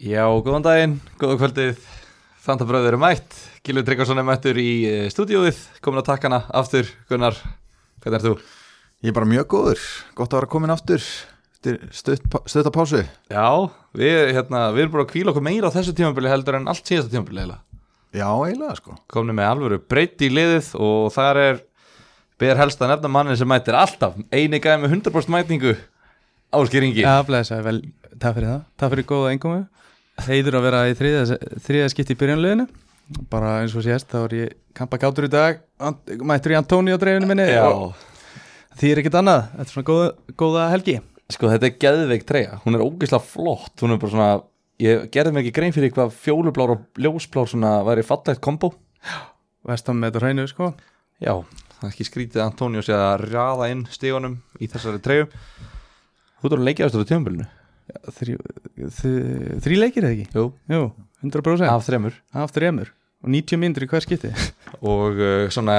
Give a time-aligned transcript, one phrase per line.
[0.00, 1.82] Já, góðan daginn, góða kvöldið.
[2.42, 3.34] Fantabröður er mætt.
[3.62, 7.36] Gilvi Tryggvason er mættur í eh, stúdíóið komin að takkana aftur, Gunnar
[8.02, 8.32] hvernig ert þú?
[9.02, 9.84] Ég er bara mjög góður,
[10.18, 11.04] gott að vera komin aftur
[11.62, 13.02] stutt að pásu.
[13.30, 13.46] Já,
[13.94, 16.88] við, hérna, við erum búin að kvíla okkur meira á þessu tímabili heldur en allt
[16.88, 17.60] síðasta tímabili heila
[18.12, 18.96] Já, eiginlega sko.
[19.12, 21.60] Komni með alvöru breytt í liðið og þar er
[22.42, 24.18] ber helst að nefna mannin sem mættir alltaf.
[24.34, 25.76] Eini gæði með 100% mætningu
[26.52, 27.78] áskýringi Já, blæsa, vel,
[28.18, 28.66] takk fyrir það.
[28.82, 29.62] Takk fyrir góða engumu
[30.28, 32.68] Heiður að vera í þriða, þriða skipti í byrjanleginu
[33.32, 35.60] bara eins og sést, þá er ég kampa gátur í dag,
[36.22, 37.96] mættur í Antóni á dreifinu minni Já, og
[38.78, 40.06] því er ekkert annað, þetta er svona góða,
[40.42, 40.96] góða helgi.
[41.32, 42.58] Sko þetta er geðveik treyja.
[42.64, 44.30] Hún er ógeðslega flott, hún er bara svona
[44.82, 48.72] ég gerði mig ekki grein fyrir hvað fjólublár og ljósblár svona væri fallegt kombo.
[49.68, 50.72] Vestam með þetta hreinu, sko.
[51.22, 51.34] Já,
[51.78, 55.28] það er ekki skrítið sé að rjaða inn stígunum í þessari treyju.
[56.42, 57.46] Þú ert að leikja ástöðu tímabilinu.
[57.46, 57.61] þrý,
[58.18, 58.36] þrý,
[59.64, 60.26] þrý leikir eða ekki?
[60.36, 60.82] Jú, Jú,
[61.24, 62.18] 100% af þremur.
[62.34, 62.92] Af þremur.
[63.22, 64.32] Og 90 myndir í hver skipti.
[64.92, 65.76] Og uh, svona,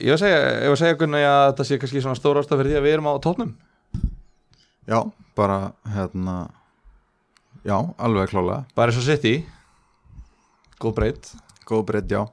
[0.00, 2.42] ég var að segja ég var að segja Gunni að þetta sé kannski svona stóra
[2.42, 3.52] ástæð fyrir því að við erum á tónum
[4.90, 4.98] Já,
[5.38, 5.58] bara
[5.94, 6.36] hérna
[7.62, 8.64] Já, alveg klálega.
[8.74, 9.36] Bara eins og sitt í
[10.80, 11.32] góð breytt
[11.68, 12.24] Góð breytt, já.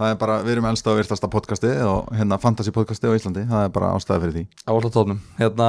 [0.00, 3.46] Það er bara, við erum elsta og virtasta podcasti og hérna fantasy podcasti á Íslandi.
[3.48, 4.44] Það er bara ástæði fyrir því.
[4.64, 5.68] Á alltaf tónum hérna,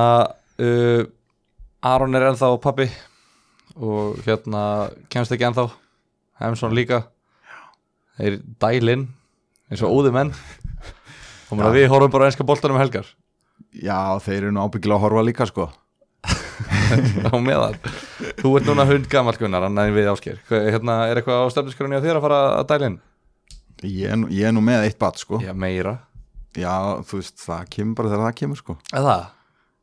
[0.64, 1.02] uh,
[1.82, 2.86] Aron er ennþá pappi
[3.74, 5.66] og hérna kemst ekki ennþá.
[6.42, 7.04] Hemsson líka.
[8.20, 9.08] Þeir dælinn
[9.72, 10.34] eins og óði menn.
[11.52, 11.72] Og Já.
[11.74, 13.08] við horfum bara einska boltanum um helgar.
[13.74, 15.68] Já, þeir eru nú ábyggilega að horfa líka sko.
[17.32, 17.80] Á meðan.
[18.44, 21.98] Þú ert núna hund gammal gunnar annað en við ásker hérna, er eitthvað á stefniskrunni
[21.98, 23.02] á þér að fara að dæla inn?
[23.82, 25.42] Ég ég er nú með eitt bat sko.
[25.42, 25.98] Já meira.
[26.54, 28.78] Já, þú veist, það kemur bara þegar það kemur sko.
[28.94, 29.20] Eða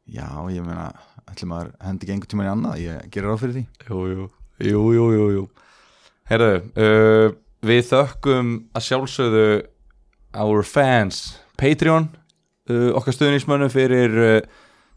[0.08, 0.86] Já, ég meina,
[1.28, 3.64] ætlum maður hendi ekki einhvern tímann í annað, ég gerir ráð fyrir því.
[3.88, 4.28] Jú jú.
[4.58, 5.48] Jú jú
[6.28, 9.44] herru uh, við þökkum að sjálfsögðu
[10.38, 12.08] our fans Patreon
[12.70, 14.40] uh, okkar stuðnismönnum fyrir uh,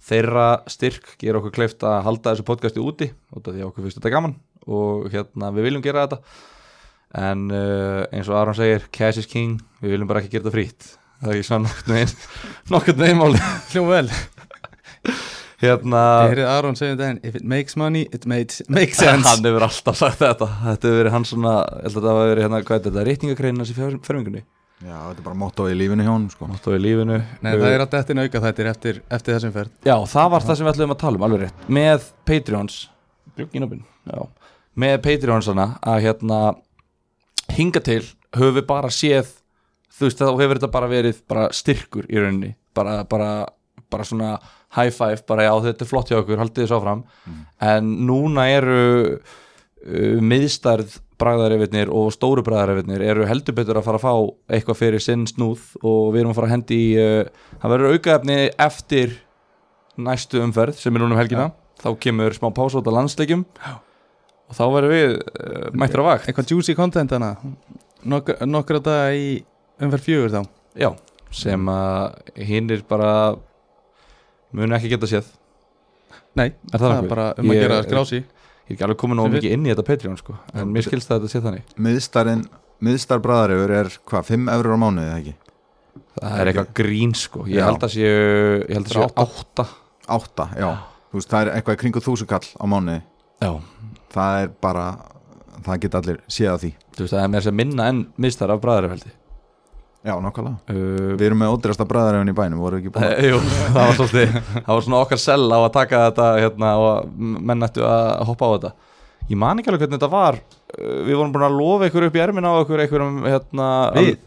[0.01, 3.85] þeirra styrk gera okkur kleift að halda þessu podcasti úti út af því að okkur
[3.85, 4.35] finnst þetta gaman
[4.67, 6.21] og hérna við viljum gera þetta.
[7.21, 10.55] En uh, eins og Aron segir cash is king, við viljum bara ekki gera þetta
[10.57, 10.91] frýtt
[11.21, 12.13] það er ekki svona nokkurn veginn
[12.71, 13.41] nokkurn veginn máli
[13.71, 14.07] Hljó vel,
[15.61, 19.27] hérna ég heyrði Aron segja um daginn If it makes money, it makes, makes sense.
[19.27, 20.47] Hann hefur alltaf sagt þetta.
[20.65, 23.05] Þetta hefur verið hann svona, ég held að þetta hafi verið hérna, hvað er þetta,
[23.11, 24.43] reytingakreinas í fermingunni
[24.81, 26.47] Já, þetta er bara motto í lífinu hjá honum sko.
[26.49, 27.19] Motto í lífinu.
[27.45, 29.75] Nei, það er alltaf eftir auka þættir eftir, eftir þessum ferð.
[29.85, 31.67] Já, það var það sem við ætlum að tala um, alveg rétt.
[31.77, 32.77] Með Patreons
[33.37, 34.23] Glugginopin, já.
[34.81, 36.39] með Patreonsana að hérna
[37.53, 38.01] hinga til
[38.33, 39.29] höfum við bara séð
[39.99, 42.55] þú veist, þá hefur þetta bara verið bara styrkur í rauninni.
[42.73, 43.29] Bara, bara,
[43.91, 44.33] bara svona
[44.77, 47.05] high five bara já, þetta er flott hjá okkur, haldið þess áfram.
[47.61, 48.81] En núna eru
[49.19, 55.03] uh, miðstærð bragðarefirnir og stóru bragðarefirnir eru heldur betur að fara að fá eitthvað fyrir
[55.03, 59.19] sinn snúð og við erum að fara að hendi í uh, það verður aukaefni eftir
[60.01, 61.51] næstu umferð sem er núna um helgina.
[61.81, 63.45] Þá kemur smá pása út af landsleikjum.
[64.51, 66.27] Og þá verður við uh, mættir á vakt.
[66.29, 67.35] Eitthvað juicy content hana
[68.01, 69.41] Nok Nokkra daga í
[69.81, 70.41] umferð fjögur þá.
[70.79, 70.89] Já,
[71.33, 73.11] sem að hinnir bara
[74.53, 75.25] munu ekki geta séð.
[76.35, 78.23] Nei, Er það það er bara um að Ég- gera skrási ég
[78.69, 81.17] er ekki alveg komin nóg mikið inn í þetta Patreon sko en mér skilst það
[81.17, 81.63] að þetta sé þannig.
[81.77, 82.43] Miðstarinn,
[82.81, 85.35] miðstar bræðarefur er hvað, 5 eurur á mánuði eða ekki?
[86.21, 87.45] það er eitthvað grín sko.
[87.47, 87.65] Ég Já.
[87.67, 88.11] held að séu
[88.69, 89.65] ég held að séu átta.
[90.07, 90.69] 8, já.
[91.11, 93.01] Þú veist, það er eitthvað í kringu þúsund kall á mánuði.
[93.41, 93.51] Já.
[94.11, 94.85] Það er bara,
[95.63, 96.71] það geta allir séð að því.
[96.95, 99.11] Þú veist það er mér sem minna en mistar af bræðarfeldi
[100.01, 100.57] Já, nákvæmlega.
[100.71, 103.41] Uh, Við erum með ódýrasta bræðarefun í bænum, voru ekki búin að jú,
[103.75, 107.11] það var svolítið það var svona okkar sell á að taka þetta hérna, og
[107.51, 108.71] menn ættu að hoppa á þetta.
[109.29, 110.39] Ég man ekki alveg hvernig þetta var.
[110.73, 113.67] Uh, við vorum búin að lofa ykkur upp í ermin á ykkur einhverjum hérna
[113.99, 114.17] Við?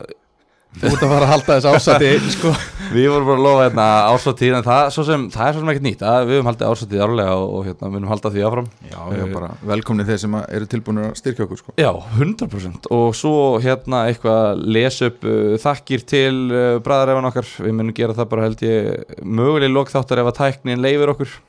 [0.75, 2.51] Þú ert að fara að halda þess ásætti sko.
[2.95, 5.71] við vorum búin að lofa hérna ásáttíð en það, svo sem, það er svo sem
[5.73, 6.03] ekkert nýtt.
[6.03, 8.69] Það, við höfum haldið ásáttíð árlega og, og hérna, við höfum haldið því áfram.
[8.91, 11.77] Já, já, bara velkomni þeir sem eru tilbúin að styrkja okkur sko.
[11.79, 17.79] Já, 100% og svo hérna eitthvað les upp uh, þakkir til uh, bræðarefan okkar, við
[17.79, 21.41] munum gera það bara held ég möguleg lokþáttar ef að tæknin leifir okkur.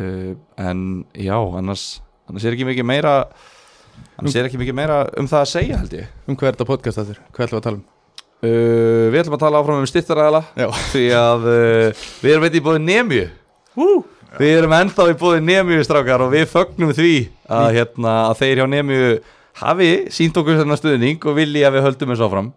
[0.00, 1.88] Uh, en já, annars,
[2.30, 3.16] annars er ekki mikið meira
[4.16, 6.12] annars er ekki mikið meira um það að segja held ég.
[6.24, 7.26] Um hvað er þetta podcast þettir?
[7.28, 7.88] Hvað ætlum við að tala um?
[8.42, 10.42] Uh, Við ætlum að tala áfram um styrtaræðala
[10.92, 13.28] því að uh, við erum veit í bóði Nemju
[14.40, 17.12] Við erum ennþá í bóði Nemju strákar og við fögnum því
[17.52, 19.10] að, hérna, að þeir hjá Nemju
[19.60, 22.48] hafi sínt okkur þennan stuðning og vilji að við höldum þessu áfram.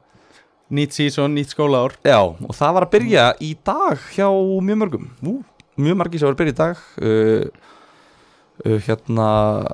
[0.76, 1.98] Nýtt season, nýtt skólaár.
[2.08, 5.12] Já, og það var að byrja í dag hjá mjög mörgum.
[5.22, 5.36] Ú,
[5.76, 6.84] Mjög margir sem var að byrja í dag.
[7.04, 7.72] Uh,
[8.64, 9.30] uh, hérna,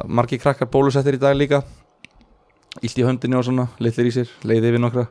[0.09, 1.61] margir krakkar bólusettir í dag líka.
[2.81, 5.05] Ílt í höndinni og svona, litlir í sér, leiði yfir nokkra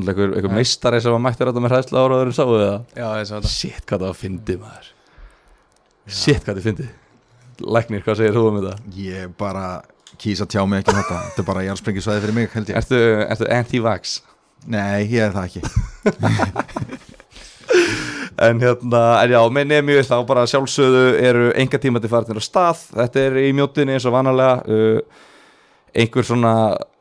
[0.00, 0.56] Einhver, einhver Ja.
[0.58, 3.52] meistari sem var mættur þetta með hræðsla áraður en sáðu það Já, ég sá þetta.
[3.54, 4.88] Shit, hvað það var fyndið maður.
[6.08, 6.92] Shit, hvað það er fyndið.
[7.74, 8.76] Læknir, hvað segir þú um þetta?
[8.98, 9.64] Ég bara
[10.18, 11.18] kýsa að tjá mig ekki um þetta.
[11.30, 12.76] Þetta er bara jarðsprengisvæði fyrir mig held ég.
[12.82, 13.00] Ertu,
[13.30, 14.20] ertu anti-vax?
[14.66, 15.62] Nei, ég er það ekki.
[18.44, 22.42] En hérna, en já, með nefnju þá bara sjálfsögðu eru enga tíma til farnir á
[22.42, 22.80] stað.
[22.98, 24.56] Þetta er í mjóttinni eins og vanalega.
[24.66, 24.98] Uh,
[25.94, 26.52] einhver svona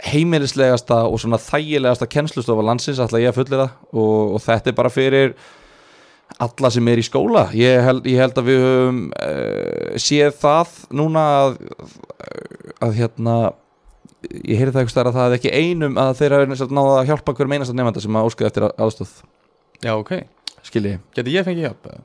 [0.06, 4.78] heimilislegasta og svona þægilegasta kennslustofa landsins ætla ég að fullir það og, og þetta er
[4.78, 5.34] bara fyrir
[6.44, 10.78] alla sem er í skóla ég held, ég held að við höfum uh, séð það
[11.02, 11.58] núna að,
[12.86, 13.36] að hérna
[14.44, 17.12] ég heyrði það eitthvað stær að það er ekki einum að þeir hafa náða að
[17.12, 19.14] hjálpa hverjum einasta nefnda sem að óskaði eftir aðstóð
[19.84, 20.16] Já, ok
[20.64, 21.90] skilji Geti ég fengið hjálp?
[21.92, 22.04] eða?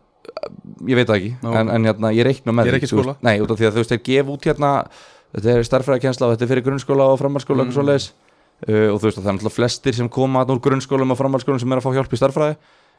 [0.88, 1.52] ég veit það ekki, Nú.
[1.56, 3.14] en, en hérna, ég reikna með Ég er ekki skóla.
[3.25, 4.73] Nei, út af því að þú veist, þeir gef út hérna
[5.34, 7.76] Þetta er starffræðakensla og þetta er fyrir grunnskóla og framhaldsskóla Mm.
[7.76, 7.88] og,
[8.69, 11.60] uh, og þú veist, og það er náttúrulega flestir sem koma úr grunnskólum og framhaldsskólum
[11.60, 12.56] sem er að fá hjálp í starffræði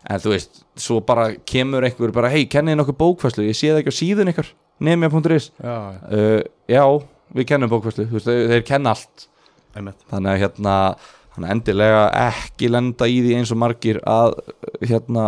[0.09, 3.81] En þú veist, svo bara kemur einhver bara, hei, kennið nokkuð bókfæslu ég sé það
[3.81, 6.83] ekki á síðun ykkar, nemja.is Já, já, uh, Já,
[7.35, 9.25] við kennum bókfæslu, þú veist, þeir, kenna allt.
[9.75, 9.99] Einmitt.
[10.09, 10.75] Þannig að hérna,
[11.35, 11.99] að endilega
[12.29, 14.37] ekki lenda í því eins og margir að
[14.87, 15.25] hérna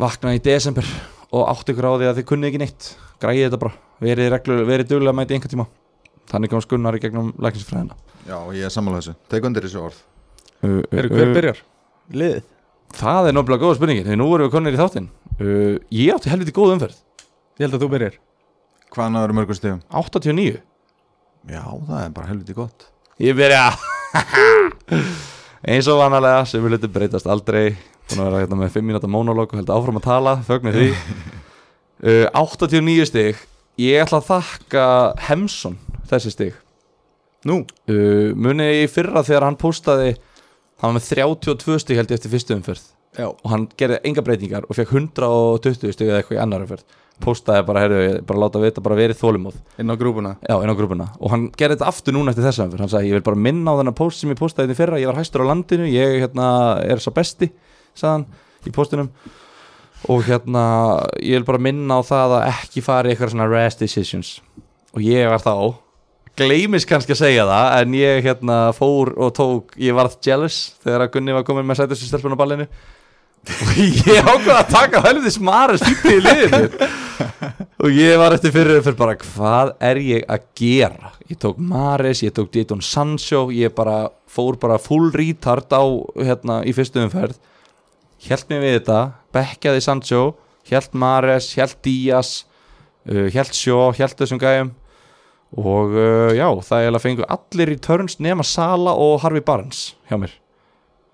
[0.00, 0.86] vakna í desember
[1.34, 2.86] og átt ykkur á því að þið kunnið ekki neitt
[3.24, 3.74] græði þetta bara,
[4.04, 5.66] verið, reglu, verið duglega að mæti einhvern tíma.
[6.30, 7.96] Þannig komst Gunnar í gegnum læknisfræðina.
[8.24, 9.14] Já, ég er sammála þessu.
[9.32, 9.98] Tek undir þessu orð.
[10.64, 11.58] Uh, Eru hver byrjar?
[12.16, 12.46] Liðið?
[12.94, 15.08] Það er náttúrulega góða spurningin, því nú erum við konir í þáttinn.
[15.34, 17.00] Uh, Ég átti helviti góð umferð.
[17.58, 18.16] Ég held að þú byrjar.
[18.94, 19.82] Hvað náður mörgum stegum?
[19.90, 20.60] 89
[21.50, 22.86] Já, það er bara helviti gott.
[23.20, 23.66] Ég byrja.
[25.74, 27.74] Eins og vanalega sem við hlutum breytast aldrei.
[28.08, 30.88] Búin að vera hérna með 5 minúta monolog og held áfram að tala, fögnir því
[32.04, 33.40] uh, 89 stig.
[33.80, 34.86] Ég ætla að þakka
[35.28, 35.78] Hemson
[36.10, 36.58] þessi stig.
[37.48, 40.14] Nú, uh, munið í fyrra þegar hann postaði
[40.80, 42.90] hann var með 32 stig held ég eftir fyrstu umferð.
[43.14, 43.28] Já.
[43.30, 46.86] Og hann gerði enga breytingar og fekk 120 stig eða eitthvað í annar umferð.
[47.22, 50.32] Postaði bara, heyrðu, ég bara láta vita bara verið þólumóð inn á grúpuna?
[50.42, 51.04] Já, inn á grúpuna.
[51.22, 53.78] Og hann gerði þetta aftur núna eftir þessum hann sagði, ég vil bara minna á
[53.78, 54.98] þennan post sem ég postaði þetta í fyrra.
[54.98, 56.48] Ég var hæstur á landinu, ég hérna,
[56.82, 57.52] er svo besti
[57.94, 58.26] sagði hann
[58.66, 59.10] í postinum
[60.08, 60.64] og hérna
[61.22, 64.36] ég vil bara minna á það að ekki fara í eitthvað svona rash decisions.
[64.94, 65.54] Og ég var þá
[66.38, 71.06] gleymis kannski að segja það en ég hérna fór og tók ég varð jealous þegar
[71.06, 72.66] að Gunni var komin með sætustu stelpun á ballinu.
[73.44, 76.88] Og ég ákvað að taka helviti smara stýpið í liðinu
[77.84, 81.10] og ég var eftir fyrir fyrir bara hvað er ég að gera?
[81.28, 85.84] Ég tók Mares, ég tók Dayton Sancho ég bara fór bara full retard á
[86.16, 87.36] hérna í fyrstu umferð
[88.28, 89.00] held mér við þetta
[89.34, 90.22] bekkaði Sancho,
[90.70, 92.44] held Mares held Díaz
[93.10, 94.72] uh, held Sjó, held þessum gæjum.
[95.54, 99.92] Og uh, já, það er að fengu allir í turns nema Sala og Harvey Barnes
[100.08, 100.34] hjá mér.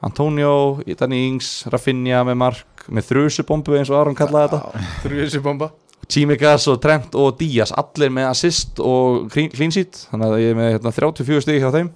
[0.01, 4.85] Antonio, Danny Ings, Rafinha með mark með þrjusubombu eins og Aron kallaði þetta.
[5.05, 5.69] Þrjussi bomba
[6.11, 10.59] Tímikas og Trent og Díaz allir með assist og clean sheet þannig að ég er
[10.59, 11.91] með hérna, 34 stig hjá þeim.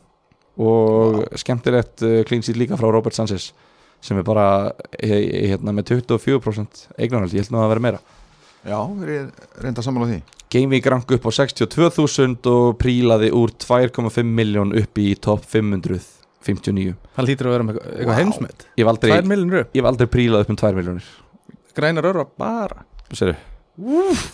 [0.62, 3.50] Og skemmtilegt uh, clean sheet líka frá Robert Sanchez
[4.04, 4.46] sem er bara
[4.98, 8.00] he, he, hérna, með 24% eignarhaldi, ég held nú að vera meira.
[8.64, 10.18] Já, er ég reynda að sammála því.
[10.54, 17.26] Gameweek rank upp á 62.000 og prílaði úr 2,5 miljón upp í top 559 Hann
[17.26, 18.20] lítur að vera með eitthvað, eitthvað Vá.
[18.20, 18.66] heimsmet.
[18.76, 21.08] Ég hef aldrei, aldrei prílað upp um 2 miljónir
[21.75, 23.34] Grænar örva bara Séru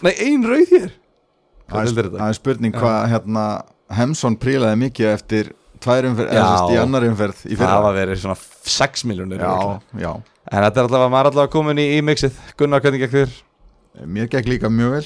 [0.04, 0.90] Nei, ein rauð hér.
[1.70, 3.44] Það er, það er spurning hvað hérna
[3.96, 5.52] Hemsson prílaði mikið eftir
[5.84, 6.40] tvær umferð, Já.
[6.40, 8.36] eða sérst í annar umferð í Það fyrra var verið svona
[8.74, 9.44] 6 miljónir
[10.50, 12.38] En þetta er allavega, maður er allavega komin í, í mixið.
[12.58, 13.34] Gunnar, hvernig gekk þér?
[14.10, 15.04] Mér gekk líka mjög vel.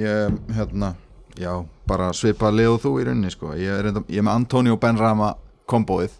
[0.00, 0.94] Ég, hérna,
[1.38, 1.52] já,
[1.88, 3.52] bara svipað leið og þú í rauninni, sko.
[3.58, 5.34] Ég er, reynda, ég er með Antonio Benrama
[5.70, 6.16] kombóið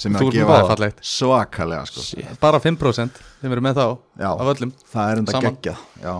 [0.00, 2.24] sem er að gefa svakalega, sko.
[2.40, 3.86] Bara 5% sem eru með þá
[4.22, 4.72] Já, Af öllum.
[4.94, 5.76] Það er enda
[6.06, 6.14] Já,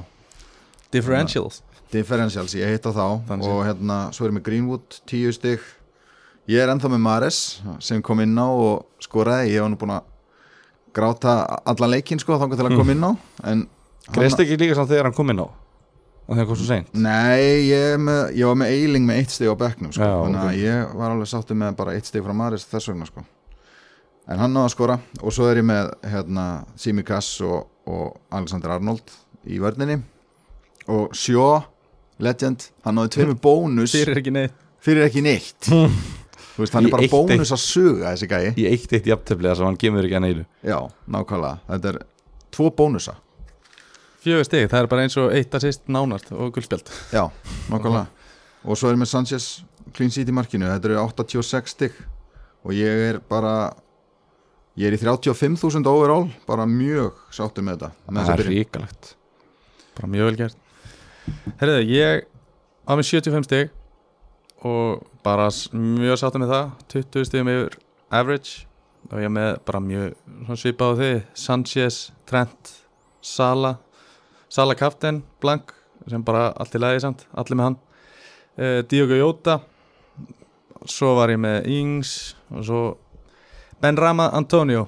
[0.92, 1.62] Differentials.
[1.92, 3.04] Differentials, ég heita þá.
[3.28, 5.64] Þannig og hérna, svo er ég með Greenwood 10 stig
[6.50, 7.38] ég er ennþá með Mares
[7.82, 9.54] sem kom inn á og skoraði.
[9.56, 10.04] Ég var nú búin að
[10.96, 13.12] gráta allan leikinn sko þangar til að koma inn á
[14.14, 15.46] Greist ekki líka samt þegar hann kom inn á?
[16.26, 16.90] Og þegar kom svo seint?
[16.94, 20.06] Nei, ég, með, ég var með Eiling með eitt stig á bekknum sko.
[20.06, 23.06] Já, þannig að ég var alveg sáttu með bara eitt stig frá Mares þess vegna
[23.08, 23.24] sko.
[24.30, 24.96] En hann náða að skora.
[25.22, 26.46] Og svo er ég með hérna,
[26.78, 29.14] Simi Kass og, og Alexander Arnold
[29.46, 30.00] í vörninni.
[30.90, 31.48] Og Sjó
[32.22, 33.94] Legend, hann náði tveimur bónus.
[33.94, 34.54] Fyrir ekki neitt.
[34.86, 35.70] Fyrir ekki neitt
[36.56, 38.48] þú veist, hann er bara eitt bónus að suga þessi gæi.
[38.56, 40.78] Í eitt eitt jafntefnilega sem hann kemur ekki að neylu já,
[41.12, 41.98] nákvæmlega, þetta er
[42.56, 43.14] tvo bónusa.
[44.26, 47.28] Fjögur stig, það er bara eins og eitt assist nánast og guldspjald Já,
[47.70, 48.08] nokkulega
[48.66, 49.44] Og svo er með Sanchez
[49.94, 50.66] clean sheet í markinu.
[50.66, 52.00] Þetta eru 86 stygg
[52.66, 53.52] Og ég er bara
[54.76, 58.56] Ég er í 35.000 overall Bara mjög sáttur með þetta með það er byrjun.
[58.56, 59.12] ríkalegt
[59.96, 60.56] bara mjög vel gert.
[61.62, 62.26] Herðu, ég
[62.84, 63.70] á með 75 stig
[64.66, 66.70] og bara mjög sáttum með það.
[66.94, 67.78] 20 stigum yfir
[68.14, 68.66] average.
[69.12, 72.72] Og ég með bara mjög svipað á þig, Sanchez, Trent
[73.22, 73.76] Sala
[74.50, 75.72] Sala Kaften, Blank
[76.06, 77.78] sem bara allt í lagi samt, allir með hann.
[78.56, 79.58] Uh, Diogo Jota.
[80.86, 82.12] Svo var ég með Ings
[82.54, 82.82] og svo
[83.82, 84.86] Ben Rama Antonio.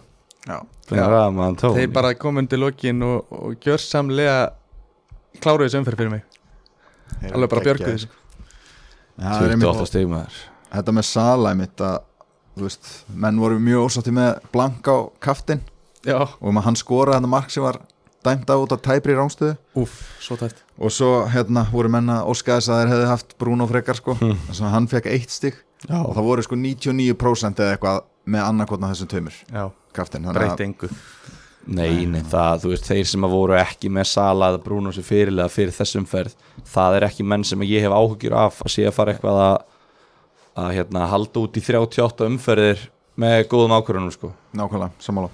[0.49, 0.61] Já,
[1.35, 4.37] maður tóni þeir bara komu undir lokin og, og gjörsamlega
[5.43, 6.23] kláruðu þessu umferð fyrir mig.
[7.29, 8.07] Alveg bara björguðu geggjaðir.
[8.07, 10.41] þessu Já, það er einmitt- 28 stig maður.
[10.69, 11.99] Þetta með Sala einmitt að
[12.59, 15.63] veist, menn voru mjög ósátti með Blank á kaftin
[16.07, 17.81] já, Og með hann skoraði hann mark sem var
[18.27, 22.29] Dæmt af út af tæpri rángstöðu úff, svo tæft Og svo hérna voru menn að
[22.33, 24.15] óska þess að þeir hefði haft Bruno frekar sko.
[24.19, 25.57] Þess að hann fekk eitt stig.
[25.87, 26.01] Já.
[26.03, 29.63] Og það voru sko 99% eða eitthvað Með annarkotna þessum taumur já,
[29.97, 30.91] Kaftin breytti engu
[31.69, 35.05] Nei, nei, það, þú veist, þeir sem að voru ekki með Sala eða Bruno sem
[35.05, 36.37] fyrirlega fyrir þessum ferð
[36.69, 39.59] það er ekki menn sem ég hef áhugjur af að sé að fara eitthvað að
[40.59, 44.33] að hérna, halda út í 38 umferðir með góðum ákvörðunum sko.
[44.59, 45.31] Nákvæmlega, sammála.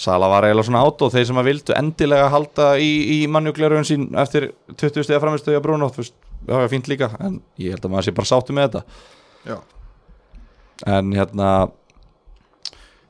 [0.00, 3.88] Sala var eiginlega svona át og þeir sem að vildu endilega halda í, í mannjúklerun
[3.88, 7.74] sín eftir 20 stiga framistöðu að Bruno, þú veist, það var fínt líka en ég
[7.74, 9.04] held að maður sé bara sáttu með þetta.
[9.50, 9.56] Já,
[10.96, 11.50] en hérna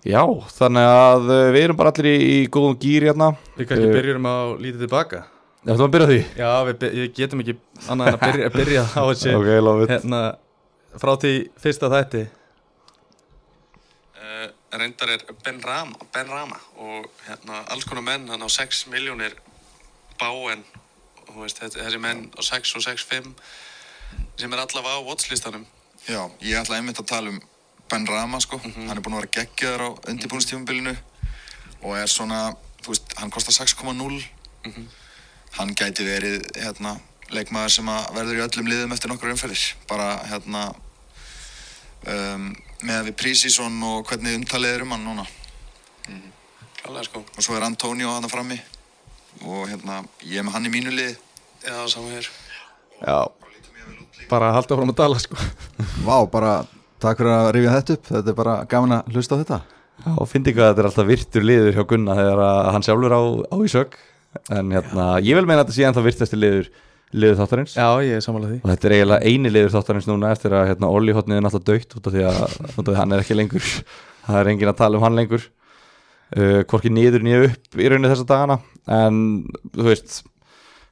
[0.04, 0.23] já,
[0.57, 3.30] þannig að uh, við erum bara allir í, í góðum gýr hérna.
[3.59, 3.95] Við kannski Eh.
[3.99, 5.23] byrjurum á lítið tilbaka.
[5.61, 6.21] Þetta var að byrja því?
[6.40, 7.54] Já, við við getum ekki
[7.92, 10.21] annað en að byrja, að byrja á þessu Ok, lofið hérna,
[11.02, 12.23] frá því fyrsta þætti.
[14.21, 14.47] Uh,
[14.80, 19.37] reyndar er Ben Rama, ben Rama og hérna, alls konar menn hann á 6 miljónir
[20.21, 20.64] báen
[21.30, 23.30] þú veist, þetta- þessi menn á 6 og 6-5
[24.40, 25.64] sem er allavega á watchlistanum.
[26.09, 27.40] Já, ég ætla einmitt að tala um
[27.90, 30.94] Ben Rama sko, hann er búin að vera geggjaður á undirbúinstífumbilinu
[31.80, 32.50] og er svona,
[32.85, 34.20] þú veist, hann kostar 6,0
[35.56, 36.94] hann gæti verið hérna,
[37.35, 39.64] leikmaður sem að verður í öllum liðum eftir nokkur umferðir.
[39.90, 40.66] Bara hérna
[42.06, 42.50] um,
[42.87, 45.26] með við Prísísson og hvernig umtalið er um hann núna.
[46.80, 48.59] Klálega sko, og svo er Antonio hann frammi
[49.47, 51.18] og hérna, ég er með hann í mínu lið.
[51.66, 52.30] Já, saman hér.
[53.00, 53.18] Já,
[54.30, 55.49] bara að halda fram að tala sko.
[56.06, 56.54] Vá, bara
[57.02, 58.07] takk fyrir að rifja þetta upp.
[58.11, 59.59] Þetta er bara gaman að hlusta á þetta.
[60.00, 63.23] Já, fyndi hvað þetta er alltaf virtur liður hjá Gunna þegar að hann sjálfur á,
[63.52, 63.99] á í sög
[64.54, 66.69] en hérna, ég vil meina að þetta sé ennþá virtasti liður,
[67.12, 67.75] liður þáttarins.
[67.75, 68.61] Já, ég er samanlega því.
[68.62, 71.73] Og þetta er eiginlega eini liður þáttarins núna eftir að hérna, Olli hotnið er náttúrulega
[71.75, 73.71] dögt út af því að, af því að hann er ekki lengur.
[74.30, 75.47] Það er engin að tala um hann lengur.
[76.30, 78.61] Uh, hvorki niður nýja upp í rauninni þessa dagana.
[78.87, 79.23] En
[79.75, 80.21] þú veist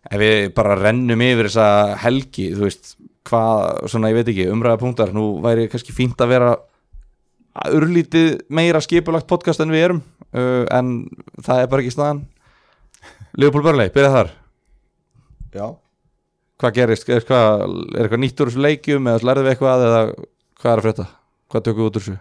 [0.09, 2.97] ef við bara rennum yfir þessa helgi þú veist,
[3.29, 6.53] hvað, svona ég veit ekki umræða punktar, nú væri kannski fínt að vera
[7.75, 10.01] urlítið meira skipulagt podcast en við erum
[10.33, 10.95] uh, en
[11.45, 12.25] það er bara ekki staðan.
[13.39, 14.33] Leopold Börley, byrja þar.
[15.55, 15.67] Já.
[16.59, 20.01] Hvað gerist, er, hvað, er eitthvað nýtt úr þessu leikjum eða lærðu við eitthvað eða
[20.59, 21.07] hvað er að frétta,
[21.53, 22.17] hvað tökum við út úr þessu?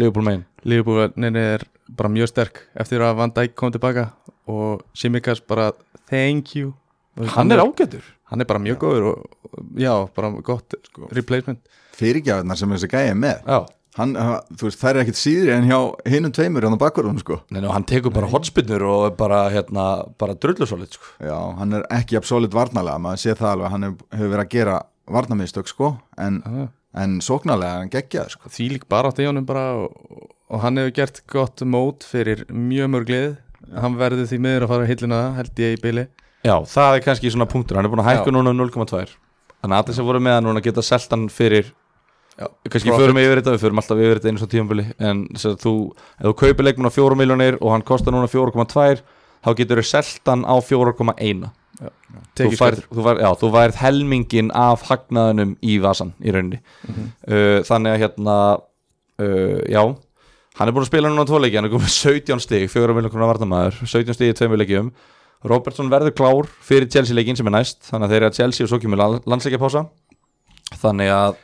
[0.00, 4.06] Leopold megin, Lífubúðinni er bara mjög sterk eftir að Van Dijk kom tilbaka
[4.48, 5.72] og Simikas bara
[6.08, 6.72] thank you.
[7.34, 11.60] Hann er ágætur Hann er bara mjög góður og já, bara gott sko, replacement.
[11.98, 13.54] Fyrirgjafarnar sem þessi gæði er með.
[13.98, 15.76] Hann, ha- þú veist, þær er ekkit síðri en hjá
[16.08, 17.36] hinnum tveimur hann á bakverðum sko.
[17.52, 19.84] Nei, nú, hann tekur bara hotspinnur og er bara, hérna,
[20.16, 21.10] bara drullusólit sko.
[21.20, 24.54] Já, hann er ekki absolutt varnalega, maður sé það alveg hann hef- hefur verið að
[24.56, 24.78] gera
[25.12, 26.64] varnamistök sko en, Já.
[27.04, 28.48] en sóknarlega hann geggjaður sko.
[28.56, 32.46] Því lík bara átt í honum bara og, og hann hefur gert gott mót fyrir
[32.48, 33.36] mjög mörg lið.
[33.76, 36.06] Hann verður því miður að fara hillina held ég í byli
[36.44, 37.78] já, það er kannski svona punktur.
[37.78, 39.06] Hann er búin að hækka núna um 0,2
[39.62, 41.70] þannig að allir sem voru með hann núna geta selt hann fyrir
[42.32, 43.02] Já, kannski profit.
[43.04, 44.84] förum yfir þetta, við förum alltaf yfir þetta einu svo tímabili.
[44.98, 45.72] En þú,
[46.18, 49.02] ef þú kaupir leikmun á 4 miljónir og hann kostar núna 4,2
[49.42, 51.50] þá getur þú selt hann á 4,1
[53.40, 56.62] þú værið helmingin af hagnaðunum í vasan í rauninni.
[57.26, 58.36] Uh, þannig að hérna
[59.22, 59.82] uh, já,
[60.58, 63.12] hann er búin að spila núna tvo leiki, hann er komið 17 stig 4 miljón
[63.12, 64.92] krónar varnamæður, 17 stig í tveimur leikjum
[65.44, 68.64] Robertson verður klár fyrir Chelsea leikin sem er næst, þannig að þeir eru að Chelsea
[68.66, 69.82] og svo kemur landsleikjapása.
[70.82, 71.40] Þannig að,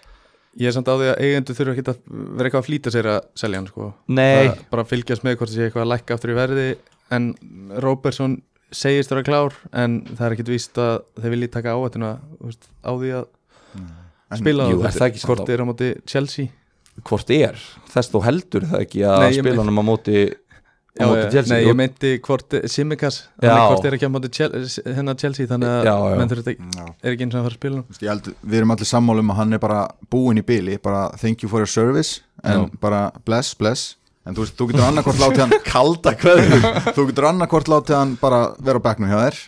[0.62, 3.08] ég er samt á því að eigendur þurfa ekki að vera eitthvað að flýta sér
[3.14, 3.88] að selja hann sko.
[4.08, 4.48] nei.
[4.48, 6.68] Það- bara fylgjast með hvort það sé eitthvað að lækka aftur í verði
[7.10, 7.26] en
[7.84, 11.74] Robertson segist vera klár en það er ekkit víst að þeir vilji taka
[12.44, 13.26] veist, á því að
[14.30, 16.48] En- spila jú, á er það hvort er á móti Chelsea.
[17.02, 17.54] Hvort er,
[17.88, 20.16] þess þú heldur það ekki að spila hann á móti
[20.98, 23.54] á móti Chelsea Nei, ég meinti hvort Simikas Já.
[23.68, 26.16] Hvort er ekki á móti Chelsea, hennar Chelsea Þannig að Já, já.
[26.20, 26.86] menn þurfa þetta Já.
[27.02, 29.30] er ekki eins og að fara að spila ég held, við erum allir sammála um
[29.34, 29.78] að hann er bara
[30.12, 32.80] búinn í bili, bara thank you for your service en Já.
[32.82, 33.94] bara bless, bless
[34.28, 38.40] en þú, þú getur annarkvort látið hann kalda kveður þú getur annarkvort látið hann bara
[38.60, 39.38] vera á bekknum hjá þér,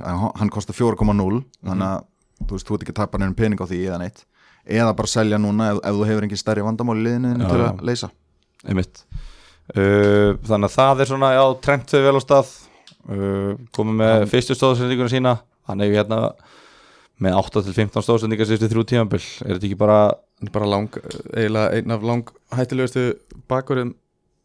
[0.40, 2.06] hann- kostar 4,0 þannig að
[2.48, 4.22] þú veist, þú ert ekki að tapa nefnum pening á því eða neitt
[4.70, 7.60] eða bara selja núna ef, ef þú hefur engin stærri vandamál í liðinu Já, til
[7.60, 7.66] já.
[7.68, 8.08] að leysa
[8.68, 9.02] einmitt
[9.74, 12.54] uh, þannig að það er svona já, trend þau vel á stað.
[13.10, 15.36] Uh, komið með fyrstu stóðsendinguna sína.
[15.70, 16.20] Hann hefur hérna
[17.20, 19.22] með 8-15 stóðsendingar síðustu þrjú tímabil.
[19.44, 20.00] Er þetta ekki bara
[20.54, 20.94] bara lang,
[21.36, 23.10] eiginlega einn af lang hættilegustu
[23.50, 23.92] bakurum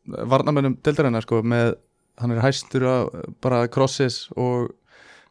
[0.05, 1.75] varnamönnum deildarinnar sko með,
[2.19, 4.69] hann er hæstur af bara crosses og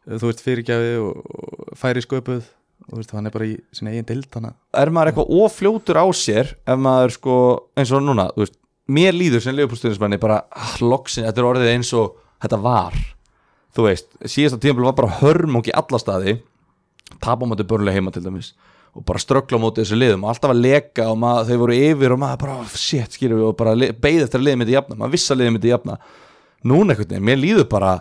[0.08, 2.48] eh, þú veist fyrirgjafi og, og færi sköpuð.
[2.84, 6.06] Og þú veist hann er bara í sinni eigin hann er maður eitthvað ofljótur á
[6.16, 7.36] sér ef maður sko
[7.78, 8.58] eins og núna þú veist,
[8.90, 12.96] mér líður sem leifupúlstuðnismanni bara ah, loksin, þetta er orðið eins og þetta var.
[13.74, 16.36] Þú veist, síðasta tímabil var bara hörmung í alla staði.
[17.18, 18.52] Tapa á móti börnulega heima til dæmis.
[18.94, 20.26] Og bara ströggla á móti þessu liðum.
[20.26, 23.34] Og alltaf að leka og maður, þau voru yfir og maður bara oh, shit, við
[23.42, 24.98] og bara beigð eftir að liðið myndi jafna.
[25.00, 25.96] Maður viss að liðið myndi jafna.
[26.64, 27.94] Núna veginn, mér líður bara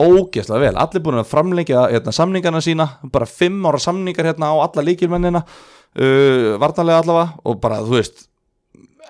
[0.00, 4.54] ógeðslega vel, allir búin að framlengja hérna, samningarna sína, bara fimm ára samningar hérna á
[4.64, 7.28] alla líkilmennina uh, varnarlega allavega.
[7.44, 8.26] Og bara þú veist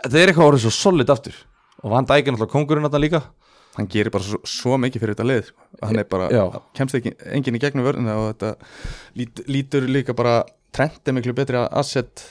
[0.04, 1.38] þetta er eitthvað orðið svo solid aftur
[1.82, 3.22] og Van Dijk er náttúrulega kongurinn þarna líka
[3.74, 5.66] hann gerir bara svo, svo mikið fyrir þetta lið sko.
[5.82, 6.44] hann er bara, Já.
[6.78, 8.52] kemst ekki enginn í gegnum vörðina og þetta
[9.18, 10.44] lít, lítur líka bara
[10.74, 12.22] trend er miklu betri asset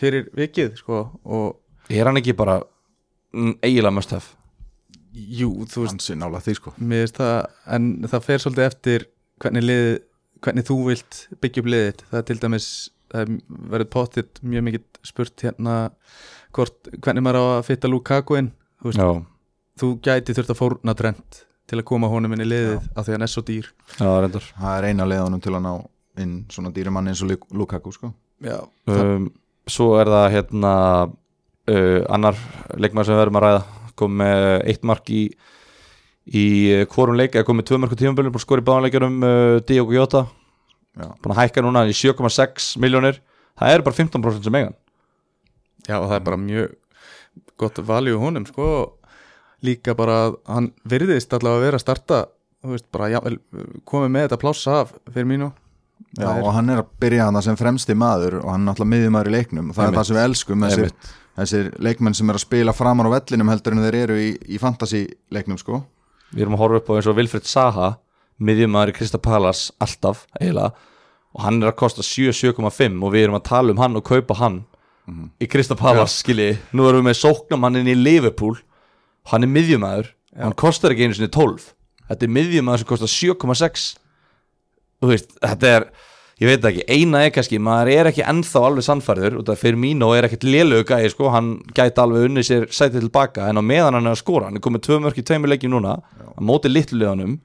[0.00, 2.60] fyrir vikið sko og er hann ekki bara
[3.32, 4.36] mm, eiginlega must have
[5.10, 7.34] jú, þú veist hansi nála því sko það,
[7.74, 9.08] en það fer svolítið eftir
[9.40, 9.86] hvernig, lið,
[10.44, 12.04] hvernig þú vilt byggja upp liðið.
[12.10, 12.68] Það er til dæmis,
[13.12, 13.32] það er
[13.74, 15.76] verið pottitt mjög mikið spurt hérna
[16.56, 18.50] hvort, hvernig maður á að fitta Lukaku inn.
[18.80, 19.00] Þú, veist,
[19.80, 21.40] þú gæti þurft að fórna trend
[21.70, 23.68] til að koma honum inn í liðið af því að hann er svo dýr.
[24.00, 24.08] já,
[24.58, 25.72] það er eina leiðunum til að ná
[26.24, 28.10] inn svona dýrumann eins og Luk- Lukaku sko.
[28.42, 28.56] Já.
[28.90, 29.28] um,
[29.70, 30.72] svo er það hérna
[31.06, 32.36] uh, annar
[32.74, 33.62] leikmaður sem við verðum að ræða.
[34.00, 35.22] Kom með eitt mark í
[36.30, 36.44] í
[36.80, 39.94] uh, hvorum leik, eða kom með tvö mark á tímabölum og skori báðanleikjarum uh, Diogo
[39.96, 40.24] Jota.
[40.98, 43.20] Búin að hækka núna í 7,6 miljónir
[43.60, 44.74] það er bara 15% sem eigan
[45.88, 46.76] Já, og það er bara mjög
[47.60, 48.68] gott valjú honum, sko.
[49.64, 52.20] Líka bara að hann virðist allavega að vera að starta,
[52.64, 53.18] þú veist, bara já,
[53.88, 55.50] komið með þetta plássa af fyrir mínu.
[56.18, 59.28] Já, og hann er að byrja hann sem fremsti maður og hann er náttúrulega miðjumæður
[59.28, 59.92] í leiknum og það Einmitt.
[59.92, 60.92] er það sem við elskum þessir,
[61.38, 64.58] þessir leikmenn sem er að spila framar á vellinum heldur en þeir eru í, í
[64.58, 65.82] fantasy leiknum sko
[66.32, 67.90] við erum að horfa upp á eins og Vilfred Saha
[68.42, 70.72] miðjumæður í Krista Palas alltaf eiginlega
[71.30, 74.40] og hann er að kosta 7-7,5 og við erum að tala um hann og kaupa
[74.40, 74.62] hann
[75.40, 76.54] í Krista Palas skilji.
[76.76, 78.56] Nú erum við með sóknamannin í Liverpool.
[79.30, 81.72] Hann er miðjumæður og hann kostar ekki einu sinni 12
[82.10, 83.88] þetta er miðjumæður sem kostar 7,6
[85.00, 85.86] þú veist, þetta er
[86.40, 89.80] ég veit ekki, eina er kannski maður er ekki ennþá alveg sannfærður og það fyrir
[89.82, 93.60] mín og er ekkert lélögu gæði sko, hann gæti alveg unni sér sætið tilbaka en
[93.60, 95.98] á meðan hann er að skora, hann er komið tvö mörk í tveimur leikjum núna,
[96.32, 97.38] að móti litluleganum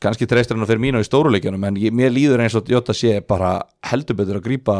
[0.00, 2.70] kannski treystur hann að fyrir mín í stóru leikjunum en ég, mér líður eins og
[2.72, 4.78] Jota sé bara heldur betur að grípa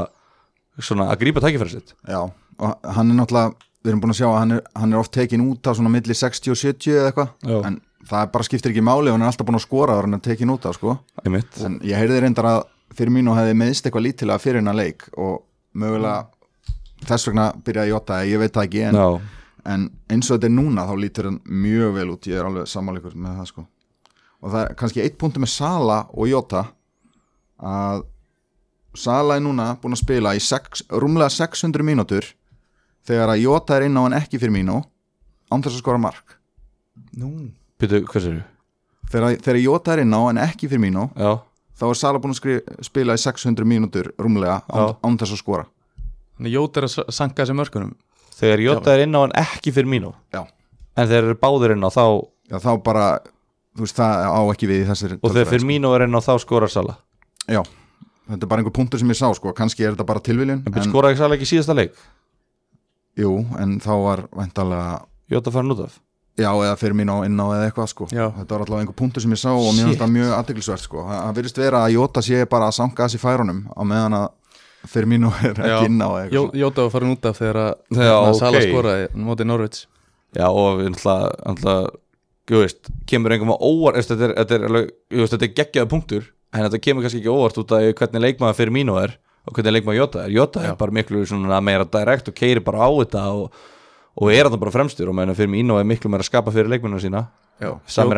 [0.80, 1.94] svona, að grípa tækifæri sitt.
[2.08, 4.98] Já, og hann er náttúrulega við erum búin að sjá að hann er, hann er
[5.02, 7.74] oft tekin út á svona milli 60 og 70 eða eitthvað en
[8.08, 10.22] það bara skiptir ekki máli og hann er alltaf búin að skora og hann er
[10.24, 10.94] tekin út á sko.
[11.24, 12.60] Einmitt, en ég heyrði reyndar að
[12.96, 15.42] fyrir mín og hefði meðist eitthvað lítilega fyrir hennar leik og
[15.76, 16.24] mögulega
[17.04, 18.98] þess vegna byrjaði Jota, ég veit það ekki en,
[19.74, 22.70] en eins og þetta er núna þá lítur hann mjög vel út, ég er alveg
[22.70, 23.66] sammáleikur með það sko.
[24.44, 26.64] Og það er kannski eitt punktu með Sala og Jota
[27.60, 28.04] að
[28.94, 32.26] Sala er núna búin að spila í sex, rúmlega 600 mínútur
[33.07, 34.80] þegar að Jota er inn á hann ekki fyrir mínú
[35.52, 36.37] án þess að skora mark.
[37.18, 37.50] Nú.
[37.80, 38.38] byrju, hvað sér
[39.11, 41.33] þegar, þegar Jota er inn á hann ekki fyrir mínú já,
[41.78, 44.96] þá er Sala búin að skri, spila í 600 mínútur rúmlega án, Já.
[45.02, 45.66] án þess að skora.
[46.38, 47.92] Þannig Jót er að sanka þessi mörkunum.
[48.35, 50.46] þegar Jota er inn á hann ekki fyrir mínu Já.
[50.96, 52.04] en þegar eru báður inn á þá
[52.50, 53.04] Já, þá bara,
[53.74, 54.90] þú veist, það á ekki við
[55.22, 56.98] og þegar fyrir mínu er inn á þá skorar Sala.
[57.48, 57.62] Já,
[58.30, 60.72] þetta er bara einhver punktur sem ég sá sko, kannski er þetta bara tilviljun en
[60.72, 61.96] byrju skorar ekki Sala ekki í síðasta leik
[63.20, 66.00] Jú, en þá var væntalega Jota farin út af
[66.34, 68.24] Já, eða fyrir mín á inn á eða eitthvað sko Já.
[68.34, 71.04] Þetta var allavega einhver punktur sem ég sá og mér finnst það mjög aðdeglisvert sko
[71.06, 74.26] Það virðist vera að Jóta sé bara að sanka þessi færunum á meðan að
[74.90, 75.76] fyrir mín er Já.
[75.76, 76.60] ekki inn á eða Jó, eitthvað svona.
[76.64, 79.87] Jóta var farin út af þegar að hérna, Sala skoraði mótið Norvits.
[80.34, 81.94] Já og við náttúrulega, náttúrulega
[82.50, 85.46] þú veist, kemur einhverjum á óvart veist, þetta er, þetta er, alveg, þú veist, þetta
[85.48, 88.96] er geggjaða punktur en þetta kemur kannski ekki óvart út af hvernig leikmaður fyrir mínu
[89.02, 90.34] er og hvernig leikmaður Jota er.
[90.34, 91.24] Jota er bara miklu
[91.60, 93.64] meira direkt og keiri bara á þetta og,
[94.14, 95.10] og er þetta bara fremstur.
[95.10, 97.26] Og meðan fyrir mínu er miklu meira að skapa fyrir leikmennina sína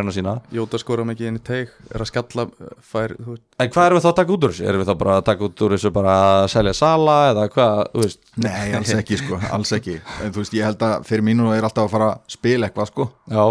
[0.01, 0.35] hennar sína.
[0.55, 2.47] Jóta skora mikið inn í teig Er að skalla
[2.81, 3.13] fær,
[3.61, 4.65] En hvað erum við þá að taka út úr þessu?
[4.65, 7.83] Erum við þá bara að taka út úr þessu bara að selja sala eða hvað,
[8.41, 9.99] Nei, alls ekki sko, alls ekki.
[10.25, 12.91] En þú veist, ég held að fyrir mínu er alltaf að fara að spila eitthvað
[12.93, 13.09] sko.
[13.29, 13.45] Já,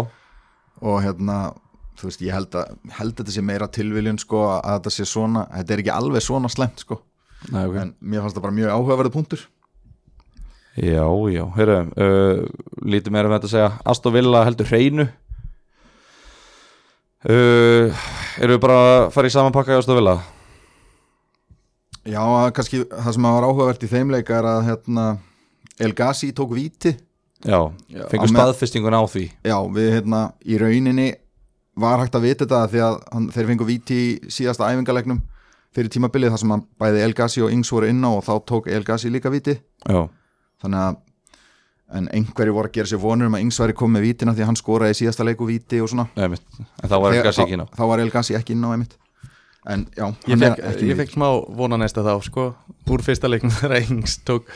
[0.82, 1.38] og hérna,
[1.96, 5.06] þú veist, ég held að held að þetta sé meira tilviljun sko að þetta sé
[5.08, 7.00] svona, þetta er ekki alveg svona slemt sko,
[7.52, 7.82] Nei, okay.
[7.84, 9.44] en mér fannst það bara mjög áhugaverðu punktur.
[10.76, 11.42] Já, já.
[11.56, 12.40] Heyrðu, uh,
[12.84, 13.68] lítið meira með þetta að segja.
[13.92, 15.06] Aston Villa heldur hreinu.
[17.26, 18.04] Uh,
[18.36, 20.18] Erum við bara að fara í saman pakka í Aston Villa?
[22.06, 22.22] Já,
[22.54, 25.06] kannski það sem var áhugavert í þeim leik er að hérna,
[25.82, 26.92] El Ghazi tók víti.
[27.46, 27.58] Já,
[27.92, 29.24] með- staðfestingun á því.
[29.44, 31.08] Já, við hérna í rauninni
[31.76, 35.18] var hægt að vita þetta því að hann, þeir fengu víti í síðasta æfingalegnum
[35.76, 38.32] fyrir tímabilið þar sem hann bæði El Ghazi og Ings voru inn á og þá
[38.48, 39.58] tók El Ghazi líka víti.
[39.84, 40.06] Já,
[40.64, 41.02] þannig að
[41.96, 44.42] en einhverju voru að gera sér vonur um að Ings væri komið með vítina því
[44.42, 46.08] að hann skoraði í síðasta leiku víti og svona.
[46.16, 46.32] En
[46.88, 48.96] þá var Þegar- ekki sikina þá, þá var El Ghazi ekki inn á einmitt.
[49.66, 51.26] En já, Ég fekk, ekki ég fekk smá
[51.58, 52.54] vona næsta þá sko.
[52.90, 54.48] Úr fyrsta leiknum þegar Ings tók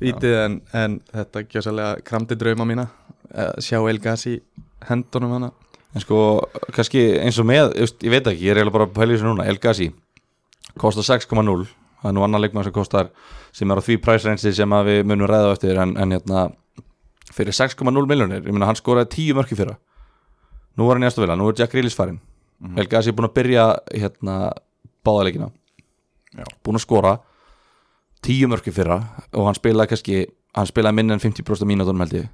[0.00, 2.86] Vítið en, en þetta gjössalega kramdi drauma mína
[3.30, 4.38] að Sjá El Gassi
[4.88, 5.50] hendunum hana
[5.90, 6.18] En sko,
[6.74, 9.46] kannski eins og með Ég veit ekki, ég er eiginlega bara að pæla þessu núna.
[9.50, 9.90] El Ghazi
[10.78, 11.66] kostar 6,0
[12.00, 13.10] Það er nú annar leikmann sem kostar
[13.52, 16.46] sem er á því price range sem við munum ræða eftir en, en hérna
[17.34, 19.76] fyrir 6,0 miljonir, ég meina hann skoraði 10 mörki fyrra.
[20.78, 22.20] Nú var hann í Astovilla, nú er Jack Grealish farin
[22.76, 24.36] El Ghazi er búin að byrja hérna
[25.06, 25.50] báðaleikina
[26.36, 26.44] Já.
[26.64, 27.14] búin að skora
[28.26, 29.00] 10 mörki fyrra
[29.32, 30.18] og hann spilaði kannski
[30.56, 32.28] hann spilaði minna en 50% mínútonum held ég.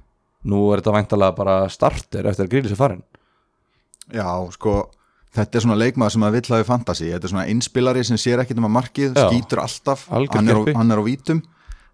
[0.47, 3.03] Nú er þetta væntalega bara starter eftir að Grealish er farin
[4.13, 4.75] Já, sko,
[5.35, 8.43] þetta er svona leikmaður sem að vill hafi fantasi, þetta er svona einspilari sem sér
[8.43, 9.27] ekkit um að markið, Já.
[9.27, 10.07] skýtur alltaf.
[10.11, 11.41] Hann er, á, hann er á vítum.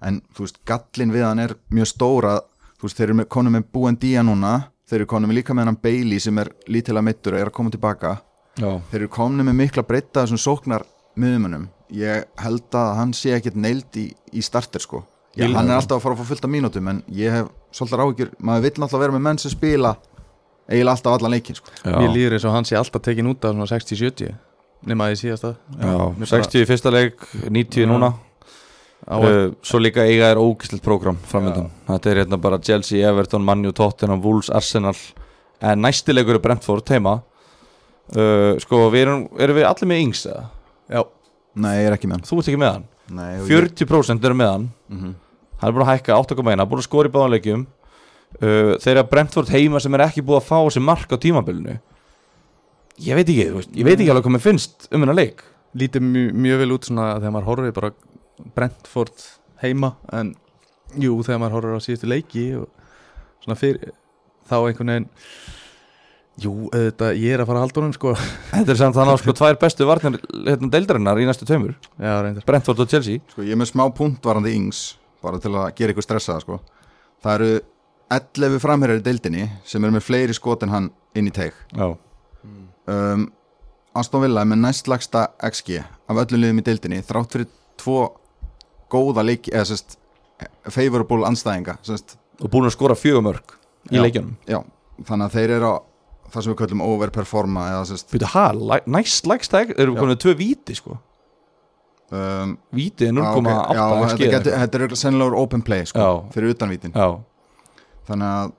[0.04, 2.38] En þú veist, gallin við hann er mjög stóra,
[2.78, 4.56] þú veist, þeir eru konum með búin díja núna,
[4.90, 7.72] þeir eru konum líka með hann Bailey sem er lítilega mittur og er að koma
[7.74, 8.18] tilbaka,
[8.60, 10.84] Já, þeir eru konum með mikla breyta þessum sóknar
[11.18, 15.04] miðumunum ég held að hann sé ekkit neild í, í starter sko.
[15.34, 18.04] Já, hann er alltaf að fara að fá fullt af mínútum en ég hef svolítið
[18.04, 19.96] áhyggjur, maður vill alltaf vera með menn sem spila
[20.70, 21.70] eiginlega alltaf allan leikin sko.
[21.84, 21.96] já.
[22.00, 24.34] Mér líður eins og hann sé alltaf tekin út af svona 60-70
[24.84, 25.54] Nefna í síðasta.
[25.80, 27.88] Já, Mér 60 í fyrsta leik, 90 Já.
[27.88, 28.14] núna.
[29.08, 33.72] Uh, Svo líka eiga er ógislegt prógram framöndan Þetta er hérna bara Chelsea, Everton, Manju,
[33.76, 34.96] Tottenham, Wolves, Arsenal.
[35.62, 37.18] En næsti leikur er Brentford heima.
[38.16, 40.46] Uh, Sko, við erum, erum við allir með yngs eða?
[40.92, 41.04] Já,
[41.56, 42.26] Nei, ég er ekki með hann.
[42.28, 42.86] Þú ert ekki með hann?
[43.14, 44.68] Nei, og ég- 40% eru með hann.
[44.90, 45.16] Mhm.
[45.62, 47.66] Hann er búin að hækka 8,1 Hann er búin að skora í báðanleikjum
[48.42, 51.80] uh, Þeirra Brentford heima sem er ekki búið að fá þessi mark á tímabilinu.
[53.04, 55.42] Ég veit ekki, þú veist, ég veit ekki alveg hvað mér finnst um hennar leik.
[55.78, 57.92] Lítið mjög, mjög vel út svona þegar maður horfir bara
[58.54, 59.26] Brentford
[59.64, 60.36] heima en
[61.02, 62.70] jú, þegar maður horfir á síðustu leiki og
[63.44, 63.94] svona fyrir
[64.50, 65.10] þá einhvern veginn
[66.42, 68.14] jú, auðvitað, ég er að fara að halda honum sko.
[68.54, 72.46] Þetta er samt þannig að sko tvær bestu varnir hérna, deildarinnar í næstu reyndar.
[72.48, 73.22] Brentford og Chelsea.
[73.34, 74.84] Sko, ég er með smá punkt varandi yngs
[75.24, 76.60] bara til að gera ykkur stressaða sko.
[77.24, 77.52] það eru
[78.12, 81.94] 11 framherjar í deildinni sem eru með fleiri skot en hann inn í teik Já,
[82.92, 83.28] um,
[83.96, 87.98] Aston Villa er með næstlagsta XG af öllum liðum í deildinni þrátt fyrir tvo
[88.94, 89.98] góða leiki eða sérst
[90.74, 93.58] favorable anstæðinga sérst, og búin að skora fjögumörk
[93.92, 94.36] í leikjunum.
[94.50, 94.62] Já,
[95.06, 95.76] þannig að þeir eru á
[96.34, 97.66] það sem við kallum overperforma
[98.14, 100.98] Býtu, ha, læ- næst lægsta Erum við komin með tvö víti sko.
[102.14, 106.54] Um, Víti er já, ok, 0,8 já, XG þetta, er sennilegur open play sko, fyrir
[106.54, 106.94] utanvítin.
[106.94, 107.08] Já,
[108.10, 108.54] þannig að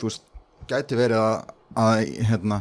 [0.00, 0.24] þú veist,
[0.70, 1.52] gæti verið að,
[1.84, 2.60] að hérna,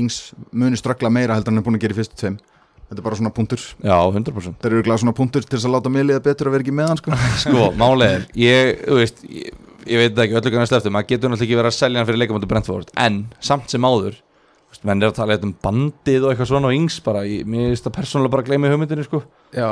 [0.00, 0.18] yngs
[0.50, 2.40] muni ströggla meira heldur en hann er búin að gera í fyrstu tveim.
[2.84, 3.62] Þetta er bara svona punktur.
[3.80, 6.56] Já, 100% þeir eru glæða svona punktur til þess að láta mig liða betur að
[6.58, 7.20] vera ekki með hann sko.
[7.44, 7.68] Sko,
[8.04, 9.56] er Ég, þú veist, ég,
[9.88, 12.08] ég veit það ekki öllu kannar sleftum maður getur náttúrulega ekki verið að selja hann
[12.10, 15.56] fyrir leikamöndu Brentford en samt sem áður þú veist, menn er að tala eitthvað um
[15.64, 18.72] bandið og eitthvað svona og yngs bara, ég, mér finnst það persónulega bara að gleyma
[18.72, 19.20] hugmyndinu sko.
[19.54, 19.70] Já,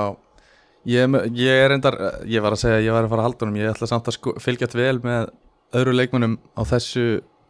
[0.88, 3.60] ég, ég er reyndar ég var að segja ég var að fara að halda honum
[3.62, 5.32] ég ætla samt að sko, fylgjast vel með
[5.72, 7.04] öðru leikmunum á þessu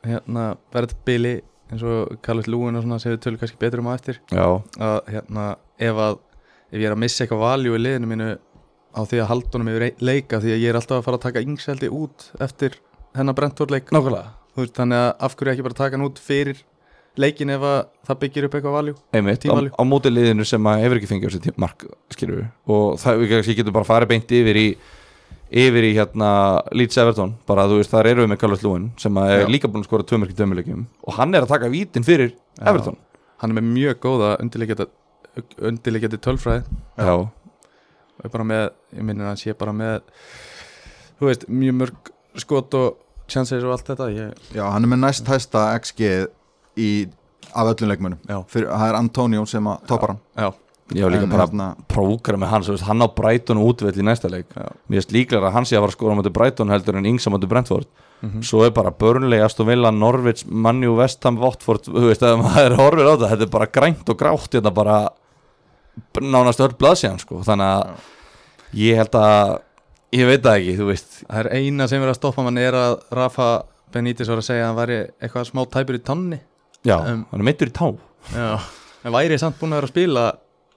[0.06, 1.34] hérna, verðbili
[1.72, 4.18] eins og Carlos Lúin og svona sem við tölum kannski betur um á eftir.
[4.34, 4.46] Já,
[4.82, 5.46] að hérna,
[5.80, 6.18] ef að
[6.72, 8.28] ef ég er að missa eitthvað valjú í liðinu mínu
[8.92, 11.24] á því að halda honum yfir leika því að ég er alltaf að fara að
[11.26, 12.76] taka yngseldi út eftir
[13.16, 16.60] hennar Brentford leik nákvæmlega þannig að af hverju ekki bara taka hann út fyrir
[17.20, 20.84] leikin ef að það byggir upp eitthvað valjú einmitt, á, á móti liðinu sem að
[20.84, 24.12] hefur ekki fengið á sér tí- mark, skilur við og það, við getum bara farið
[24.12, 24.66] beint yfir í
[25.52, 26.30] yfir í hérna
[26.72, 29.50] Leeds Everton, bara þú veist, þar eru við með Carlos Lewin sem að er Já.
[29.52, 30.86] líka búin að skora í dömuleikjum.
[31.04, 32.64] Og hann er að taka vítin fyrir Já.
[32.72, 32.96] Everton.
[33.42, 36.64] Hann er með mjög góða undirleikjandi tölfræði.
[36.96, 38.64] Já, og er bara með,
[38.96, 40.02] ég minnir að hann sé bara með
[41.18, 42.12] þú veist, mjög mörg
[42.42, 44.08] skot og chances og allt þetta.
[44.14, 46.12] Ég, já, hann er með næst hæsta XG
[46.80, 46.90] í,
[47.52, 48.38] af öllum leikmönum Já.
[48.48, 50.22] Fyrir, það er Antonio sem að toppar hann.
[50.38, 50.52] Já,
[51.00, 54.28] var líka En bara hérna- prógrami hans, veist, hann á Brighton og útvöld í næsta
[54.28, 54.46] leik.
[54.52, 54.68] Já.
[54.90, 57.26] mér finnst líklega að hann sé að fara að skora móti Brighton heldur en Ings
[57.26, 57.86] á móti Brentford.
[58.22, 58.42] Mhm.
[58.42, 63.08] svo er bara Burnley, Aston Villa, Norwich Manju, Vestham, Watford þú veist, ef maður horfir
[63.08, 65.08] á þetta, þetta er bara grænt og grátt hérna bara
[66.20, 68.06] nánast öll blaðsíðan, sko, þannig að
[68.78, 69.58] ég held að
[70.12, 71.18] ég veit það ekki, þú veist.
[71.26, 73.48] Það er eina sem er að stoppa mann er að Rafa
[73.92, 76.38] Benítez var að segja að hann væri eitthvað smá tæpur í tanni
[76.86, 77.90] já, Um, hann er meittur í tá.
[78.32, 78.60] Já,
[79.04, 80.24] en væri samt búin að vera að spila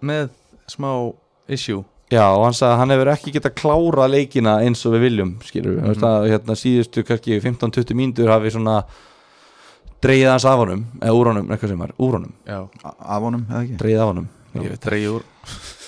[0.02, 0.30] með
[0.72, 0.90] smá
[1.52, 1.84] issue.
[2.14, 5.32] Já, og hann sagði að hann hefur ekki getað klára leikina eins og við viljum,
[5.46, 8.76] skilur við, mm að hérna síðustu kannski 15-20 mínútur hafi svona
[10.06, 13.48] dreigið hans af honum, eða úr honum, eitthvað sem er, úr honum, Já, af honum,
[13.50, 13.78] eða ekki?
[13.82, 14.28] Dreigið af honum,
[14.60, 15.26] ég veit, dreigir úr.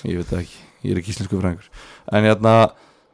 [0.07, 1.69] Ég veit það ekki, ég er ekki íslensku fræðingur,
[2.17, 2.55] en hérna,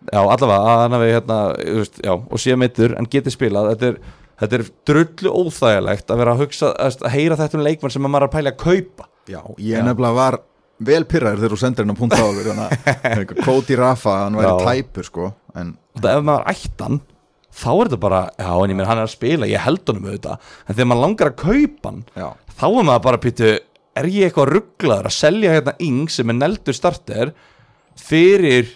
[0.07, 3.73] já, allavega, að hann hafi hérna, þú veist, já, og sé meittur, en geti spilað,
[3.73, 3.99] þetta er,
[4.43, 8.07] þetta er drullu óþægilegt að vera að hugsa, að, að heyra þetta um leikmann sem
[8.07, 10.39] að maður er að pæla að kaupa, Já, ég nefnilega var
[10.83, 14.61] vel pyrraður þegar þú sendir henn að punta á okkur Cody Rafa, hann væri Já.
[14.65, 15.27] tæpur sko
[15.59, 17.01] en ef maður ættan
[17.53, 20.07] þá er þetta bara, já en ég meina hann er að spila ég held honum
[20.09, 23.51] auðvitað, en þegar maður langar að kaupa hann, já, þá er maður bara pýtu,
[24.01, 27.33] er ég eitthvað rugglaður að selja hérna yng sem er neldur starter
[28.01, 28.71] fyrir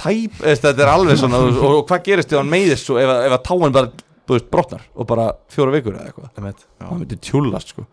[0.00, 3.08] tæp, eða, þetta er alveg svona og, og, hvað gerist þegar hann meiðist svo ef,
[3.14, 3.90] að- ef að táin bara,
[4.28, 5.26] þú veist, brotnar og bara
[5.56, 7.86] fjóra vikur eða eitthvað, það myndi tjúlast sko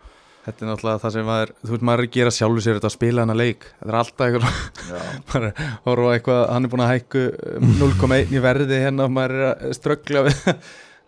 [0.47, 2.87] Þetta er náttúrulega það sem maður, þú veist maður er að gera sjálfur sér þetta
[2.87, 3.65] að spila hana leik.
[3.81, 4.99] Þetta er alltaf eitthvað, já.
[5.27, 7.23] maður er að horfa á eitthvað, hann er búin að hækku
[7.57, 10.39] um, 0,1 í verði hérna og maður er að ströggla við,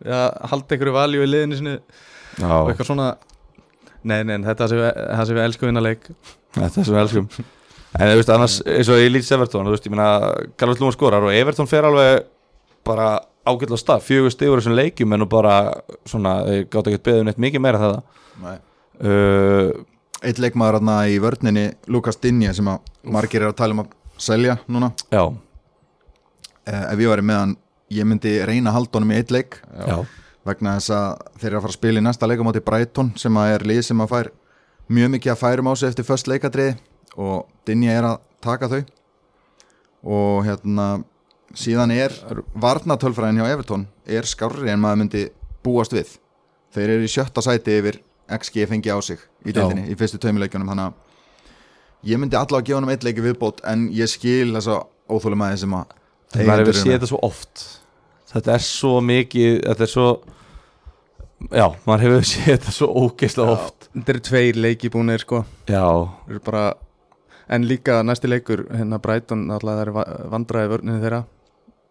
[0.04, 3.08] við að halda einhverju valjú í liðinu sinu og já, eitthvað svona
[4.00, 6.06] Nei, nei, en þetta er það sem við, það sem við elskum vinna leik.
[6.56, 7.26] Þetta er sem við elskum.
[7.90, 10.08] En þú veist, annars, eins og í Leeds Everton þú veist, ég meina,
[10.62, 12.28] Carlos Lúma skorar og Everton fer alveg
[12.88, 13.10] bara
[13.50, 15.58] ágætla stað, fjögur stigur þessum leikjum en nú bara,
[16.08, 18.26] svona, þeir gátt ekki beðið neitt mikið meira en það.
[18.46, 18.58] Nei.
[19.04, 19.72] Uh,
[20.20, 23.94] Eitt leikmaður hérna í vörninni Lukas Dinje sem að margir er að tala um að
[24.20, 24.90] selja núna.
[25.14, 25.32] Já,
[26.68, 27.54] eh, ef ég væri með hann,
[27.90, 29.62] ég myndi reyna honum í eitt leik.
[29.88, 30.04] Já,
[30.44, 33.14] vegna þess að þeir eru að fara að spila í næsta leik á móti Brighton
[33.16, 34.32] sem að er lið sem að fær
[34.90, 36.76] mjög mikið að færum á sig eftir först leikadriði
[37.16, 38.84] og Dinja er að taka þau.
[40.04, 41.04] Og hérna
[41.56, 42.12] síðan er
[42.60, 45.26] varnatölfræðin hjá Everton er skárri en maður myndi
[45.64, 46.18] búast við.
[46.76, 48.04] Þeir eru í sjötta sæti yfir
[48.38, 52.68] XG fengi á sig í deildinni í fyrstu taumileikjunum þannig að ég myndi allavega að
[52.70, 56.60] gefa honum eitt leiki viðbót en ég skil þessa óþólum aðeins sem að maður eigendur
[56.60, 56.98] hefur eru séð með.
[57.00, 57.64] þetta svo oft.
[58.30, 60.08] Þetta er svo mikið þetta er svo
[61.50, 63.90] já, maður hefur séð þetta svo ógeðslega oft.
[63.96, 65.44] Þetta eru tveir leiki búinir sko.
[65.70, 66.68] Eru bara,
[67.50, 71.24] En líka næsti leikur, hérna Brighton alltaf það er vandraði vörninu þeirra.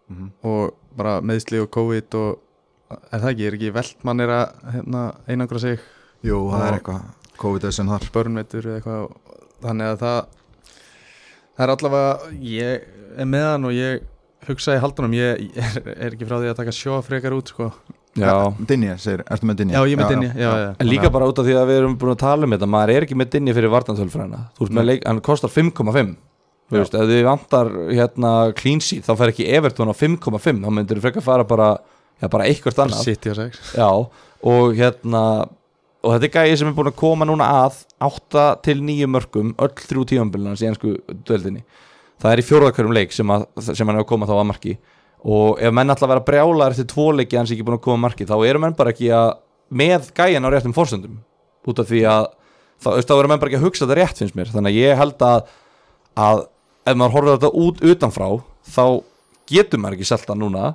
[0.08, 0.28] Mhm.
[0.42, 5.02] og bara meðsli og COVID og er það ekki, er ekki Veltmann er að hérna,
[5.28, 5.82] einangra sig
[6.26, 7.02] Jú, það er eitthvað
[7.38, 8.06] COVID-19 þar.
[8.16, 9.02] Börnveitur eða eitthvað
[9.62, 10.18] þannig að það
[11.58, 14.06] það er allavega ég er með hann og ég
[14.48, 17.68] hugsa í haldunum ég, er, er ekki frá því að taka sjó frekar út sko.
[18.18, 18.32] já.
[18.70, 19.78] Dinja, segir, ertu með Dinja?
[19.78, 21.98] já ég er með já, já, En líka bara út af því að við erum
[21.98, 23.74] búin að tala um þetta maður er ekki með dinni fyrir
[24.88, 26.16] leik, hann kostar 5,5
[26.68, 26.80] þú Já.
[26.82, 30.98] veist, ef þið vantar hérna clean sheet, þá fer ekki Everton á 5,5 þá myndir
[30.98, 31.68] þú frekar fara bara
[32.20, 33.60] já, bara eitthvað annað.
[33.72, 33.88] Já,
[34.52, 35.22] og hérna
[36.04, 39.54] og þetta er gæði sem er búin að koma núna að 8 til 9 mörgum
[39.58, 40.94] öll þrjú tífambilina í ennsku
[41.26, 41.64] döldinni
[42.22, 44.74] það er í fjórðakörjum leik sem, að, sem hann er að koma þá að marki.
[45.28, 47.98] Og ef menn ætla að vera brjálar eftir tvo leiki hans ekki búin að koma
[47.98, 49.30] að marki þá eru menn bara ekki að
[49.68, 51.18] með gæjan á réttum forsöndum
[51.68, 52.28] út af því að
[52.82, 54.52] þá eru menn bara ekki að hugsa þetta rétt finnst mér.
[54.54, 55.54] Þannig að ég held að,
[56.26, 56.44] að
[56.88, 58.28] ef maður horfður þetta út utanfrá
[58.68, 58.84] þá
[59.50, 60.72] getur maður ekki selta núna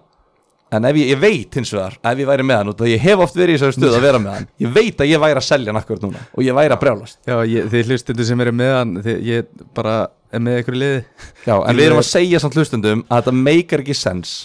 [0.73, 3.03] en ef ég, ég veit hins vegar ef ég væri með hann af því ég
[3.03, 5.41] hef oft verið í þessari stöð að vera með hann ég veit að ég væri
[5.41, 7.19] að selja hann akkurat núna og ég væri að brjálast.
[7.29, 9.95] Já ég, þið hlustundu sem eru með hann þið, ég bara
[10.33, 11.01] er með ykkur í liði.
[11.45, 14.35] Já, en við erum að segja samt hlustundum að þetta meikar ekki sens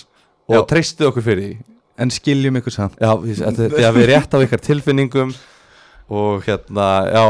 [0.48, 1.52] og treystu okkur fyrir því.
[1.98, 2.98] En skiljum ykkur samt.
[3.02, 5.32] Já, því að því að við rétt á ykkar tilfinningum
[6.08, 7.24] og hérna, já.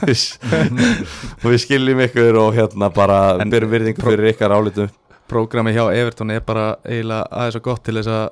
[1.42, 4.90] Og við skiljum ykkur og hérna bara byrjum virðingu fyrir ykkar álitum
[5.30, 8.28] prógrami hjá Everton er bara eiginlega aðeins og gott til þess að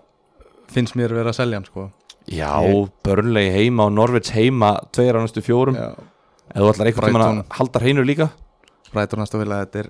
[0.75, 1.87] finnst mér vera að selja hann sko.
[2.29, 5.87] Já, Ég- Burnley heima og Norvits heima tveir á næstu fjórum já,
[6.53, 7.57] eða þú ætlar einhvern tímann að Brighton.
[7.59, 8.27] halda hreinu líka
[8.93, 9.89] Brighton aðstofila þetta er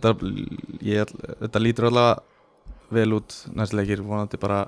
[0.00, 0.30] þetta,
[0.84, 1.12] ég,
[1.42, 2.22] þetta lítur allavega
[2.92, 4.64] vel út næstu leikir vonandi bara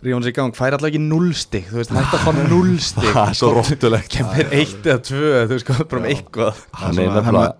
[0.00, 0.54] rífum sér í gang.
[0.56, 4.54] Fær alltaf ekki núlstig þú veist hægt að fá núlstig Það er svo róttulegt kemur
[4.56, 6.62] eitt eða tvö þú veist hvað bara um eitthvað.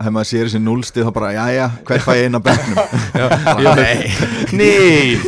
[0.01, 2.43] Hef maður sér þessi núlstið þá bara, jæja, hver fæ ég inn á
[3.81, 3.99] Nei,
[4.57, 5.19] nei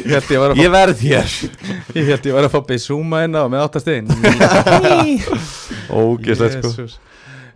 [0.63, 1.37] ég verð hér.
[1.93, 4.09] Ég held ég var að fá Beisúma inn á með áttastegin
[6.03, 6.89] Ógeðslegt sko.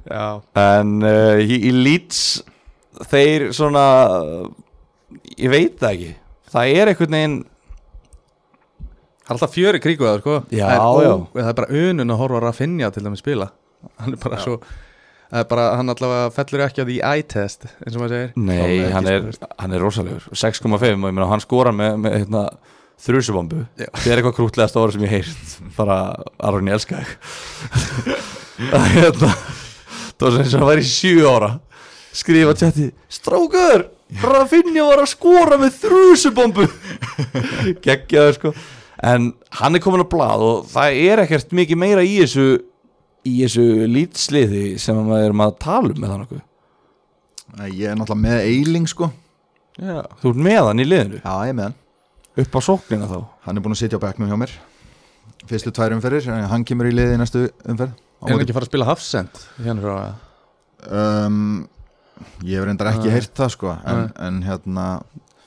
[0.06, 0.26] Já.
[0.60, 2.20] En uh, í, í Leeds
[3.10, 3.82] Þeir svona
[5.36, 6.12] Ég veit það ekki
[6.56, 7.36] Það er einhvern veginn
[9.26, 10.34] Það er alltaf fjöri kríku það sko.
[10.54, 11.14] Já, það er, já.
[11.36, 13.48] það er bara unun að horfa að Rafinha til dæmis spila.
[13.98, 14.60] Hann er bara svo
[15.26, 18.28] Það er bara, hann allavega fellur ekki á því eye-test eins og maður segir.
[18.38, 19.24] Nei, Þá hann er,
[19.58, 20.28] hann er rosalegur.
[20.30, 22.42] 6,5 og ég meina hann skora með, með hérna,
[23.02, 23.88] þrjusubombu Já.
[23.90, 25.56] Það er eitthvað krútlegast ára sem ég heyrt.
[25.74, 25.96] Bara
[26.46, 27.16] Aron ég elska þig.
[28.62, 29.32] Það er hérna
[30.16, 31.50] Það var sem hann væri sjö ára.
[32.16, 32.86] Skrifa tjatti
[33.18, 33.88] Strákur,
[34.22, 36.66] Rafinha var að skora með þrjusubombu
[37.86, 38.52] Gekkjaður sko.
[39.06, 42.46] En hann er komin á blað og það er ekkert mikið meira í þessu
[43.26, 46.44] í þessu lýtsliði sem við erum að tala um með þannig
[47.56, 49.10] Nei, Ég er náttúrulega með eiling sko.
[49.76, 51.20] Já, Þú ert með hann í liðinu?
[51.22, 51.76] Já, ég er með hann.
[52.42, 53.18] Upp á sóknina þá?
[53.46, 54.52] Hann er búin að sitja á bekknum hjá mér.
[55.46, 57.94] Fyrstu tvær umferðir, en hann kemur í liði í næstu umferð.
[57.96, 59.40] Á er hann ekki að fara að spila Hafsend?
[59.62, 59.96] Hérna frá
[60.90, 61.40] um,
[62.46, 64.86] Ég hef reyndar ekki heyrt það sko en, en hérna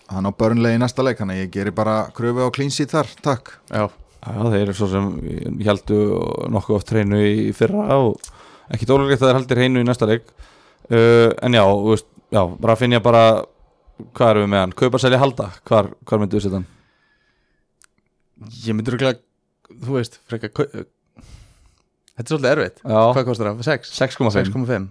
[0.09, 3.09] Hann á börnlegi í næsta leik Þannig að ég geri bara kröfu á sheet þar,
[3.25, 3.51] takk.
[3.69, 3.87] Já,
[4.19, 5.05] Já, þeir eru svo sem
[5.63, 5.97] heldu
[6.51, 8.17] nokkuð oft hreinu í fyrra og
[8.73, 10.25] ekki dólulegt að þeir haldir hreinu í næsta leik.
[10.89, 13.21] Uh, en já, þú veist, já, bara finn ég bara
[14.17, 15.47] hvað erum við með hann, kaupa, selja, halda?
[15.69, 16.67] Hvar, hvar myndu við setja hann?
[18.65, 19.13] ég myndur ekki
[19.85, 20.69] þú veist, frekar kau-
[22.19, 22.79] Þetta er svolítið erfitt.
[22.83, 23.63] Já, Hvað kostar það?
[23.69, 23.91] 6?
[23.95, 24.87] 6,5 6,5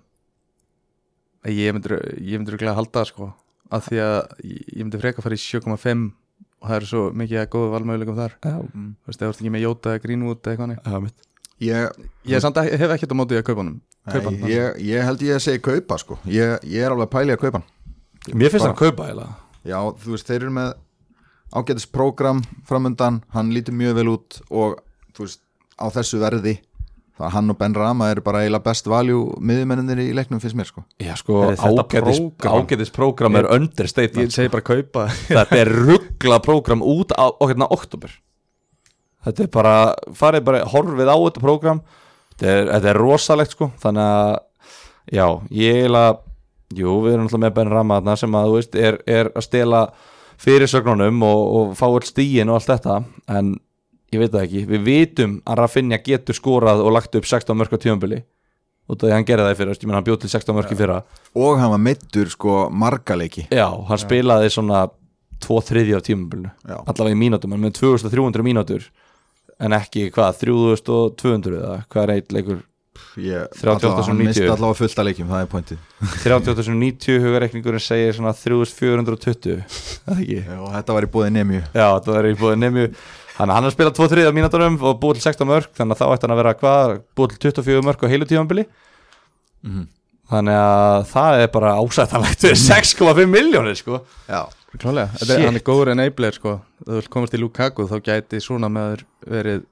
[1.46, 3.28] Ég myndur ég ekki að halda það, sko.
[3.70, 6.10] Af því að ég ég myndi frekar fara í 7,5
[6.58, 8.34] og það eru svo mikið að góðu valmöguleikum þar.
[8.42, 11.12] Já, Þú veist, það vorst ekki með Jóta eða Greenwood eða eitthvað
[11.58, 11.88] Ég,
[12.30, 13.78] Ég samt ekki, hef ekkert á móti að kaupa honum.
[14.08, 16.18] Kaupa hann Nei, ég, ég held ég að segja kaupa sko.
[16.30, 17.66] Ég, ég er alveg að pæli að kaupa hann.
[18.30, 19.34] Mér finnst Bara- hann kaupa eiginlega.
[19.66, 20.68] Já, þú veist, þeir eru með
[21.58, 24.78] ágætis prógram framundan, hann lítur mjög vel út og
[25.16, 25.40] þú veist,
[25.82, 26.54] á þessu verði
[27.18, 30.68] það hann og Ben Rama eru bara eiginlega best value miðjumenninir í leiknum finnst mér
[30.70, 30.84] sko.
[31.02, 32.62] Já, sko, ágætis, prógram?
[32.62, 33.38] ágætis prógram?
[33.40, 34.34] er Ég understatement.
[34.34, 35.06] segi bara kaupa.
[35.28, 38.14] Þetta er ruggla prógram út á okkurna oktober
[39.26, 39.74] Þetta er bara,
[40.14, 41.80] farið bara horfið á þetta prógram.
[42.38, 43.66] Þetta er, þetta er rosalegt sko.
[43.82, 44.36] Þannig að,
[45.10, 45.26] já,
[45.58, 46.16] ég eiginlega
[46.76, 49.44] Jú, við erum alltaf með Ben Rama þarna sem að, þú veist, er, er að
[49.46, 49.78] stela
[50.38, 52.96] fyrirsögnunum og, og fá all stíin og allt þetta.
[53.32, 53.54] En
[54.14, 57.74] ég veit það ekki, við vitum að Rafinha getur skorað og lagt upp 16 mörg
[57.76, 58.22] á tímabili.
[58.88, 60.56] Út af því að hann gerði það í fyrra, ég menn hann bjóð til 16
[60.56, 61.02] mörg í fyrra.
[61.36, 64.86] Og hann var meittur sko margaleiki Já, hann spilaði svona
[65.44, 66.54] tvo þriðja á tímabilinu.
[66.64, 66.78] Já.
[66.88, 68.88] allavega í mínútum, hann með 2300 mínútur
[69.60, 72.64] en ekki hvað, 3200 eða hvað er eitt leikur?
[73.18, 74.54] Ég, 38 allavega, sem hann misti 90.
[74.56, 75.84] allavega fullt að leikjum, það er pointið.
[76.24, 79.62] 3890 hugareikningurinn segir svona 3420
[80.08, 81.62] það ekki og þetta var í búið nemju.
[81.76, 82.90] Já, það er í búið nefnju
[83.38, 86.00] Þannig að hann er spilað 2 þriðja mínúturum og búið til 16 mörg þannig að
[86.00, 88.64] þá ætti hann að vera hvað, búið til 24 mörg á heilu tímambili
[89.62, 89.86] Mhm.
[90.30, 94.02] þannig að það er bara ásættanlegt við 6,5 miljónir sko.
[94.28, 94.42] Já,
[94.78, 96.60] Klálega, er, hann er góður enabler sko.
[96.84, 99.64] Þú vilt komast í Lukaku þá gæti svona meður verið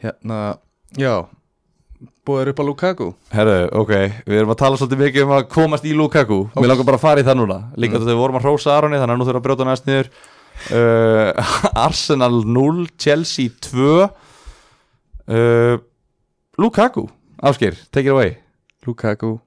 [0.00, 0.58] hérna,
[0.96, 1.26] já
[2.24, 3.08] búið upp á Lukaku.
[3.34, 3.92] Herru, ok,
[4.28, 6.38] við erum að tala svolítið mikið um að komast í Lukaku.
[6.56, 7.58] Mér langar bara að fara í það núna.
[7.76, 8.00] Líka mm.
[8.00, 10.10] þetta við vorum að hrósa Aroni þannig að nú þurfum við að brjóta næst niður
[10.70, 11.32] uh,
[11.86, 15.78] Arsenal 0 Chelsea 2 uh,
[16.60, 17.06] Lukaku
[17.40, 18.36] Áskir, take it away.
[18.84, 19.38] Lukaku,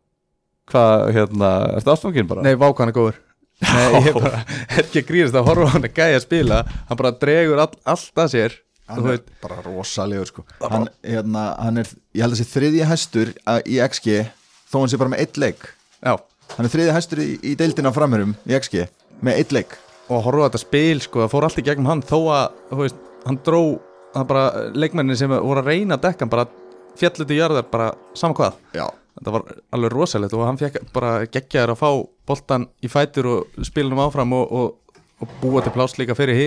[0.72, 2.42] Hvað, hérna, ertu ástofngin bara?
[2.42, 3.20] nei Vák hann er góður.
[3.62, 4.40] Nei, ég er bara,
[4.74, 6.62] er ekki að grínast að horfa á hann að gæja að spila.
[6.90, 8.56] Hann bara dregur all, allt að sér.
[8.90, 10.46] Hann Þú er bara rosalegur sko.
[10.64, 13.34] Hann, hérna, hann er, ég held að sé þriðji hæstur
[13.70, 14.18] í XG
[14.72, 15.70] þó hann sé bara með eitt leik.
[16.02, 16.18] Já.
[16.58, 18.88] Hann er þriðji hæstur í, í deildina framurum í XG
[19.24, 19.78] með eitt leik
[20.10, 22.60] og að horfa á þetta spil sko, það fór allt í gegnum hann þó að,
[22.82, 23.62] veist, hann dró
[24.14, 24.44] bara,
[24.76, 26.48] leikmennin sem voru að reyna að dekka hann bara
[27.00, 28.60] fjallu til jörðar bara sama hvað.
[28.78, 28.86] Já,
[29.18, 31.90] þetta var alveg rosalegt og hann fekk bara geggjaður að fá
[32.30, 36.38] boltan í fætur og spila hann áfram og, og, og búa til pláss líka fyrir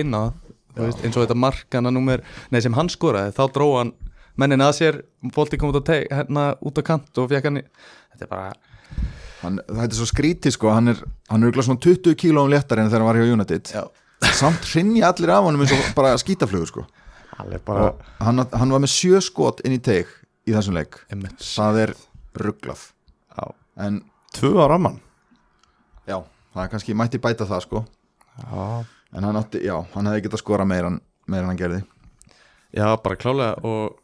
[0.77, 3.93] veist, eins og þetta markana númer nei, sem hann skoraði, þá dró hann
[4.37, 4.99] mennin að sér,
[5.33, 8.31] bolti kom út á, teg, hérna, út á kant og fekk hann í þetta er
[8.31, 8.51] bara,
[9.47, 11.01] hann, þetta er svo skrítið sko hann er,
[11.31, 13.71] hann er svona 20 kílóum léttar en þegar hann var hjá United.
[13.73, 13.83] Já,
[14.37, 16.85] samt hrinja allir af honum eins og bara skítaflugur sko.
[17.41, 17.91] Alveg bara
[18.23, 20.09] hann, hann var með sjö skot inn í teig
[20.47, 20.99] í þessum leik.
[21.13, 21.41] Einmitt.
[21.43, 21.95] það er
[22.37, 22.87] rugglað
[23.33, 23.45] Já.
[23.87, 24.01] en
[24.37, 24.99] Tvö á ramman
[26.07, 26.19] já,
[26.53, 27.83] það er kannski mætti bæta það sko.
[28.37, 28.65] Já.
[29.15, 31.79] En hann átti, já, hann hefði getað skora meira en, meira en hann gerði.
[32.75, 33.97] Já, bara klálega og,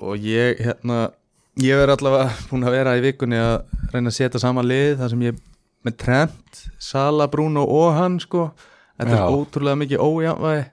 [0.00, 1.10] og ég hérna
[1.62, 3.56] ég verði allavega búin að vera í vikunni að
[3.92, 5.42] reyna að setja saman lið þar sem ég
[5.84, 8.48] með Trent, Sala, Bruno og hann sko,
[8.98, 9.20] þetta Já.
[9.20, 10.64] er ótrúlega mikið ójafnvægi.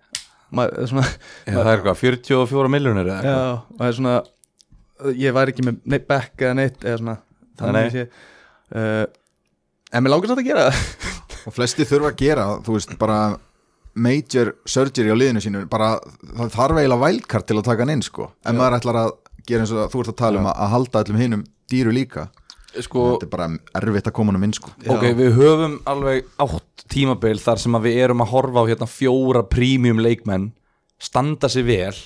[0.51, 1.07] Maður, svona,
[1.47, 3.59] Já, það er eitthvað 44 miljónir eða já, eitthvað.
[3.71, 4.15] og það er svona
[5.21, 7.15] ég væri ekki með neitt back eða neitt eða svona,
[7.61, 7.93] þannig nei.
[7.95, 8.03] sé.
[8.71, 9.05] Uh,
[9.91, 11.07] en mér langar samt að gera það.
[11.49, 13.21] Og flesti þurfa að gera, þú veist, bara
[13.97, 15.95] major surgery á liðinu sínu bara,
[16.37, 19.15] það þarf eiginlega vælkart til að taka hann inn, sko, en maður ætlar að
[19.47, 22.29] gera eins og þú ert að tala um að, að halda allum hinnum dýru líka,
[22.71, 23.47] Sko, þetta er bara
[23.81, 24.69] erfitt að koma hann inn, sko.
[24.87, 28.87] Ok, við höfum alveg átt tímabil þar sem að við erum að horfa á hérna
[28.87, 30.51] fjóra premium leikmenn
[31.01, 31.97] standa sig vel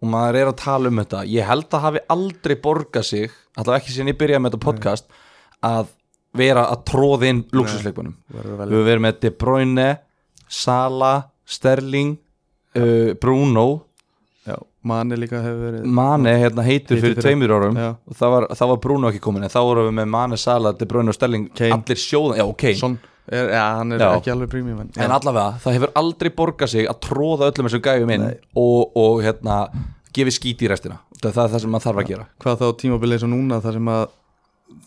[0.00, 1.20] og maður er að tala um þetta.
[1.28, 5.20] Ég held að hafi aldrei borgað sig allavega ekki síðan ég byrjaði með þetta podcast
[5.64, 5.92] að
[6.36, 9.88] vera að tróða inn luxusleikmennum Verður við verið með De Bruyne
[10.52, 11.12] Sala,
[11.48, 12.16] Sterling
[12.76, 13.66] uh, Bruno
[14.86, 17.76] já, manni líka hefur verið Mane hérna heitur fyrir fyrir- tveimur árum.
[17.76, 17.90] Já.
[18.06, 20.72] og það var, það var Bruno ekki komin en þá vorum við með Mane, Sala,
[20.72, 21.48] De Bruyne og Sterling.
[21.54, 21.72] Kane.
[21.80, 24.10] allir sjóðan, já ok Son, er, ja, hann er Já.
[24.20, 27.82] ekki alveg premium en, en allavega, það hefur aldrei borgað sig að tróða öllum þessum
[27.82, 29.56] gæfum inn og, og hérna,
[30.14, 31.00] gefi skít í restina.
[31.16, 32.26] Það, það er það sem maður þarf að gera.
[32.44, 34.06] Hvað þá tímabilið eins og núna þar sem að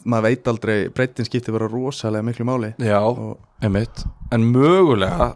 [0.05, 2.69] maður veit aldrei, breytin skiptir bara rosalega miklu máli.
[2.79, 4.03] Já, og einmitt.
[4.31, 5.33] En mögulega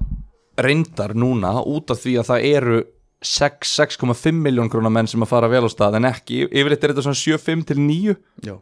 [0.62, 2.90] reyndar núna út af því að það eru 6,
[3.24, 7.06] 6,5 miljón krónar menn sem að fara vel á stað en ekki, yfirleitt er þetta
[7.08, 8.16] svona 7,5 til 9
[8.48, 8.56] já,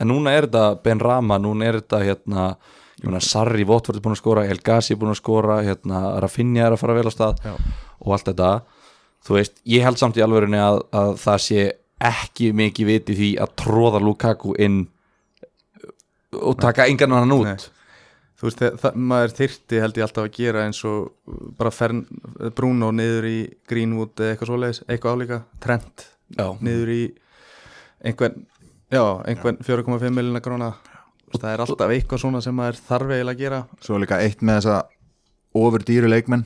[0.00, 2.46] en núna er þetta Ben Rama, núna er þetta hérna,
[3.04, 6.66] meina Sarri Votvort er búin að skora El Ghazi er búin að skora, hérna Rafinha
[6.66, 7.54] er að fara vel á stað Já.
[8.00, 8.50] og allt þetta
[9.24, 11.68] þú veist, ég held samt í alvörunni að, að það sé
[12.04, 14.82] ekki mikið viti því að tróða Lukaku inn
[16.34, 17.70] og taka engan hann út Nei.
[18.38, 21.12] Þú veist, það, maður þyrti held ég alltaf að gera eins og
[21.58, 22.02] bara fern,
[22.56, 23.36] Bruno niður í
[23.70, 27.02] Greenwood eða eitthvað svoleiðis, eitthvað álíka Trent Já, niður í
[28.04, 28.42] einhvern,
[28.92, 30.72] já, einhvern 4,5 miljonar króna.
[31.24, 33.60] Þú veist, það er alltaf eitthvað svona sem maður þarf eiginlega að gera.
[33.84, 34.80] Svo er líka eitt með þessa
[35.60, 36.44] ofur dýru leikmenn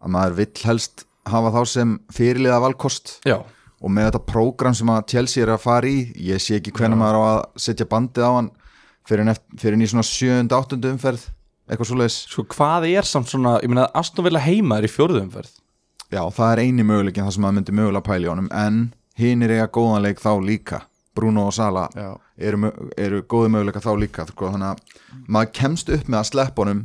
[0.00, 3.18] að maður vill helst hafa þá sem fyrirliða valkost.
[3.28, 3.38] Já,
[3.80, 6.00] og með þetta prógram sem að Chelsea er að fara í
[6.30, 8.50] ég sé ekki hvernig maður á að setja bandið á hann
[9.10, 10.46] fyrir, í svona 7.
[10.48, 10.80] 8.
[10.94, 11.26] umferð
[11.70, 15.22] eitthvað svoleiðis sko hvað er samt svona ég meina Aston Villa heima er í fjórðu
[15.24, 15.58] umferð
[16.10, 18.80] já það er eini möguleikin það sem maður myndi mögulega pæla í honum en
[19.20, 20.80] hinn er eiga góðan leik þá líka
[21.14, 22.14] Bruno og Sala Já.
[22.38, 26.64] eru, eru góði möguleika þá líka sko, þannig að maður kemst upp með að sleppa
[26.64, 26.84] honum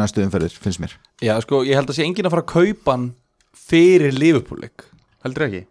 [0.00, 2.96] næstu umferðir, finnst mér Já, sko, ég held að sé enginn að fara að kaupa
[2.96, 3.10] hann
[3.56, 4.86] fyrir Liverpool-leik
[5.24, 5.64] heldur ekki?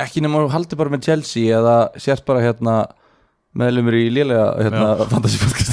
[0.00, 2.76] Ekki nema haldi bara með Chelsea eða sért bara hérna
[3.58, 5.72] meðlumur í lélega hérna, fantasy podcast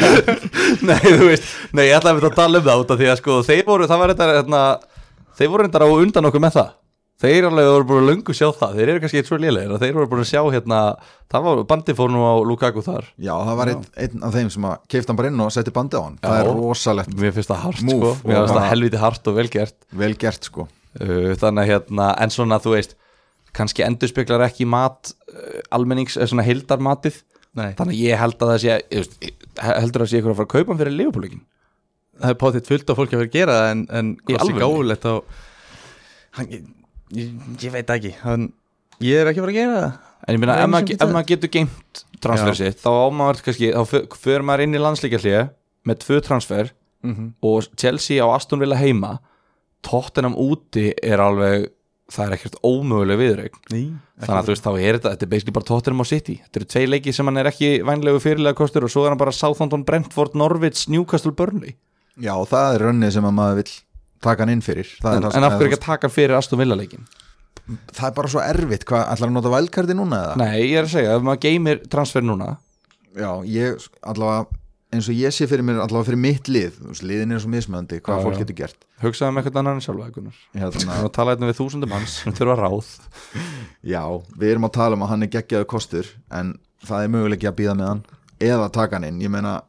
[0.88, 3.08] Nei, þú veist Nei, ég ætlaði að við að tala um það út af því
[3.12, 4.60] að sko þeir voru, það var þetta hérna,
[5.40, 6.76] þeir voru reyndar á undan okkur með það.
[7.20, 8.76] Þeir alveg voru búin að löngu sjá það.
[8.78, 10.78] Þeir eru kannski eitt svo lélegir og þeir voru búin að sjá hérna
[11.28, 13.10] það var bandi fór nú á Lukaku þar.
[13.20, 15.74] Já það var einn, einn af þeim sem að keifta hann bara inn og setti
[15.76, 16.16] bandið á hann.
[16.24, 16.40] Það Já.
[16.40, 19.76] er rosalegt mér finnst það hart sko, mér finnst það helviti hart og vel gert.
[20.00, 20.66] Vel gert sko.
[20.96, 22.96] Uh, þannig hérna, en svona þú veist
[23.56, 27.22] kannski endurspeglar ekki mat uh, almennings, eða svona hildarmatið
[27.58, 28.74] Nei, þannig að ég held að það sé
[29.60, 31.46] heldur að sé ykkur að fara að kaupa fyrir Leopoldleikin
[32.20, 34.58] það er potið fullt af fólki að vera að gera það en, en hvað sé
[34.60, 35.14] gáðulegt þá
[36.36, 36.68] hann, ég,
[37.58, 38.12] ég, veit ekki.
[38.22, 38.46] Hann,
[39.02, 39.98] ég er ekki að vera að gera það.
[40.20, 42.58] En ég Það er ef, maður, ef getur- geimt transfer Já.
[42.60, 45.50] sitt, þá á maður kannski þá fyrir maður inn í landsleikjarlið
[45.88, 47.28] með tvö transfer mm -hmm.
[47.48, 49.18] og Chelsea á Aston Villa heima
[49.80, 51.70] Tottenham úti er alveg
[52.10, 55.56] það er ekkert ómöguleg viðraug þannig að þú veist, þá er þetta, þetta er basically
[55.56, 56.36] bara Tottenham og City.
[56.44, 59.20] Þetta eru tvei leiki sem hann er ekki vænlegu fyrirlega kostur og svo er hann
[59.20, 61.76] bara Southampton, Brentford, Norwich Newcastle, Burnley.
[62.20, 63.72] Já það er rönnið sem að maður vill
[64.20, 64.90] taka hann inn fyrir.
[65.06, 67.06] En, en af hverju ekki að taka hann fyrir Aston Villa leikin
[67.94, 70.38] það er bara svo erfitt, hvað, ætlar að nota vælkardi núna eða?
[70.40, 72.56] nei, ég er að segja, ef maður geymir transfer núna
[73.10, 74.59] Já, ég allavega
[74.90, 78.16] eins og ég sé fyrir mér allavega fyrir mitt lið liðin er svo mismöndi hvað
[78.18, 78.40] Já, fólk já.
[78.42, 78.86] getur gert.
[79.02, 80.06] Hugsaðu um eitthvað annan en sjálfa
[81.06, 82.88] og tala hérna við þúsundum hans sem þurfa ráð.
[83.86, 84.02] Já,
[84.36, 87.58] við erum að tala um að hann er geggjaðu kostur en það er möguleiki að
[87.60, 88.02] býða með hann
[88.50, 89.60] eða taka hann inn, ég meina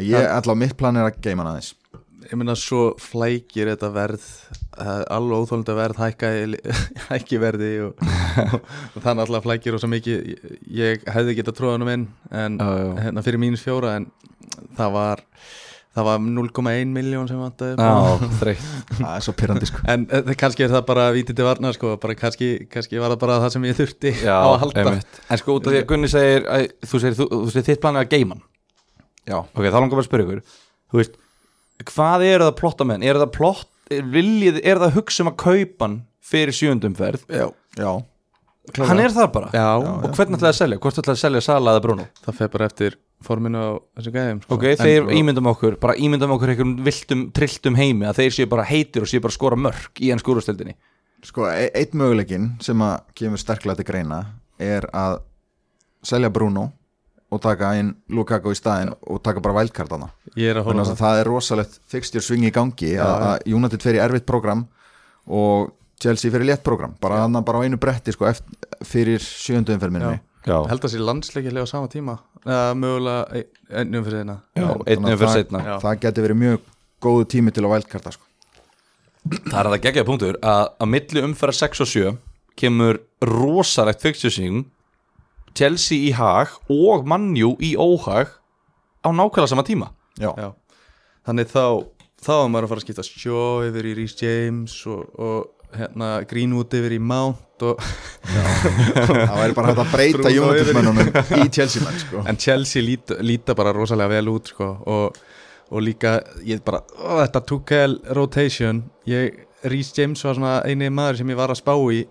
[0.00, 1.74] ég allavega mitt plan er að geima hann aðeins
[2.30, 4.26] ég meina svo flækir þetta verð
[4.82, 6.30] er alveg óþólandi að verð hækka
[7.10, 10.30] hækki verði og, og þannig alltaf flækir og svo mikið.
[10.72, 12.88] Ég, hefði getað tróðanum inn en Já, já.
[13.06, 14.08] hérna fyrir mínus fjóra en
[14.78, 15.24] það var
[15.92, 17.40] það var 0,1 miljón sem
[17.76, 17.90] já,
[18.40, 18.68] þreytt.
[18.96, 19.82] Það er svo pyrrandi sko.
[19.92, 23.20] En uh, kannski er það bara vítið til varna sko, bara kannski, kannski var það
[23.26, 24.84] bara það sem ég þurfti á að halda.
[24.86, 25.20] einmitt.
[25.28, 27.84] en sko út af því að Gunni segir að, þú segir, þú, þú segir þitt
[27.84, 28.42] plan er að hann.
[29.28, 30.42] Já, ok, þá langar við að spyrja ykkur.
[30.92, 31.20] Þú veist,
[31.90, 33.02] hvað eru það plotta menn?
[33.06, 36.00] Er það plott, viljið, er það hugsa um að kaupa hann
[36.32, 37.26] fyrir sjöundumferð?
[37.28, 37.46] Já,
[37.78, 37.92] Já,
[38.78, 40.76] Hann er það bara já, Og hvernig ætlaði að selja?
[40.78, 42.04] Hvort ætlaði að selja Sala eða Bruno?
[42.22, 42.94] það fer bara eftir
[43.26, 44.54] forminu á þessu gæðum sko.
[44.54, 48.66] Ok, þeir ímyndum okkur, bara ímyndum okkur einhverjum viltum, trilltum heimi að þeir séu bara
[48.66, 50.74] heitir og séu bara skora mörk í enn skúrastöldinni
[51.26, 54.20] sko, e eitt möguleikin sem að kemur sterklega til greina
[54.62, 55.20] er að
[56.06, 56.68] selja Bruno
[57.32, 59.62] og taka inn Lukaku í staðinn og taka bara að
[60.66, 61.20] Þannig að það.
[61.22, 64.66] er rosalegt fixtjur swing í gangi að að United fer í erfitt program
[65.26, 65.70] og
[66.02, 66.96] Chelsea fer í létt program.
[67.00, 67.28] Bara, ja.
[67.46, 71.62] bara á einu bretti sko, eftir, fyrir sjöndum fyrir minni Já, Held að sé landsleikjarlega
[71.62, 72.16] á sama tíma.
[72.42, 73.42] Eða mögulega
[73.78, 75.74] ennum fyrir þeirna já Þannig einn að umfyrir það- setna Já.
[75.84, 76.60] það geti verið mjög
[77.02, 78.24] góðu tími til að vældkarta sko.
[79.22, 82.16] Það er að það geggjaða punktur að að milli umferða 6 og 7
[82.58, 84.64] kemur rosalegt fixtursing
[85.58, 88.30] Chelsea í hag og Manju í óhag
[89.02, 89.90] á nákvæmlega sama tíma
[90.20, 90.30] Já.
[90.36, 90.50] Já.
[91.26, 91.64] Þannig þá
[92.22, 96.08] þá er maður að fara að skipta Shaw yfir í Rhys James og, og hérna,
[96.30, 97.80] Greenwood yfir í Mount og,
[98.22, 100.72] það væri bara hægt að breyta yfir
[101.40, 102.22] í- Chelsea menn sko.
[102.28, 105.16] en Chelsea líta, líta bara rosalega vel út sko, og,
[105.72, 111.22] og líka ég bara, ó, þetta Tuchel rotation ég, Rhys James var svona eini maður
[111.22, 112.04] sem ég var að spá í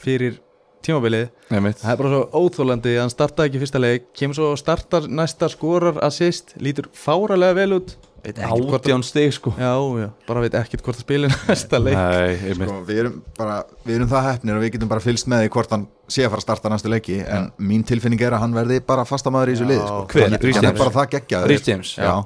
[0.00, 0.40] fyrir
[0.86, 1.28] tímabilið.
[1.50, 4.58] Það er bara svo óþólandi að hann startaði ekki í fyrsta leik kemur svo og
[4.60, 7.96] startar næsta skorar assist, lítur fáralega vel út.
[8.24, 9.50] Átján stig sko.
[9.60, 11.96] Já, já, bara veit ekkert hvort það spilir næsta leik.
[11.98, 15.42] Nei, Sko, við, erum bara, við erum það hefnir og við getum bara fylgst með
[15.44, 18.46] því hvort hann sé að fara að starta næstu leiki en mín tilfinning er að
[18.46, 19.70] hann verði bara fastamæður í þessu Já.
[19.74, 19.98] liði sko.
[20.14, 20.24] Hver?
[20.24, 22.24] Hann- hann er bara það geggjaður.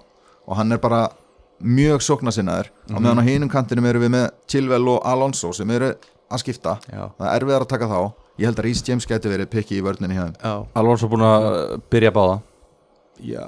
[0.48, 1.00] Og hann er bara
[1.58, 2.70] mjög sóknarsinnaður.
[2.94, 5.90] Og meðan á hinum kantinum eru við með Chilwell og Alonso sem eru
[6.30, 6.78] að skipta.
[6.86, 7.98] Já, það er erfiðar að taka þá
[8.38, 10.36] ég held að Rhys James geti verið pikki í vörninni hjá þeim.
[10.42, 11.48] Já, Alonso búin að
[11.90, 12.36] byrja að báða.
[13.28, 13.46] Já.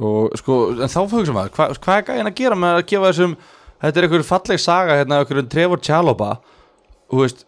[0.00, 3.34] Og sko, en þá fóksum hva, hvað er gæðin að gera með að gefa þessum
[3.80, 6.30] þetta er einhver falleg saga hérna, einhverjum Trevor Chaloba
[7.10, 7.42] og veist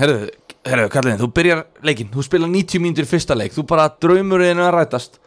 [0.00, 0.30] herðu,
[0.66, 4.62] herðu, kalliðin, þú byrjar leikinn þú spila 90 mínútur í fyrsta leik þú bara draumurinn
[4.62, 5.20] að rætast.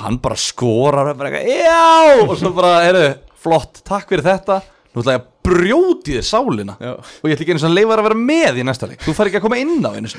[0.00, 3.06] Hann bara skorar bara eitthvað, já, og svo bara, herðu,
[3.42, 4.60] flott takk fyrir þetta,
[4.90, 6.76] nú ætla ég að brjóti þér sálina.
[6.82, 6.92] Já.
[6.98, 9.02] og ég ætla ekki einu svona leifa þér að vera með í næsta leik.
[9.04, 10.10] Þú fær ekki að koma inn á einu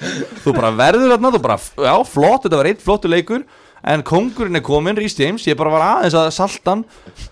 [0.44, 1.58] þú bara verður þarna, þú bara,
[1.88, 3.46] já, flott þetta var eitt flottu leikur.
[3.82, 6.84] En kongurinn er komin, Rhys James, ég bara var aðeins að saltan,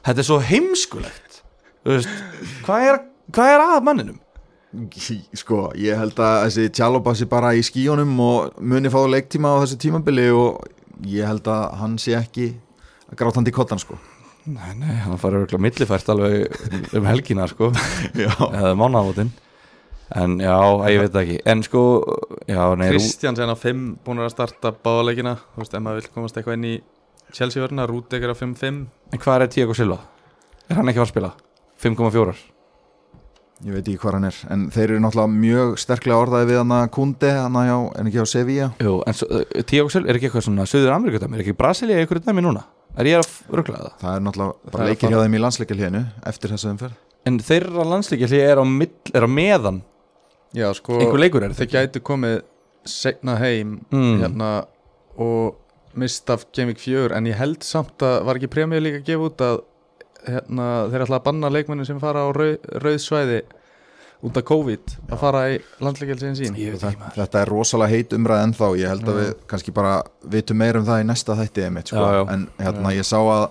[0.02, 1.44] þetta er svo heimskulegt.
[1.86, 2.24] Þú veist,
[2.66, 3.00] hvað er,
[3.36, 4.18] hvað er að manninum?
[5.34, 9.62] sko, ég held að þessi Chaloba sé bara í skíunum og muni fá leiktíma á
[9.64, 10.62] þessu tímabili og
[11.10, 12.52] ég held að hann sé ekki
[13.10, 13.98] að grátandi í kottan sko
[14.50, 17.70] Nei, nei, hann farið örgulega millifært alveg um helgina, sko.
[18.24, 19.30] Já, eða mánaðamótin.
[20.18, 20.56] En já,
[20.90, 21.36] ég veit það ekki.
[21.54, 21.82] En sko,
[22.50, 26.00] já, nei, Rú- Kristján sen á 5 búin að starta báðaleikina Þú veist, ef maður
[26.02, 26.72] vil komast eitthvað inn í
[27.38, 28.80] Chelsea vörna, Rúdegger á 5-5
[29.14, 30.00] en hvað er Tiago Silva?
[30.66, 31.30] Er hann ekki að spila?
[31.84, 32.34] 5,4
[33.68, 36.74] ég veit ekki hvað hann er en þeir eru náttúrulega mjög sterklega orðaði við hann
[36.80, 38.72] að Kunde, hann að já, en ekki á Sevilla?
[38.82, 42.02] Jú, en svo, Tiago Silva er ekki eitthvað svona Suður Ameríku dæmi, er ekki Brasilia
[42.02, 42.66] eitthvað dæmi núna?
[42.98, 43.92] Er ég að ruggla það?
[44.02, 46.98] það er náttúrulega bara leikir hjá þeim í landsleikilhinu eftir þessu umferð
[47.30, 49.82] En þeirra landsleikja hlið er á, mill, er á meðan
[50.58, 52.38] Já, sko, einhver leikur er þeir þetta gætu komið
[52.90, 54.22] segna heim Mm.
[54.24, 54.52] hérna
[55.20, 55.56] og
[56.00, 59.08] mist af Game Week 4 en ég held samt að var ekki premjör líka að
[59.10, 59.58] gefa út að
[60.30, 63.40] hérna, þeir ætla að banna leikmennin sem fara á rauð, rauð svæði
[64.20, 68.70] út af COVID að fara í landsleikjálsinn sín þetta, þetta er rosalega heit umræð ennþá.
[68.82, 69.20] Ég held að Já.
[69.22, 69.96] við kannski bara
[70.36, 72.04] vitum meir um það í næsta þætti einmitt, sko.
[72.04, 72.24] Já, já.
[72.34, 73.46] en hérna ég sá að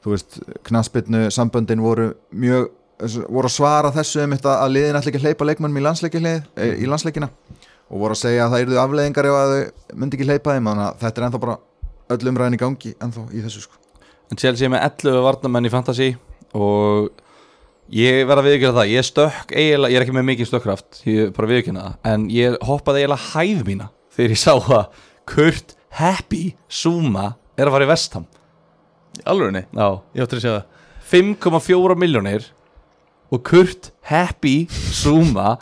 [0.00, 0.38] þú veist,
[0.68, 2.70] knaspitnu samböndin voru mjög
[3.00, 6.66] voru að svara þessu einmitt að að liðin ætla ekki að hleypa leikmennum í e,
[6.84, 7.30] í landsleikina.
[7.90, 10.68] Og voru að segja að það yrðu afleðingar ef að þau myndi ekki hleypa þeim.
[10.70, 11.56] Þannig að þetta er ennþá bara
[12.14, 13.80] öll umræðin í gangi ennþá í þessu sko.
[14.30, 16.10] En Chelsea er með 11 varnamenn í fantasy
[16.54, 17.10] og
[17.90, 21.22] ég verð að viðkjöna það ég stökk eiginlega, ég er ekki með mikið stökkraft ég
[21.24, 24.84] er bara að viðkjöna það en ég hoppaði eiginlega hæð mína þegar ég sá að
[25.30, 28.26] Kurt Happy Zuma er að fara í Vestham.
[29.28, 30.76] Alveg Já, ég áttur að segja það.
[31.10, 32.46] 5,4 miljónir
[33.30, 35.56] og Kurt Happy Zuma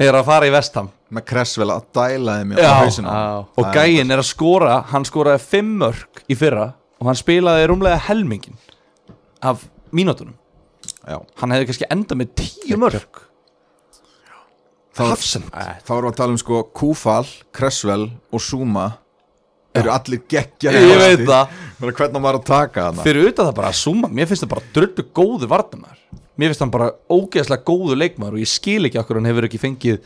[0.00, 0.90] er að fara í Vestham.
[1.08, 2.68] Með Cresswell að dæla þeim Já.
[2.68, 3.28] á hausinu Já.
[3.40, 6.66] og Það er gæinn er að skora hann skoraði 5 mörg í fyrra
[6.98, 8.58] og hann spilaði rúmlega helmingin
[9.40, 9.62] af
[9.94, 10.36] mínútunum
[11.08, 11.18] Já.
[11.40, 13.20] hann hefði kannski endað með 10 mörg
[14.98, 18.86] Þá- Hafsend þá erum við að tala um sko Kúfal, Cresswell og Zuma
[19.78, 21.52] eru allir geggja ég veit það.
[21.78, 23.04] Hvernig maður að taka hana?
[23.06, 26.00] Fyrir auðvitað það bara að Zuma mér finnst það bara dröldu góðu varnamæður
[26.38, 29.60] mér finnst hann bara ógeðslega góðu leikmaður og ég skil ekki okkur hann hefur ekki
[29.62, 30.00] fengið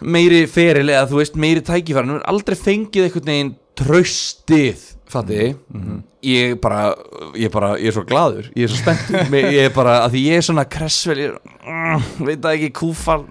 [0.00, 2.04] meiri feril eða þú veist meiri tækifæri.
[2.06, 5.38] Hann hefur aldrei fengið einhvern veginn tröstið fatti
[6.22, 6.82] ég bara
[7.34, 9.24] ég bara, ég er svo gladur ég er svo spenntur.
[9.50, 12.70] Ég er bara, að því ég er svona kressvel ég er, mm, veit það ekki,
[12.78, 13.24] kúfar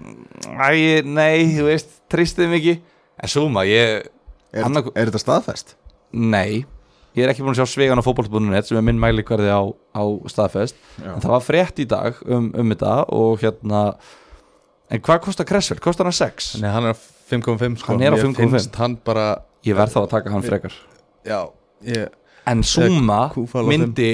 [0.50, 2.82] æ, nei, þú veist tristið mikið,
[3.22, 4.10] en maður ég,
[4.50, 5.76] Er, Annað- er þetta staðfest?
[6.10, 6.64] nei.
[7.14, 9.62] Ég er ekki búin að sjá svegan á fótboll.net sem er minn mælikvarði á,
[9.98, 10.76] á staðfest.
[10.98, 11.08] Já.
[11.14, 13.80] en það var frétt í dag um, um þetta og hérna
[14.90, 16.98] en hvað kostar kressvel, kostar hann 6 Nei, hann er á
[17.30, 17.92] 5.5 sko.
[17.92, 18.38] Hann er á Mér 5,5.
[18.54, 19.26] finnst hann bara
[19.66, 20.76] ég verð þá að taka hann frekar
[21.26, 21.40] Já,
[21.86, 22.08] ég
[22.50, 23.10] en fimm.
[23.68, 24.12] myndi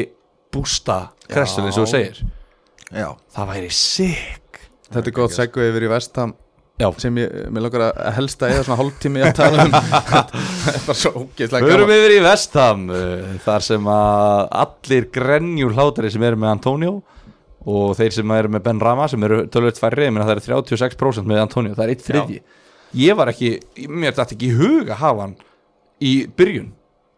[0.53, 2.25] bústa kressvel eins og þú segir
[2.93, 4.43] Já það væri sick
[4.87, 6.35] Þetta er gott seggu yfir í vestam
[6.77, 6.91] Já.
[7.01, 10.43] sem ég, mér langar að helsta eða svona hálftími að tala um Þetta
[10.75, 15.73] er bara svo ógeðslega Förum gaman yfir í Vestham uh, þar sem að allir grenjur
[15.79, 16.93] hlátari sem eru með Antonio
[17.67, 20.45] og þeir sem eru með Ben Rama sem eru tölvöld færri, ég meina það eru
[20.69, 22.37] 36% með Antonio, það er eitt þriðji
[22.97, 23.53] ég var ekki,
[23.89, 25.37] mér dætti ekki í hug að hafa hann
[26.03, 26.73] í byrjun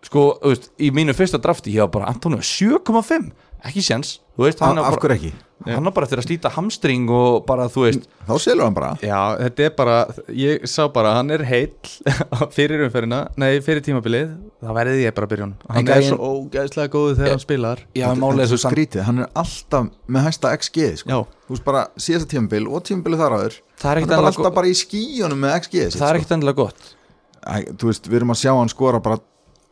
[0.07, 3.31] sko, þú veist, í mínu fyrsta drafti ég var bara Antonio 7,5
[3.67, 5.33] ekki séns, þú veist, hann Af er hverju ekki?
[5.77, 8.91] Hann er bara eftir að slíta hamstring og bara, þú veist, Þá selur hann bara.
[9.05, 9.97] Já, þetta er bara,
[10.37, 11.73] ég sá bara hann er heill
[12.57, 16.19] fyrir umferðina nei, fyrir tímabilið, þá verði ég bara að byrja hann hann er svo
[16.33, 17.83] ógeðslega góður þegar hann spilar.
[17.97, 21.25] já, er svo skrítið, hann er alltaf með hæsta XG sko.
[21.49, 23.59] Þú veist bara síðasta tímabil og tímabil þar áður.
[23.81, 26.21] Það er bara alltaf bara í skíunum með XG sitt, það er sko.
[26.21, 26.95] ekkert endilega gott.
[27.81, 29.21] Þú veist, við erum að sjá hann skora bara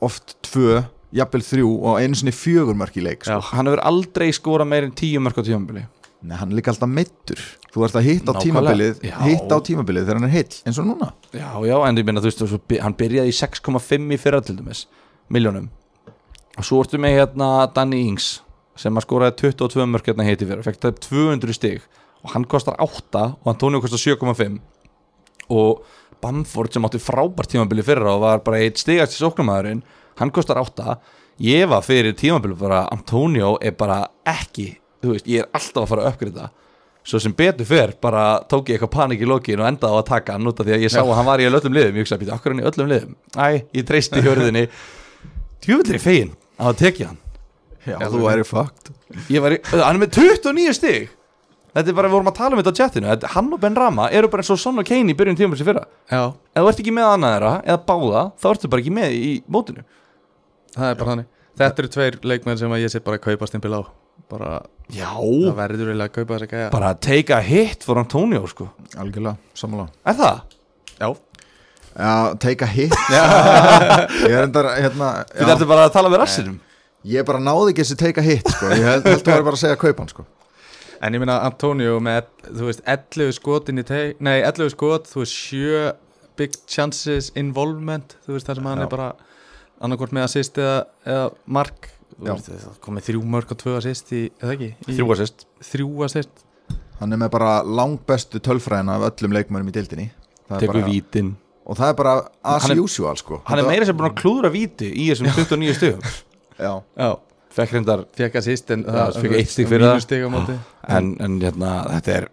[0.07, 0.81] oft tvö,
[1.15, 3.39] jafnvel þrjú og einu sinni fjögur mörk í leik sko.
[3.53, 5.87] hann hefur aldrei skora meir en 10 mörg á tímabili.
[6.27, 7.41] Nei, hann er líka alltaf meittur
[7.71, 10.87] Þú ert að hitta á tímabilið hitta á tímabilið þegar hann er heill eins og
[10.89, 11.11] núna.
[11.31, 14.87] Já, já, en ég meina, þú veist, hann byrjaði í 6,5 í fyrra til dæmis,
[15.29, 15.69] miljónum
[16.57, 18.39] og svo ertu með hérna Danny Ings
[18.81, 21.85] sem að skoraði 22 mörg hérna heiti fyrra, fekk það 200 stig.
[22.25, 24.59] Og hann kostar 8 og Antonio kostar 7,5
[25.53, 25.85] og
[26.25, 29.85] Bamford sem átti frábært tímabili fyrra og var bara eitt stigast í sóknumæðurinn
[30.21, 30.97] hann kostar 8
[31.47, 35.91] ég var fyrir tímabili bara Antonio er bara ekki þú veist, ég er alltaf að
[35.93, 36.49] fara að uppgriða
[37.07, 40.09] svo sem betur fyrr, bara tók ég eitthvað panik í lokin og endaði á að
[40.09, 42.03] taka hann út af því að ég sá að hann var í öllum liðum, ég
[42.03, 43.13] hugsaði, býta, okkur hann í öllum liðum?
[43.39, 43.47] Æ,
[43.79, 44.65] ég treysti hjörðinni
[45.67, 47.21] djúvillir fegin að það tekja hann.
[47.87, 48.91] Já, þú væri fucked.
[49.31, 51.13] Ég var í, hann er með 29 stig.
[51.77, 53.77] Þetta er bara, við vorum að tala um þetta á chatinu þetta, hann og Ben
[53.79, 56.65] Rama eru bara eins og Son og Kane í byrjun tíma sem fyrra, Já, ef
[56.65, 59.85] þú ert ekki með annað þeirra eða báða, þá ertu bara ekki með í mótinu
[60.77, 61.29] það er bara þannig.
[61.57, 63.83] Þetta eru tveir leikmenn sem að ég sé bara að kaupa stimpil á.
[64.33, 64.51] Bara,
[64.91, 66.69] já, það verður eiginlega að kaupa þess að gæja.
[66.75, 68.69] Bara take a hit for Antonio sko,
[68.99, 69.89] Algjörlega, sammála.
[70.09, 70.41] Er það?
[70.97, 71.09] Já,
[71.97, 72.93] Já, take a hit.
[74.29, 76.59] Ég er endar, hérna Þú ertu bara að tala með rassinum?
[77.09, 78.69] Ég bara náði ekki þessi take a hit sko.
[78.75, 80.27] Ég held, held að vera bara að segja kaupan sko.
[81.01, 85.23] En ég meina Antonio með, þú veist, 11 skotin í teik, nei, 11 skot, þú
[85.23, 85.87] veist, 7
[86.37, 88.87] big chances involvement, þú veist, þar sem hann Já.
[88.87, 89.09] er bara
[89.85, 91.27] annarkvort með assist eða, eða
[91.59, 94.71] mark, það komið þrjú mörg og tvö assist í, eða ekki?
[94.87, 95.47] Í, þrjú assist.
[95.73, 96.45] Þrjú assist,
[96.97, 100.07] Hann er með bara langbestu tölfræðina af öllum leikmönnum í dildinni
[100.47, 101.35] Það er tekur bara, vítin.
[101.67, 102.15] Og það er bara
[102.57, 103.43] as er- usual sko.
[103.45, 106.01] hann er meira sem búin að klúðra víti í þessum 29 stigum.
[106.57, 107.11] Já, já,
[107.53, 110.55] fekk reyndar fekk assist en Já, fékk eitt stig fyrir það.
[110.89, 112.29] en, en hérna, þetta er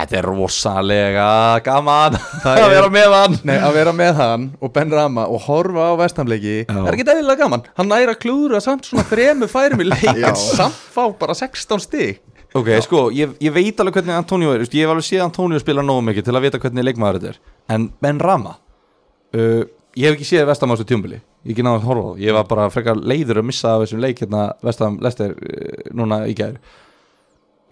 [0.00, 1.26] þetta er rosalega
[1.66, 3.36] gaman Það að er- vera með hann.
[3.48, 6.78] Nei, að vera með hann og Ben Rama og horfa á vestamleiki Já.
[6.84, 7.64] er ekki eðlilega gaman.
[7.78, 10.30] Hann næra klúðra samt svona þremu færum í leik Já.
[10.32, 12.20] en samt fá bara 16 stig.
[12.54, 15.82] Ok, sko, ég, ég veit alveg hvernig Antonio er ég hef alveg séð Antonio spila
[15.82, 17.40] nógu mikið til að vita hvernig leikmaður þetta er.
[17.74, 18.52] En Ben Rama
[19.34, 19.64] uh,
[19.98, 22.36] ég hef ekki séð Vestam á þessu tjómbili ég hef ekki náðu að horfa ég
[22.38, 26.36] var bara frekar leiður að missa af þessum leik hérna Vestam Lester uh, núna í
[26.38, 26.54] gær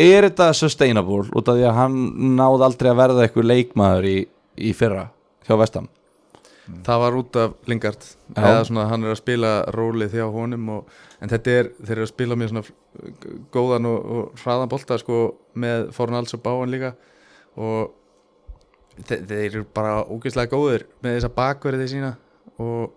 [0.00, 1.98] er þetta sustainable út af því að hann
[2.38, 4.16] náði aldrei að verða eitthvað leikmaður í,
[4.56, 5.08] í fyrra
[5.46, 5.90] hjá Vestam
[6.86, 8.04] það var út af Lingard.
[8.32, 12.06] Eða svona hann er að spila rólið þjá honum og, en þetta er, þeir eru
[12.06, 15.18] að spila mjög svona góðan og, og hraðan bolta sko
[15.64, 16.94] með Fornals og Báan líka.
[17.60, 17.92] Og
[19.08, 22.14] þe þeir eru bara ógeðslega góðir með þessa bakverði sína
[22.62, 22.92] og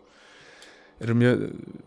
[1.03, 1.41] eru mjög,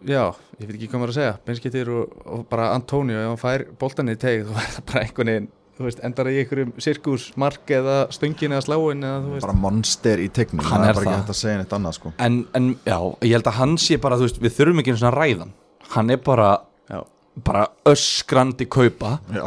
[0.05, 0.23] já,
[0.61, 3.65] ég veit ekki hvað maður að segja benskittir og, og bara Antonio ef hann fær
[3.81, 5.49] boltan í teg þá er það bara einhvern veginn
[5.79, 9.59] þú veist, endar í einhverjum sirkus mark eða stöngin eða sláin eða þú veist bara
[9.63, 11.21] monster í tegnum Hann er bara ekki það.
[11.23, 12.13] hægt að segja neitt annað sko.
[12.27, 15.01] en, en já, ég held að hann sé bara þú veist, við þurfum ekki einu
[15.05, 15.53] svona ræðan
[15.95, 16.49] hann er bara,
[16.91, 16.99] Já.
[17.47, 19.47] bara öskrandi kaupa Já,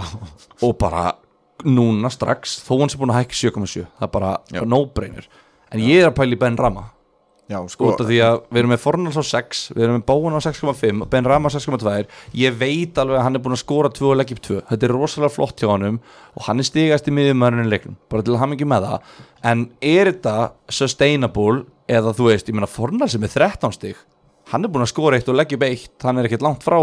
[0.63, 1.03] og bara
[1.67, 4.63] núna strax þó hann sé búin að hækka 7,7 það er bara Já.
[4.65, 5.27] no-brainer
[5.71, 6.87] en ég er að pæla í Ben Rama
[7.71, 10.37] sko út af því að við erum með Fornals á 6 við erum með Bóun
[10.37, 12.05] á 6,5 Ben Rama á 6,2
[12.37, 14.87] ég veit alveg að hann er búin að skora 2 og leggja upp 2 þetta
[14.87, 15.99] er rosalega flott hjá honum
[16.35, 19.13] og hann er stigast í miðjumörnin leiknum bara til að hafa ekki með það.
[19.51, 20.35] En er þetta
[20.71, 24.01] sustainable eða þú veist, ég meina Fornals er með 13 stig.
[24.51, 26.79] Hann er búin að skora eitt og leggja upp eitt hann er ekkert langt frá.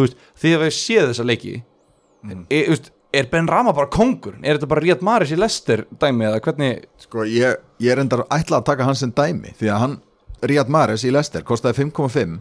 [0.00, 1.54] Veist, því að við séð þessa leiki.
[2.20, 2.44] Mm.
[2.52, 6.26] e, veist, er Ben Rama bara kongur er þetta bara Ríad Maris í Lester dæmi
[6.28, 9.80] eða hvernig Sko, ég, ég er endar ætlað að taka hans sem dæmi því að
[9.82, 9.96] hann,
[10.42, 12.38] Ríad Mares í Leicester kostaði 5,5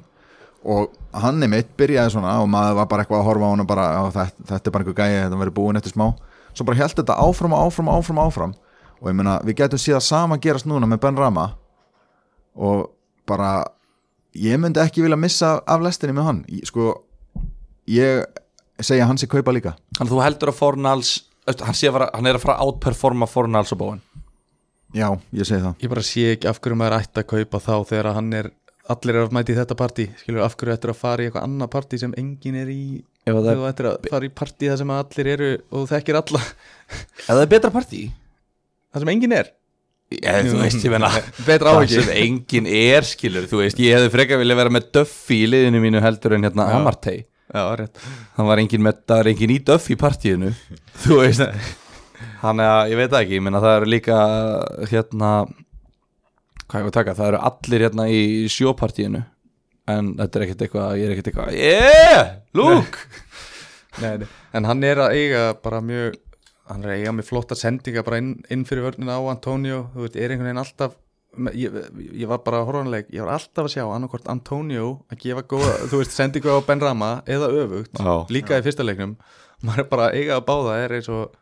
[0.70, 3.64] og hann er mitt byrjaði svona og maður var bara eitthvað að horfa á hann
[3.64, 3.86] og bara,
[4.16, 6.08] þetta, þetta er bara einhver gæi þetta verið búin eftir smá.
[6.52, 8.56] Svo bara held þetta áfram og áfram og áfram, áfram.
[9.00, 11.46] Og ég meina, við getum síðan sama gerast núna með Ben Rama
[12.60, 12.90] og
[13.30, 13.54] bara
[14.36, 16.44] ég myndi ekki vilja missa af lestinni með hann.
[16.68, 16.92] Sko,
[17.88, 18.26] ég
[18.84, 19.78] segja hans í kaupa líka.
[19.96, 21.14] Þannig að þú heldur að Fornals
[21.48, 24.04] hann, að hann er að fara að outperforma Fornals og Bowen
[24.96, 25.76] já, ég segi það.
[25.84, 28.50] Ég bara sé ekki af hverju maður ætti að kaupa þá þegar hann er
[28.90, 30.08] allir er að mæti í þetta partí.
[30.24, 32.80] Skilur af hverju ættir að fara í eitthvað annað partí sem engin er í?
[33.30, 35.86] Ef að það þú ættir að fara í partí það sem allir eru og þú
[35.94, 36.42] þekkir alla.
[36.90, 38.02] Ef það er betra partí?
[38.90, 39.52] Það sem engin er?
[40.10, 41.10] Ég, þú veist, ég menna
[41.46, 41.98] Betra á Það ekki.
[42.00, 45.82] sem engin er skilur Þú veist, ég hefði frekar vilja vera með Duffy í liðinu
[45.84, 46.78] mínu heldur en hérna Já.
[46.80, 47.20] Amartey
[47.54, 48.02] Já, rétt.
[48.34, 50.50] Það var engin með, það er engin í Duffy partíinu.
[51.04, 51.46] Þú veist
[52.40, 54.20] Þannig að ég veit ekki, ég menna það eru líka
[54.92, 55.32] hérna
[56.70, 58.22] hvað ég var að taka, það eru allir hérna í
[58.54, 59.24] sjópartíinu
[59.90, 63.06] en þetta er ekkert eitthvað, ég er ekkert eitthvað yeah, Luke
[64.04, 64.28] nei, nei.
[64.56, 66.18] En hann er að eiga bara mjög
[66.70, 70.06] hann er að eiga með flotta sendinga bara inn, inn fyrir vörnina á Antonio þú
[70.06, 70.98] veit, er einhvern veginn alltaf
[71.58, 71.80] ég,
[72.22, 76.04] ég var bara horfanleik, ég var alltaf að sjá annarkvort Antonio að gefa góða þú
[76.04, 78.14] veist, sendingu á Ben Rama eða öfugt Já.
[78.30, 79.18] líka í fyrsta leiknum
[79.66, 81.34] maður er bara að eiga að báða er eins og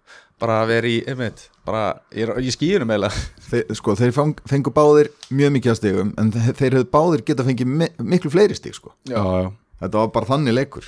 [0.41, 1.83] bara að vera í, einmitt bara,
[2.15, 3.25] ég, ég skýðunum eiginlega.
[3.47, 7.45] Þeir, sko, þeir fang, fengu báðir mjög mikið að stigum en þeir, hefðu báðir geta
[7.47, 8.93] fengið mi miklu fleiri stig sko.
[9.09, 9.49] Já, já.
[9.81, 10.87] Þetta var bara þannig leikur.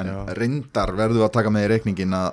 [0.00, 0.18] En Já.
[0.38, 2.28] reyndar verðu að taka með í reikningin að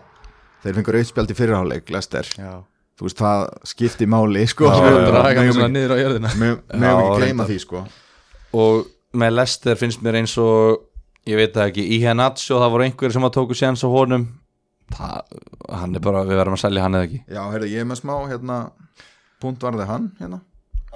[0.63, 2.51] þeir fengur auðspjald í fyrirháleik Lester, Já,
[2.99, 5.41] þú veist það skipti máli sko, ekki
[7.17, 7.49] gleyma reyndar.
[7.49, 7.81] því sko.
[8.61, 8.85] Og
[9.17, 10.83] með Lester finnst mér eins og
[11.27, 14.27] ég veit það ekki, í Hennatsjó það voru einhverjir sem að tóku séns á honum
[14.95, 15.39] það,
[15.81, 17.23] hann er bara, við verðum að selja hann eða ekki.
[17.27, 18.59] Já, heyrðu, ég er með smá hérna,
[19.43, 20.43] punkt varði hann hérna.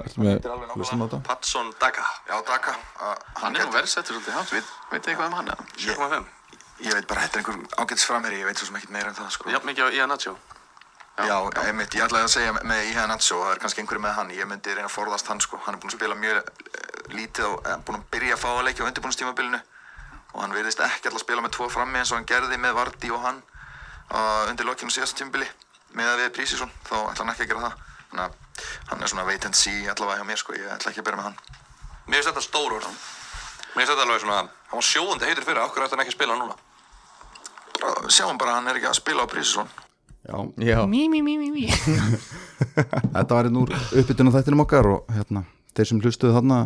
[0.01, 2.73] Patson Daga Já, Daka.
[3.35, 5.51] Hann er nú verðsettur svolítið hátt, veit, veit eitthvað um hann?
[5.77, 6.23] 7,5
[6.81, 9.17] Ég veit bara, þetta er einhver ágætis framherri ég veit svo sem ekkert meira en
[9.19, 9.51] það sko.
[9.53, 10.33] Jafn mikið á Ian Nacho.
[11.21, 11.35] Já,
[11.67, 14.49] einmitt, ég ætlaði að segja með Ihan Nacho það er kannski einhverju með hann, ég
[14.49, 16.47] myndi reyna að forðast hann sko, hann er búin að spila mjög eh,
[17.13, 19.59] lítið og eh, búin að byrja að fá að leikja á undirbúinustímabilinu
[20.31, 22.77] og hann virðist ekki alltaf að spila með tvo frammi eins og hann gerði með
[22.79, 23.41] Vardí og hann
[24.51, 25.47] undir lokinu síðasta tímabili
[25.97, 27.75] með að við Prísísson, þá ætla hann ekki að gera það.
[28.11, 31.03] Þannig að hann er svona wait and see allavega hjá mér sko, ég ætla ekki
[31.03, 31.37] að byrja með hann.
[32.07, 32.89] Mér finnst þetta stór orð.
[33.71, 34.41] Mér finnst þetta alveg svona
[34.71, 36.53] Hann var sjóðandi heitur fyrir, okkur ætti hann ekki að spila núna?
[37.75, 39.67] Bara, Sjáum bara, hann er ekki að spila á Prísísson
[40.21, 40.77] Já, já.
[43.17, 45.41] Þetta var einn úr uppbytun á þættinum okkar og hérna,
[45.75, 46.59] þeir sem hlustuðu þarna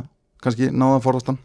[0.43, 1.39] kannski náða að forðast hann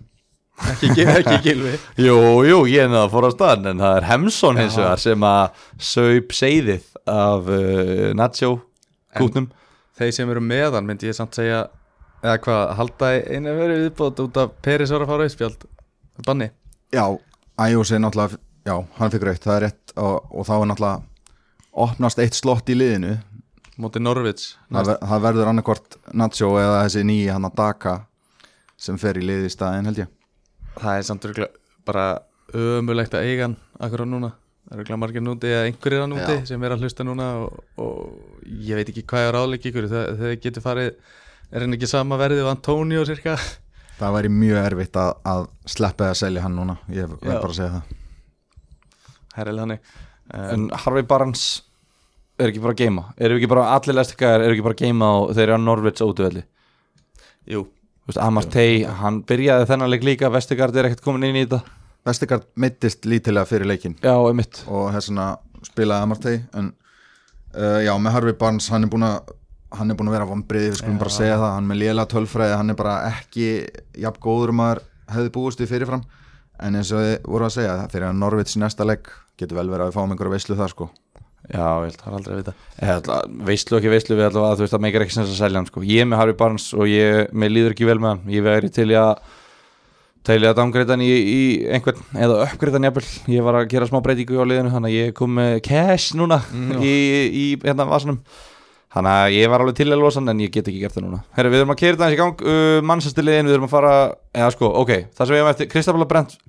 [0.68, 4.60] Ekki, ekki gilvi Jú, jú, ég er náða fór á staðan en það er Hemsson
[4.60, 8.50] hins vegar sem að saup seiðið af uh, Nacho
[9.16, 9.48] kútnum.
[9.98, 11.64] Þeir sem eru meðan myndi ég samt segja
[12.20, 15.66] eða hvað, halda einu verið viðbót út af Peris var að fara auðspjald
[16.26, 16.50] Banni?
[16.92, 17.04] Já,
[17.60, 18.38] Æjós er náttúrulega
[18.68, 21.34] já, hann fikk raukt, það er rétt og, og þá er náttúrulega
[21.86, 23.16] opnast eitt slott í liðinu.
[23.80, 27.94] Móti Norvits það, það verður annarkvort Nacho eða þessi nýji hann að Daka
[28.80, 30.10] sem fer í liði í staðin held ég
[30.80, 32.04] Það er samt örugglega bara
[32.56, 34.32] ömulegt að eiga hann akkur á núna.
[34.66, 36.44] Það eru örugglega margir núti eða einhverjir að núti Já.
[36.50, 39.88] sem er að hlusta núna og, og ég veit ekki hvað er ráðleik ykkur.
[39.90, 40.92] Þegar getur farið
[41.50, 43.36] er hann ekki sama verðið og Antonio cirka
[44.00, 47.58] Það væri mjög erfitt að, að sleppa eða selja hann núna, ég verð bara að
[47.58, 47.96] segja það.
[49.36, 49.82] Herrilega hannig
[50.32, 51.42] en, En Harvey Barnes
[52.40, 55.10] er ekki bara að geima Eru ekki bara, allir lestikar eru ekki bara að geima
[55.18, 56.44] og þeir eru á Norvits ótuvelli
[57.50, 57.64] Jú,
[58.18, 61.60] Amartey, hann byrjaði þennan leik líka Vestigard er ekkert komin inn í þetta.
[62.08, 65.26] Vestegard meittist lítilega fyrir leikin Já, og vegna
[65.66, 66.72] spilaði Amartey en
[67.54, 69.34] uh, já, með Harvey Barnes hann er búin að
[69.76, 71.52] hann er búin að vera vombrið, við skulum bara segja það.
[71.54, 73.44] Hann er með lélega tölfræði, hann er bara ekki
[74.02, 74.80] jafn góður um maður
[75.14, 76.02] hefði búist við fyrirfram.
[76.60, 79.86] En eins og þið voru að segja þegar Norvits í næsta leik getur vel verið
[79.86, 80.88] að við fáum einhverja veislu það sko
[81.48, 82.52] Já, ég held það er aldrei að vita.
[82.76, 85.38] Ég að veistlu ekki veistlu við ætlum að þú veist að meikar ekki sens að
[85.40, 85.82] selja hann sko.
[85.82, 88.20] ég er með Harvey Barnes og ég, mér líður ekki vel með hann.
[88.34, 89.14] Ég veri til að
[90.28, 91.40] til í að downgreita hann í, í
[91.72, 94.98] einhvern eða uppgreita hann jafnvel, ég var að gera smá breytingu á liðinu, þannig að
[94.98, 96.42] ég kom með cash núna
[96.84, 96.94] í,
[97.32, 98.20] í hérna vasanum.
[98.90, 101.04] Þannig að ég var alveg til að losa hann en ég get ekki gert það
[101.06, 101.22] núna.
[101.36, 102.40] Herri, við erum að keira þetta aðeins í gang.
[102.42, 103.92] Uh, mannsæstiliðin, við erum að fara
[104.34, 105.70] eða sko, ok, það sem við erum eftir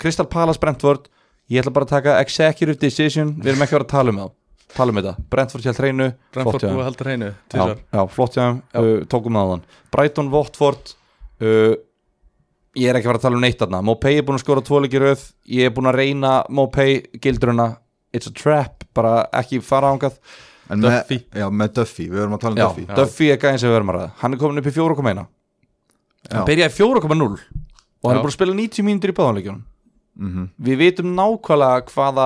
[0.02, 1.10] Crystal Palace Brentford.
[1.52, 3.36] Ég ætla bara að taka executive decision.
[3.38, 4.34] Við erum ekki að vera að tala um það
[4.76, 8.44] tala um þetta, Brentford hjá hreinu Brentford búið að halda hreinu já, já, flott hjá
[8.44, 9.64] þeim, uh, tókum það á þann
[9.96, 10.94] Brighton, Watford
[11.42, 11.74] uh,
[12.80, 13.82] ég er ekki að fara að tala um neitt þarna.
[13.84, 15.26] Mopay er búin að skora tvoleiki röð.
[15.52, 17.66] Ég er búin að reyna Mopay gildruna.
[18.16, 20.16] It's a trap, bara ekki fara ángað
[20.72, 21.18] En Duffy.
[21.20, 22.86] Með, já, með Duffy, við verum að tala um Já, Duffy.
[22.96, 24.12] Duffy er gæðin sem við verðum að ræða.
[24.22, 25.28] Hann er komin upp í 4,1 Hann
[26.32, 26.46] Já.
[26.48, 28.24] byrjaði 4,0 og hann er Já.
[28.24, 29.62] búin að spila 90 mínútur í báðanleikjunum
[30.22, 30.48] Mhm.
[30.60, 32.26] Við vitum nákvæmlega hvaða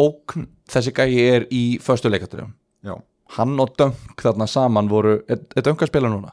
[0.00, 1.62] ókn þessi gæði er í
[2.86, 2.94] Já,
[3.36, 6.32] Hann og Dunk þarna saman voru Er, er Dunk að spila núna?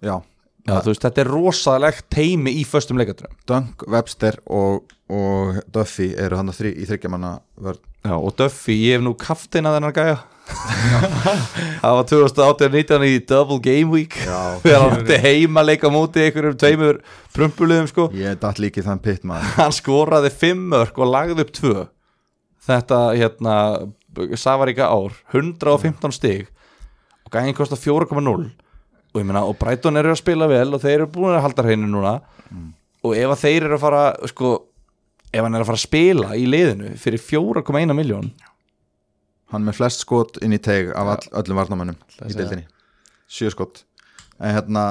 [0.00, 0.20] já.
[0.68, 6.36] Já, veist, þetta er rosalegt teimi í föstum leikatriðum Dunk, Webster og, og Duffy eru
[6.36, 7.38] hann þrý, í þryggjamanna
[8.04, 10.18] Já, og Duffy, ég hef nú kaftina þennan gæja.
[11.80, 14.16] Það var 2018-19 í Double Game Week.
[14.24, 17.00] Hann átti heima að leika á móti einhverjum tveimur
[17.36, 18.08] prumpulegum sko.
[18.16, 19.52] Ég datt líki þann pitt maður.
[19.58, 21.74] Hann skoraði 5 mörg og lagði upp 2
[22.66, 23.54] Þetta, hérna
[24.36, 26.48] Savaríka ár, 115 stig
[27.24, 28.50] og gæðin kostar 4,0
[29.10, 31.64] og ég meina, og Brighton eru að spila vel og þeir eru búin að halda
[31.66, 32.18] hreinu núna.
[33.02, 34.50] Og ef að þeir eru að fara sko,
[35.32, 38.30] ef hann er að fara að spila í liðinu fyrir 4,1 miljón
[39.50, 42.68] Hann með flest skot inn í teg af all, öllum varnamönnum í deildinni.
[43.30, 43.82] Sjö skot.
[44.38, 44.84] En hérna,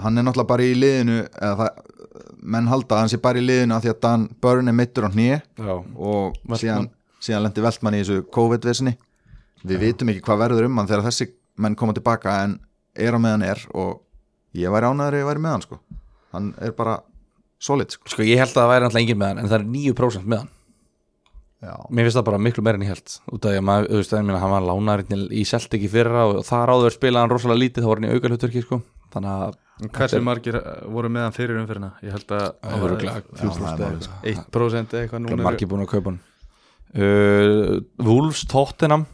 [0.00, 1.82] hann er náttúrulega bara í liðinu eða það,
[2.54, 5.04] menn halda að hann sé bara í liðinu af því að Dan Börn er mittur
[5.04, 6.88] á hnýi Já, og síðan,
[7.20, 8.96] síðan lendi Veltmann í þessu COVID-vesinni
[9.66, 11.26] Við vitum ekki hvað verður um hann þegar þessi
[11.60, 12.56] menn koma tilbaka en
[12.96, 14.00] er á meðan er og
[14.56, 15.80] ég væri ánæður ég væri með hann sko.
[16.32, 17.00] Hann er bara
[17.60, 18.08] solid sko.
[18.08, 20.42] Sko ég held að það væri alltaf engin með hann en það er 9% með
[20.42, 20.50] hann.
[21.60, 23.16] Já, Mér finnst það bara miklu meira en ég held.
[23.36, 26.40] Út af því að veist, ég meina, hann var lánarinn í Celtic í fyrra og
[26.48, 28.80] þar áður spilaði hann rosalega lítið, þá var hann í aukalhutverki sko.
[29.12, 29.58] þannig að
[29.90, 31.92] Hversu margir uh, voru með hann fyrir umfyrirna?
[32.04, 34.18] Ég held að Það er örugglega Já, það er málið, sko.
[34.32, 36.18] 1% eða eitthvað núna margir búin að kaupa hann
[36.90, 39.04] Wolves Tottenham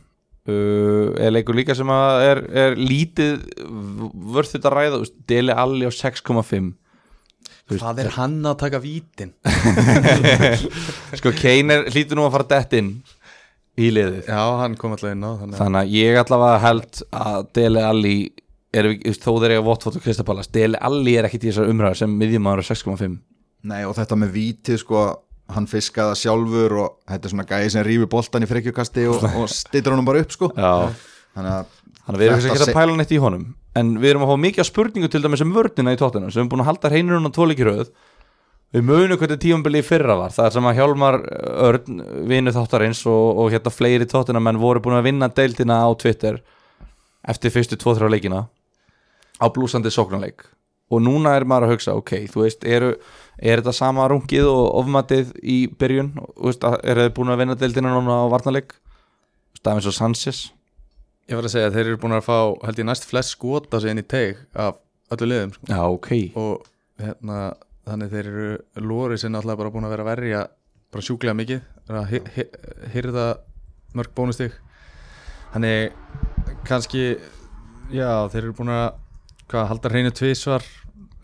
[0.48, 3.42] uh, er leikur líka sem að er, er lítið
[4.32, 6.72] vörð þetta að ræða, Deli Alli á 6,5
[7.66, 9.32] Hvað er hann að taka vítin?
[11.18, 12.92] sko Kane er hlýtur nú að fara dett inn
[13.76, 14.28] í liðið.
[14.30, 17.82] Já, hann kom alltaf inn á þannig að þannig að ég allavega held að Dele
[17.88, 18.14] Alli
[18.70, 22.14] er, þó þeir eiga Watford og Kristapalas Dele Alli er ekkit í þessar umræður sem
[22.22, 23.18] miðjumadur á 6,5
[23.66, 25.02] Nei og þetta með vítið sko
[25.54, 29.46] hann fiskaða sjálfur og þetta er svona gæði sem rýfur boltan í frekjukasti og, og
[29.52, 30.48] stýttir honum bara upp sko.
[30.56, 30.90] Já,
[31.36, 31.70] þannig að
[32.06, 33.46] þannig að við erum ekki se- að pæla neitt í honum.
[33.76, 36.42] En við erum að fá mikið spurningu til dæmis um vörnina í tóttina sem við
[36.44, 37.90] erum búin að halda hreinur á tvoleikiröð
[38.76, 40.32] við munum hvernig tíumbili í fyrra var.
[40.34, 41.18] Það er sem að Hjálmar
[41.68, 45.88] Örn vinu þáttarins og, og hérna fleiri tóttina menn voru búin að vinna deildina á
[46.00, 46.40] Twitter
[47.26, 48.42] eftir fyrstu 2-3 leikina
[49.38, 50.42] á blúsandi sóknarleik.
[50.90, 52.92] Og núna er maður að hugsa, ok, þú veist eru,
[53.38, 56.12] er þetta sama rungið og ofmatið í byrjun,
[56.82, 58.76] er þið búin að vinna deildina núna á varnarleik?
[59.58, 60.42] Stafins og Sanchez.
[61.26, 63.80] Ég var að segja að þeir eru búin að fá held ég næst flest skota
[63.82, 64.78] sig inn í teig af
[65.10, 65.68] öllu liðum sko.
[65.72, 66.10] Já, ok.
[66.38, 66.68] Og
[67.02, 67.40] hérna,
[67.88, 68.52] þannig þeir eru
[68.86, 70.44] Lóri sinna alltaf bara búin að vera verja
[70.94, 72.14] bara sjúklega mikið að
[72.94, 73.26] hirða
[73.96, 74.54] mörg bónustig.
[75.52, 75.96] Þannig
[76.68, 77.04] kannski
[77.90, 78.86] já þeir eru búin að
[79.50, 80.66] hvað, halda hreinu tvísvar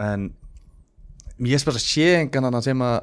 [0.02, 0.30] en
[1.50, 2.98] ég bara að sé engan annan sem að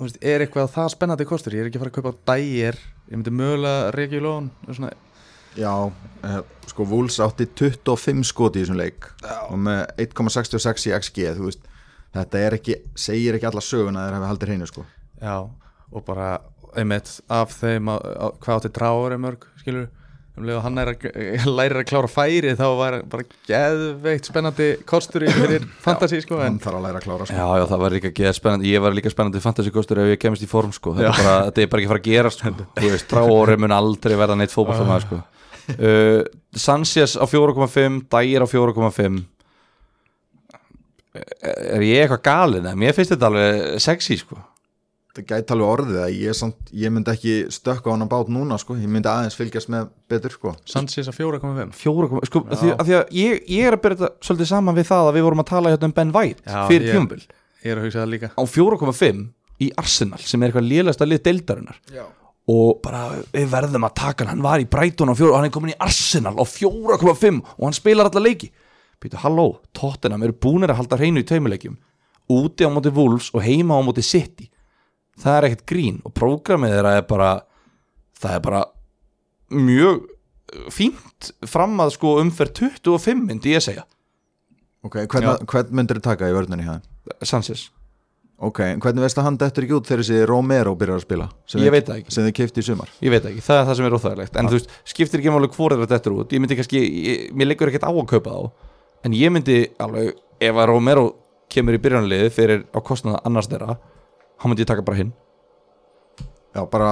[0.00, 1.56] veist, er eitthvað það spennandi kostur.
[1.56, 2.78] Ég er ekki að fara að kaupa dægir
[3.10, 4.50] ég myndi mögulega reykja í lón
[5.58, 5.92] já,
[6.24, 9.50] eh, sko Wolves átti 25 skoti í þessum leik já.
[9.50, 11.66] og með 1,66 í XG veist,
[12.14, 14.84] þetta er ekki segir ekki alla söguna þegar hafi haldið hreinu sko.
[15.20, 15.36] Já,
[15.90, 16.28] og bara
[16.78, 19.88] einmitt af þeim að, að, hvað átti dráður er mörg, skilur
[20.54, 21.04] og hann er að,
[21.58, 26.46] lærir að klára færi þá var bara geðveikt spennandi kostur í fyrir fantasy sko en
[26.46, 28.84] hann þarf að læra að klára sko Já, já, það var líka geða spennandi Ég
[28.84, 30.94] var líka spennandi fantasy kostur ef ég kemist í form sko.
[30.96, 32.54] þetta, er bara, þetta er bara ekki fara að gera sko.
[32.80, 35.20] Þú veist, Tráóri mun aldrei verða neitt fótballtamaður sko.
[35.76, 36.22] uh,
[36.56, 39.20] Sanchez á 4,5 Dægir á 4,5
[41.10, 42.66] Er ég eitthvað galinn?
[42.70, 42.78] eða?
[42.78, 44.36] Mér finnst þetta alveg sexy sko.
[45.16, 48.58] Það gæti alveg orðið að ég, samt, ég myndi ekki stökka á hann bát núna
[48.62, 48.76] sko.
[48.78, 50.52] Ég myndi aðeins fylgjast með betur sko.
[50.70, 53.98] Sanchez að 4,5 4,5 sko, að því, að því að ég, ég er að byrja
[54.04, 56.60] þetta svolítið saman við það að við vorum að tala hérna um Ben White Já,
[56.70, 57.26] fyrir ég- tímabil.
[57.64, 58.30] Ég er að hugsa það líka.
[58.38, 59.26] Á 4,5
[59.60, 61.80] í Arsenal sem er eitthvað lélegasta lið deildarinnar.
[61.92, 62.06] Já.
[62.50, 63.00] og bara
[63.30, 64.32] við verðum að taka hann.
[64.32, 67.62] Hann var í Brighton á 4 og hann er komin í Arsenal á 4,5 og
[67.66, 68.48] hann spilar alla leiki.
[69.00, 71.76] Býtu, halló, Tottenham eru búnir að halda hreinu í taumileikjum
[72.30, 74.48] úti á móti Wolves og heima á móti City
[75.22, 77.30] það er ekkert grín og prógramið þeirra er bara
[78.20, 78.62] það er bara
[79.50, 80.00] mjög
[80.74, 83.84] fínt fram að sko umferð 25 myndi ég segja.
[84.86, 86.86] Ok, hvern, hvern myndir þið taka í vörninni hjá þeim?
[87.26, 87.66] Sanchez,
[88.40, 91.60] ok, hvernig veist að hann dettur ekki út þegar þessi Romero byrjar að spila sem
[91.64, 92.14] Ég veit það ekki.
[92.16, 92.92] sem þið keifti í sumar?
[93.04, 94.38] Ég veit ekki, það er það sem er óþægilegt.
[94.40, 96.32] En þú veist, skiptir ekki máli hvort þetta er út.
[96.32, 98.70] Ég myndi kannski, ég, mér leikur ekkert á að kaupa þá.
[99.04, 101.06] En ég myndi alveg, ef að Romero
[101.52, 103.76] kemur í byrjanliði fyrir á kostnaða annars þeirra
[104.40, 105.12] hann myndi ég taka bara hinn.
[106.54, 106.90] Já, bara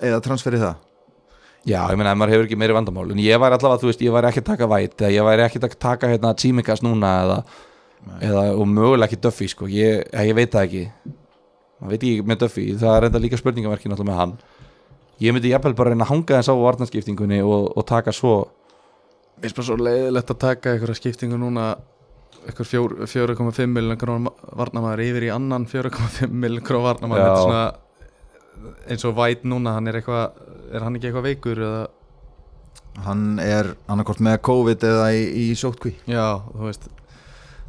[0.00, 0.86] eða transferið það.
[1.68, 3.10] Já, ég meina, ef maður hefur ekki meiri vandamál.
[3.12, 5.44] En ég væri allavega, þú veist, ég væri ekki að taka væt eða ég væri
[5.44, 7.40] ekki að taka hérna tímikas núna eða,
[8.28, 10.84] eða og mögulega ekki Duffy, sko, ég, ég veit það ekki.
[11.80, 12.64] Maður veit ekki með Duffy.
[12.80, 14.34] Það er enda líka spurningamerkin alltaf með hann.
[15.20, 18.38] Ég myndi jafnvel bara reyna að hanga þess á varnarskiptingunni og, og taka svo
[19.40, 21.70] Mér finnst bara svo leiðilegt að taka einhverja skiptingu núna
[22.48, 27.30] fjór- 4,5 miljonar krónar varnamæður yfir í annan 4,5 miljonar krónar varnamæður Já.
[27.30, 30.32] þetta svona eins og White núna, hann er eitthvað
[30.74, 31.82] er hann ekki eitthvað veikur eða?
[33.06, 36.88] Hann er annarkort með COVID eða í, í sótkví já, þú veist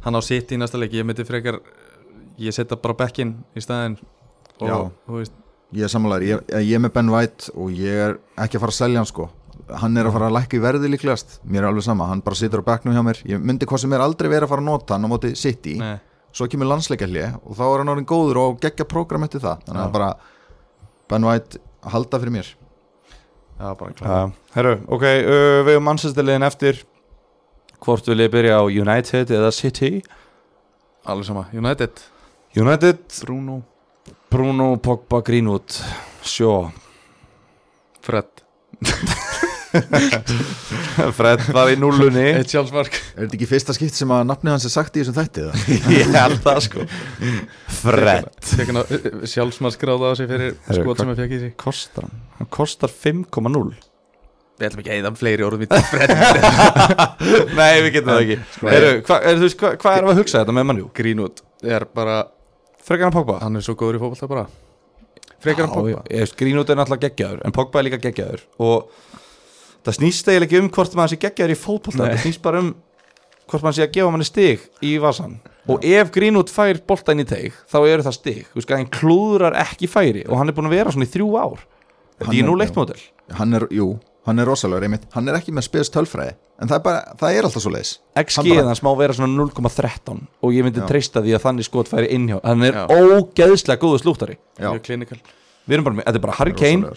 [0.02, 1.60] hann á sitt í næsta leik, ég myndi frekar
[2.42, 3.96] ég setja bara bekkin í staðinn
[4.62, 4.76] og Já.
[5.06, 5.32] þú veist.
[5.72, 8.74] Ég er sammálaður, ég, ég er með Ben White og ég er ekki að fara
[8.74, 9.28] að selja hann sko
[9.82, 11.36] Hann er að fara að lækka í verði líklegast.
[11.48, 13.20] Mér er alveg sama, hann bara situr á bekknum hjá mér.
[13.28, 15.76] Ég myndi hvað sem er aldrei verið að fara að nota hann á móti City.
[15.80, 15.96] Nei,
[16.32, 19.66] Svo kemur landsleikjalli og þá er hann orðin góður og geggja prógram eftir það.
[19.66, 20.10] Þannig að bara
[21.12, 21.60] Ben White
[21.92, 22.48] halda fyrir mér.
[23.60, 23.92] Já, bara
[24.24, 26.80] uh, Herru, ok, uh, við erum mannsæstiliðin eftir.
[27.82, 30.00] Hvort vil ég byrja á United eða City?
[31.04, 32.00] Alveg sama, United,
[32.56, 33.60] United, Bruno.
[34.32, 35.76] Bruno, Pogba, Greenwood.
[36.22, 36.70] Sjó
[38.02, 38.42] Fred,
[41.18, 42.96] Fred var í nullunni eitt sjálfsmark.
[43.14, 45.46] Er þetta ekki fyrsta skipt sem að nafni hans er sagt í þessum þætti?
[45.96, 46.88] Ég held það sko.
[47.78, 48.28] Fred.
[48.82, 51.54] Að sjálfsmarkskráða á sig fyrir skot sem ég fekk í sig.
[51.60, 52.20] Kostar hann?
[52.40, 53.72] Hann kostar 5,0
[54.60, 56.12] Við ætlum ekki að eða fleiri orðum í Fred.
[57.56, 58.36] Nei, við getum það ekki.
[58.70, 60.90] er, hva, Hvað er að hugsa þetta með mannjú?
[60.98, 62.20] Greenwood er bara
[62.82, 63.38] Frekar hann Pogba?
[63.42, 64.44] Hann er svo góður í fótbolta bara.
[65.42, 66.04] Frekar hann Pogba.
[66.38, 68.44] Greenwood er náttúrulega geggjaður En Pogba er líka geggjaður.
[68.62, 68.90] Og
[69.86, 72.04] það snýst eiginlega ekki um hvort maður sé geggjaður í fótbolta.
[72.12, 72.70] Það snýst bara um
[73.50, 77.22] hvort maður sé að gefa manni stig í vasan Og ef Greenwood fær bolta inn
[77.22, 78.38] í teig Þá eru það stig.
[78.50, 81.28] Þú veist, hann klúðrar ekki færi Og hann er búin að vera svona í þrjú
[81.38, 81.60] ár.
[82.18, 82.98] Þetta er nú leikmódel
[83.38, 83.86] Hann er, jú,
[84.26, 85.04] hann er rosalegur einmitt.
[85.14, 87.92] Hann er ekki með spes tölfræði En það er, bara, það er alltaf svo leiðis
[88.22, 90.86] XG hans má vera svona 0,13 og ég myndi Já.
[90.90, 92.84] treysta því að þannig skot færi innhjá hann er Já.
[92.92, 94.36] ógeðslega góðu slúttari.
[94.60, 96.92] Við erum bara með, þetta er bara Harry Kane.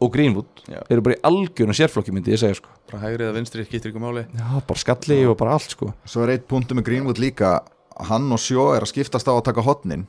[0.00, 0.78] Og Greenwood Já.
[0.90, 2.70] eru bara í algjörnum sérflokki myndi ég segja sko.
[2.90, 4.22] Bara hægri eða vinstri, skiptir ykkur máli.
[4.38, 5.92] Já, bara skalli og bara allt sko.
[6.06, 7.60] Svo er eitt punktu með Greenwood líka.
[8.08, 10.04] Hann og Sjó er að skiptast á að taka hotnin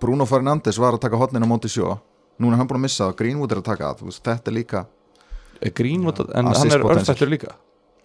[0.00, 1.98] Bruno Fernandes var að taka hotnin á móti Sjó
[2.40, 3.98] Núna er hann búin að missa og Greenwood er að taka það.
[4.00, 4.86] Þú veist, Þetta er líka
[5.60, 7.14] Er Greenwood, en Assist hann er potential.
[7.14, 7.52] örfættur líka?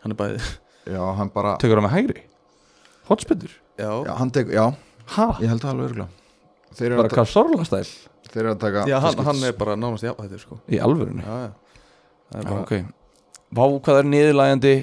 [0.04, 0.42] Hann er bæði.
[0.92, 2.22] Já, hann bara tekur hann með hægri?
[3.08, 4.66] Hotspindur, Já, Já, hann tek, já.
[5.16, 6.10] Ha, ég held það alveg örgulega
[6.76, 7.88] Þeir eru bara að, ta hvað sorlastæl
[8.34, 10.60] þeir eru að taka Já hann, hann er bara nánast jafn þetta sko.
[10.72, 11.24] Í alvörunni?
[11.26, 11.88] Já, já.
[12.32, 12.76] Það er bara ok,
[13.60, 14.76] vá hvað er niðurlægandi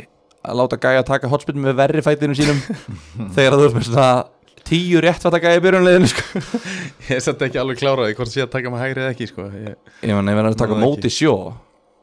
[0.49, 2.61] að láta gæja taka hotspindur með verri fætinum sínum
[3.37, 4.11] þegar þú ert með svona
[4.69, 6.43] tíu réttvætta gæja í byrjunleginu sko?
[7.09, 9.49] Ég er samt ekki alveg kláraði hvort sé að taka með hægri eða ekki sko.
[9.55, 11.35] Ég, Ég verður að taka móti sjó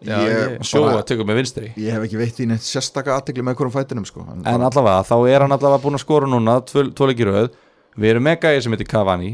[0.06, 1.70] Já, Ég, Sjó að tökum með vinstri.
[1.80, 4.26] ég hef ekki veitt í neitt sérstaka aðtegli með hverjum fætinum sko.
[4.28, 7.48] en En allavega, þá er hann allavega búinn að skora núna Tvo leikir röð.
[7.96, 9.32] Við erum með gæði sem heitir Cavani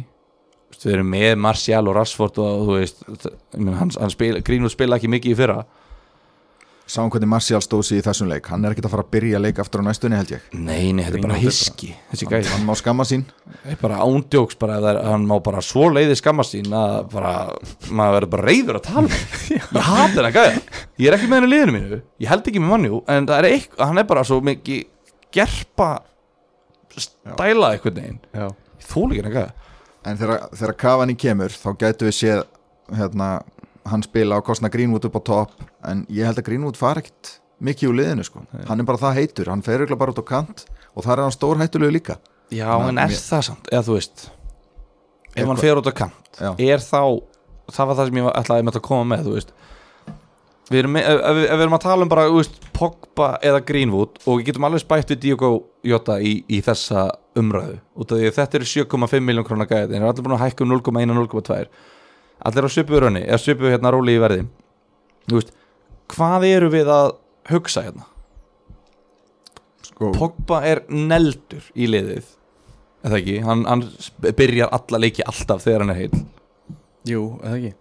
[0.80, 3.06] Við erum með Martial og Rashford og þú veist,
[3.58, 5.62] hann, hann spil, Greenwood spila ekki mikið í fyrra.
[6.92, 8.50] Sáum hvernig Martial stóð sig í þessum leik.
[8.52, 10.48] Hann er ekki að fara að byrja leik aftur á næstunni held ég.
[10.52, 13.24] Nei, nei, þetta er bara hiski gæði, Hann má skamma sín.
[13.80, 17.32] Bara ándjóks bara, er, hann má bara svo leiði skamma sín að bara,
[17.88, 19.40] maður verður bara reyður að tala um hann.
[19.56, 20.60] Ég hati hennar gæða
[21.00, 23.48] Ég er ekki með henni í liðinu mínu, ég held ekki með mannjú en er
[23.54, 24.84] eitthvað, hann er bara svo mikið
[25.32, 25.90] gerpa
[26.92, 28.50] stæla eitthvað neginn, Já.
[28.52, 29.71] Ég þúl ekki hennar gæða
[30.06, 32.44] En þegar, Cavani kemur þá gætu við séð
[32.98, 33.44] hérna,
[33.86, 35.52] hann spila á kostna Greenwood upp á topp.
[35.86, 38.42] En ég held að Greenwood fara ekkit mikið úr liðinu sko.
[38.68, 41.22] hann er bara það heitur, hann fer ykkur bara út á kant og það er
[41.22, 42.18] hann stór hættulegu líka.
[42.52, 45.94] Já, en er mér- það samt, eða þú veist ef hann Eitthvað- fer út á
[45.94, 46.52] kant Já.
[46.60, 47.22] er þá,
[47.72, 49.52] það var það sem ég ætlaði með að koma með, þú veist.
[50.72, 54.18] Við erum, ef, ef við erum að tala um bara, þú veist, Pogba eða Greenwood
[54.26, 57.08] og við getum alveg spætt við Diogo Jota í, í þessa
[57.40, 57.80] umræðu.
[57.98, 60.44] Út af því að þetta eru 7,5 miljón krónar gæði en er allir búin að
[60.46, 61.64] hækka um 0,1 og 0,2
[62.42, 64.46] allir á svipuðu rönni, eða svipuðu hérna róli í verði.
[65.32, 65.52] Veist,
[66.12, 67.12] hvað eru við að
[67.52, 68.08] hugsa hérna?
[69.86, 72.32] Sko, Pogba er neldur í liðið.
[73.06, 73.86] Eða ekki, hann, hann
[74.38, 76.20] byrjar alla leiki alltaf þegar hann er heil
[77.10, 77.72] Jú, eða ekki?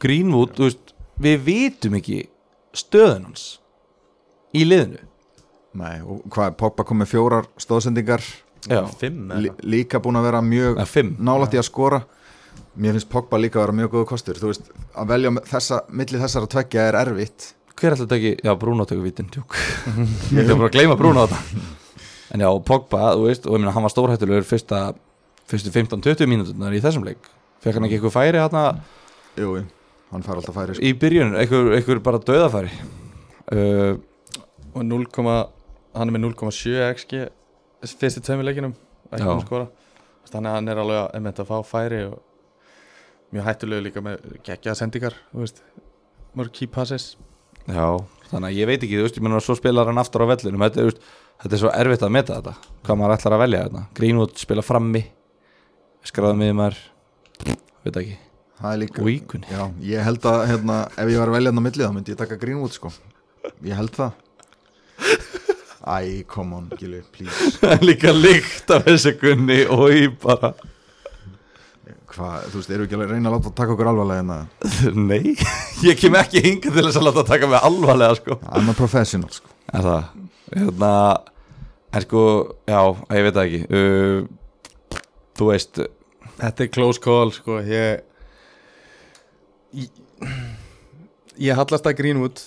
[0.00, 2.18] Greenwood, veist, við vitum ekki
[2.76, 3.46] stöðun hans
[4.52, 5.00] í liðinu
[5.78, 8.24] nei, og hvað, Pogba kom með fjórar stóðsendingar
[8.68, 10.80] Já, Fimm lí, líka búin að vera mjög
[11.16, 12.02] nálægt í að skora.
[12.76, 14.36] Mér finnst Pogba líka að vera mjög góð kostur.
[14.36, 17.46] Þú veist, að velja með þessa, milli þessara tveggja er erfitt.
[17.72, 21.62] Hver ætla þetta ekki, já, Bruno tekur vítin Ég ætla bara að gleyma Bruno þetta
[22.36, 24.82] En já, Pogba, þú veist, og ég meina hann var stórhættulegur fyrsta
[25.50, 27.30] fyrstu 15-20 mínúturnar í þessum leik.
[27.64, 28.64] Fekk hann ekki eitthvað færi hérna
[29.38, 29.64] jú, jú,
[30.12, 30.84] hann fær alltaf færi sko.
[30.84, 32.70] í byrjun, eitthvað, eitthvað bara döðafæri
[33.56, 33.98] uh,
[34.70, 35.08] og 0,
[35.94, 37.22] hann er með 0,7 XG
[37.90, 39.68] fyrstu um skora.
[40.30, 42.18] Þannig að hann er alveg að, einmitt að fá færi og
[43.34, 45.16] mjög hættulegu líka með geggjaða sendingar
[46.36, 47.16] mörg key passes.
[47.70, 47.98] Já,
[48.30, 50.62] þannig að ég veit ekki þú veist, ég menna svo spilar hann aftur á vellinum
[50.64, 51.02] þetta, er, veist,
[51.42, 52.54] þetta er svo erfitt að meta þetta
[52.86, 55.02] hvað maður ætlar að velja þetta Greenwood spila frammi
[56.08, 56.80] skráða miður maður
[57.84, 58.16] veit ekki,
[58.60, 59.62] það er líka og íkunni Já,
[59.92, 62.20] ég held að hérna, ef ég var að velja hann á milli þá myndi ég
[62.22, 62.92] taka Greenwood sko.
[63.66, 65.20] Ég held það
[65.80, 67.56] Æ, come on, Gilvi, please.
[67.88, 69.62] Líka líkt af þessu gunni.
[69.72, 70.52] Og ég bara.
[72.10, 75.36] Hvað, þú veist, eru ekki að reyna að láta taka okkur alvarlega en að nei,
[75.86, 78.36] ég kem ekki hinga til þess að láta taka mig alvarlega sko.
[78.50, 79.52] I'm a professional sko.
[79.70, 80.08] Er það,
[80.56, 80.92] hérna
[81.90, 82.20] En sko,
[82.70, 82.78] já,
[83.16, 83.62] ég veit það ekki.
[83.74, 85.00] Uh,
[85.38, 85.80] Þú veist
[86.40, 87.58] Þetta er close call sko.
[87.66, 88.04] Ég
[89.76, 89.90] ég,
[91.40, 92.42] ég hallast að Greenwood.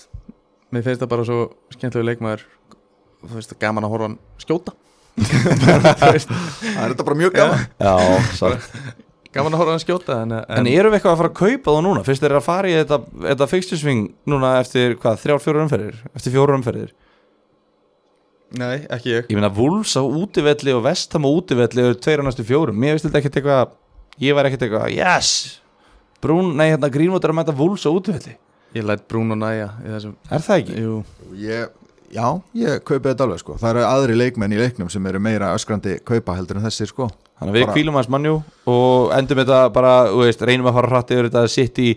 [0.73, 1.39] Mér finnst það bara svo
[1.75, 2.45] skemmtilegu leikmaður
[3.27, 4.75] þú veist gaman að horfa hann skjóta.
[5.93, 6.23] Það er
[6.93, 7.65] þetta bara mjög gaman.
[7.77, 7.93] Já,
[8.39, 8.67] satt.
[9.33, 11.85] gaman að horfa hann skjóta en, En erum við eitthvað að fara að kaupa þá
[11.85, 12.03] núna?
[12.07, 12.99] Fyrst þeir eru að fara í þetta,
[13.29, 14.03] þetta fixtusving
[14.33, 16.03] núna eftir, hvað, þrjár, fjóru umferðir?
[16.13, 16.93] Eftir fjóru umferðir?
[18.53, 19.29] nei, ekki ég.
[19.31, 22.77] Ég meina, Wolves á útivelli og Vestham á útivelli eru tveir á næstu fjórum.
[22.77, 23.71] Mér veist þetta ekkert eitthvað,
[24.21, 25.31] ég var ekkert eitthvað, yes!
[26.23, 28.37] Brún, nei, hérna er að mæta Wolves á útivelli.
[28.73, 30.75] Ég læt Bruno næja í þessum Er það ekki?
[30.81, 30.93] Jú,
[31.37, 31.73] ég,
[32.13, 33.55] Já, ég kaupi þetta alveg sko.
[33.57, 37.07] Það eru aðri leikmenn í leiknum sem eru meira öskrandi kaupa heldur en þessir sko.
[37.39, 38.35] Þannig að við Bara- kvílum hans mannjú
[38.69, 41.43] og endum þetta bara, þú veist, reynum að fara hratt yfir þetta.
[41.49, 41.89] Sitt í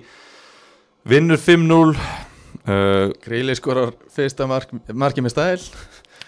[1.07, 5.69] vinnur 5-0 uh, Greili skorar fyrsta mark, marki með stæl.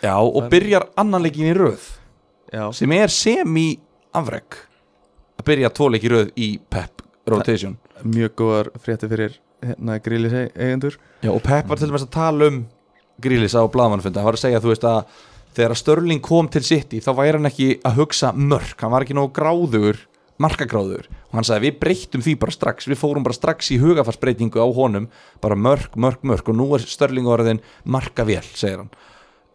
[0.04, 1.88] Já, og byrjar annan leikin í röð
[2.52, 3.72] Já, sem er semi
[4.14, 4.60] afreg
[5.40, 7.74] að byrja tvo leiki í röð í Pep Rotation.
[8.06, 9.34] Mjög góðar frétti fyrir
[9.64, 11.00] hérna Greili eigendur.
[11.24, 12.60] Já, og Pep var til dæmis að tala um
[13.22, 15.16] Grílis á blaðmannfundi, hann var að segja þú veist að
[15.56, 19.06] þegar að Störling kom til City þá væri hann ekki að hugsa mörk hann var
[19.06, 19.98] ekki nógu gráðugur,
[20.38, 21.08] markagráðugur.
[21.30, 24.66] Og hann sagði við breyttum því bara strax við fórum bara strax í hugafarsbreytingu á
[24.74, 25.08] honum
[25.42, 26.48] bara mörk, mörk, mörk.
[26.48, 28.92] Og nú er Störling orðin markavél, segir hann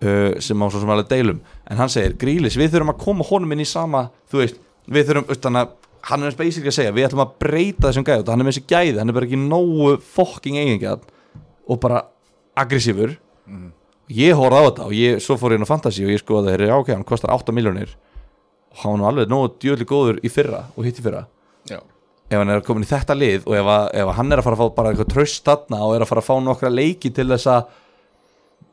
[0.04, 1.40] uh, sem á svo sem alveg deilum.
[1.70, 4.62] En hann segir, Grílis, við þurfum að koma honum inn í sama, þú veist,
[4.92, 5.74] við þurfum hann, að,
[6.10, 8.68] hann er basically að segja, við ætlum að breyta þessum gæði, hann er með þessi
[8.74, 11.08] gæði, hann er bara ekki nógu fokking eigingjað
[11.64, 12.04] og bara
[12.60, 13.16] aggressífur
[14.14, 16.54] ég horfði á þetta og ég, svo fór ég inn á Fantasí og ég skoði
[16.54, 17.94] að já ok, hann kostar 8 miljónir
[18.74, 21.26] og hann var alveg nógu djöðli góður í fyrra og hitt í fyrra.
[21.70, 21.80] Já,
[22.30, 24.58] ef hann er komin í þetta lið og ef, að, ef hann er að fara
[24.58, 27.28] að fá bara eitthvað tröst þarna og er að fara að fá nokkra leiki til
[27.30, 27.80] þess að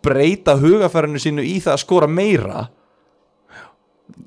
[0.00, 2.68] breyta hugafærinu sínu í það að skora meira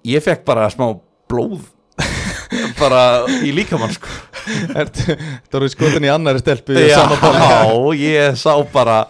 [0.05, 0.91] ég fekk bara smá
[1.31, 1.65] blóð
[2.81, 4.09] bara í líkamann sko.
[4.43, 7.01] Það voru skotin í annari stelpu já,
[7.97, 9.03] ég sá bara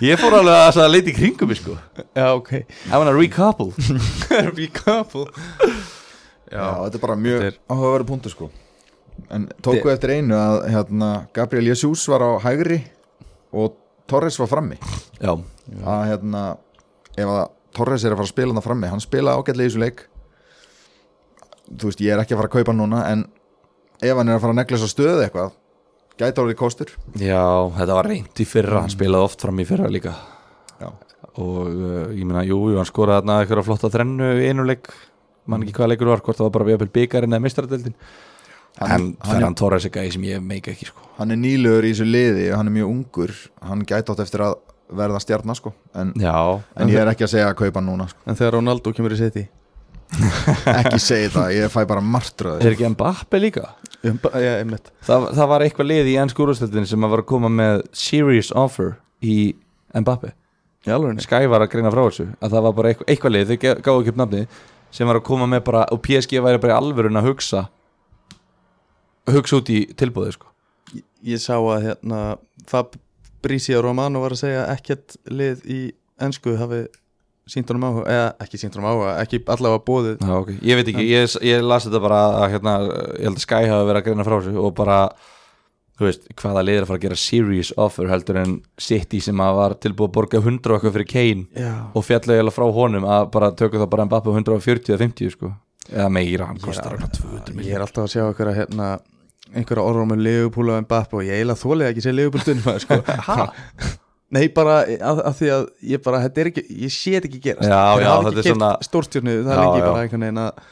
[0.00, 1.76] ég fór alveg að leita í kringum sko.
[2.16, 2.52] Já, ok.
[2.62, 3.72] I wanna recouple.
[4.56, 5.26] Be couple
[6.52, 8.50] Já, þetta er bara mjög er- áhugaverið punktu sko.
[9.32, 12.80] En tóku Þetta- eftir einu að hérna, Gabriel Jesus var á hægri
[13.52, 13.76] og
[14.08, 14.76] Torres var frammi.
[15.20, 15.32] Já,
[15.84, 16.42] að hérna
[17.16, 19.80] ef að Torres er að fara að spila hann frammi hann spila ágætlega í þessu
[19.80, 20.02] leik.
[21.72, 23.22] Þú veist, ég er ekki að fara að kaupa hann núna en
[24.02, 25.52] ef hann er að fara að negla svo stöðu eitthvað
[26.22, 26.92] gæti árið kostur.
[27.20, 27.42] Já,
[27.76, 30.14] þetta var reynd í fyrra hann spilaði oft fram í fyrra líka.
[30.80, 30.88] Já.
[31.38, 34.90] og uh, ég meina, jú, jú, hann skoraði þarna eitthvað flotta þrennu í einu leik.
[35.50, 37.94] Mann ekki hvað leikur var, hvort það var bara við að byggarinn eða mistradeldin
[38.78, 41.00] Hann- en hann- Ferran Torres er gæði sem ég meika ekki sko.
[41.18, 43.32] hann er nýlegur í þessu liði og hann er mjög ungur.
[43.60, 44.54] Hann gæti átt eftir að
[44.92, 45.72] verða stjarnar sko.
[45.98, 46.36] En, já,
[46.76, 48.18] en ég er ekki að segja að kaupa núna sko.
[48.26, 49.44] En þegar Ronaldo kemur í seti
[50.78, 52.60] ekki segja það, ég fæ bara martröð.
[52.62, 53.66] Er ekki Mbappe líka
[54.02, 54.90] Já, einmitt.
[55.06, 58.96] Það, það var eitthvað lið í ennsku úrstöldin sem var að koma með serious offer
[59.22, 59.54] í
[59.94, 60.32] Mbappe
[60.82, 63.50] Í alveg Sky var að greina frá þessu að það var bara eitthvað, eitthvað lið,
[63.52, 64.40] þau gáðu ekki upp nafni
[64.92, 67.62] sem var að koma með bara, og PSG væri bara í alvörun að hugsa
[69.30, 70.50] hugsa út í tilbúðið sko.
[71.22, 72.22] Ég sá að hérna
[72.68, 75.80] Fabrizio Romano var að segja ekkert lið í
[76.22, 76.82] ennsku hafi
[77.52, 80.56] sínt honum áhuga, eða ekki sínt honum áhuga ekki allavega bóðið Já, okay.
[80.64, 83.88] ég veit ekki, ég, ég las þetta bara að hérna, ég held að Sky hafi
[83.90, 84.98] verið að greina frá þessu og bara,
[85.98, 89.44] þú veist, hvaða lið er að fara að gera serious offer heldur en City sem
[89.44, 93.08] að var tilbúið að borga 100 og eitthvað fyrir Kane Já, og fjallega frá honum
[93.08, 95.54] að bara tökum það bara Mbappe 140 eða 50 sko.
[95.90, 98.92] Eða meira, hann kostar eitthvað 200 ég miljonar er alltaf að sjá einhverja hérna
[99.52, 103.00] einhverja orðum með Leopold og Mbappe og ég eiginlega þólega ekki sé Leopold stundum sko.
[104.32, 107.42] Nei, bara að, að því að ég bara, þetta er ekki ég sé þetta ekki
[107.50, 107.68] gerast.
[107.68, 109.84] Já, já, þetta ekki er svona- keypt stórstjörnu, það er já.
[109.84, 110.64] bara einhvern veginn að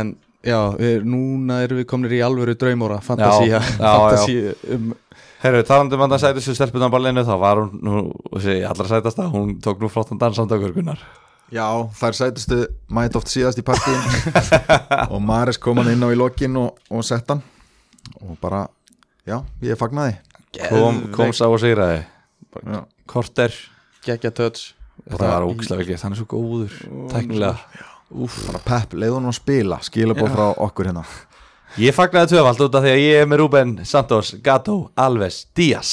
[0.00, 4.94] en Já, við, núna erum við komnir í alvöru draumóra Fantasía já, Fantasía um,
[5.42, 8.00] Herru, talandi um að það sætist við stelpunan ballinu þá var hún nú,
[8.38, 11.00] þessi allra sætast að hún tók nú flottan dansandökur Gunnar.
[11.52, 12.58] Já, þær sætustu
[12.92, 14.00] mæt oft síðast í partíin
[15.12, 17.40] og Maris kom hann inn á í lokin og, og sett hann.
[18.20, 18.66] Og bara,
[19.28, 20.16] já, ég fagnaði.
[20.70, 22.00] Kom, kom sá og sigraði.
[22.00, 22.19] Já.
[23.10, 23.54] Korter
[24.04, 24.74] Gekkja touch.
[25.04, 26.74] Þetta var ógislega vel gert, hann er svo góður
[27.12, 27.86] Tæknilega.
[28.50, 31.04] bara pepp, hann að spila skilabóð frá okkur hérna.
[31.80, 35.92] Ég fagnaði tvöfald út af því að ég er með Ruben Santos, Gato, Alves, Díaz.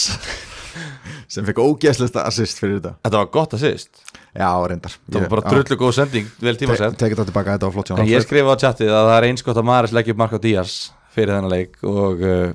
[1.31, 2.95] Sem fekk ógeðslista assist fyrir þetta.
[3.05, 4.03] Þetta var gott að sýst
[4.37, 4.93] Já, reyndar.
[5.09, 6.97] Það var bara drullu góð sending, vel tímasett.
[6.99, 9.27] Tekið það tilbaka, þetta var flott hjá En ég skrifa á chatið að það er
[9.29, 10.75] eins gott að Maris leggja upp mark á Díaz
[11.15, 12.51] fyrir þennan leik og uh,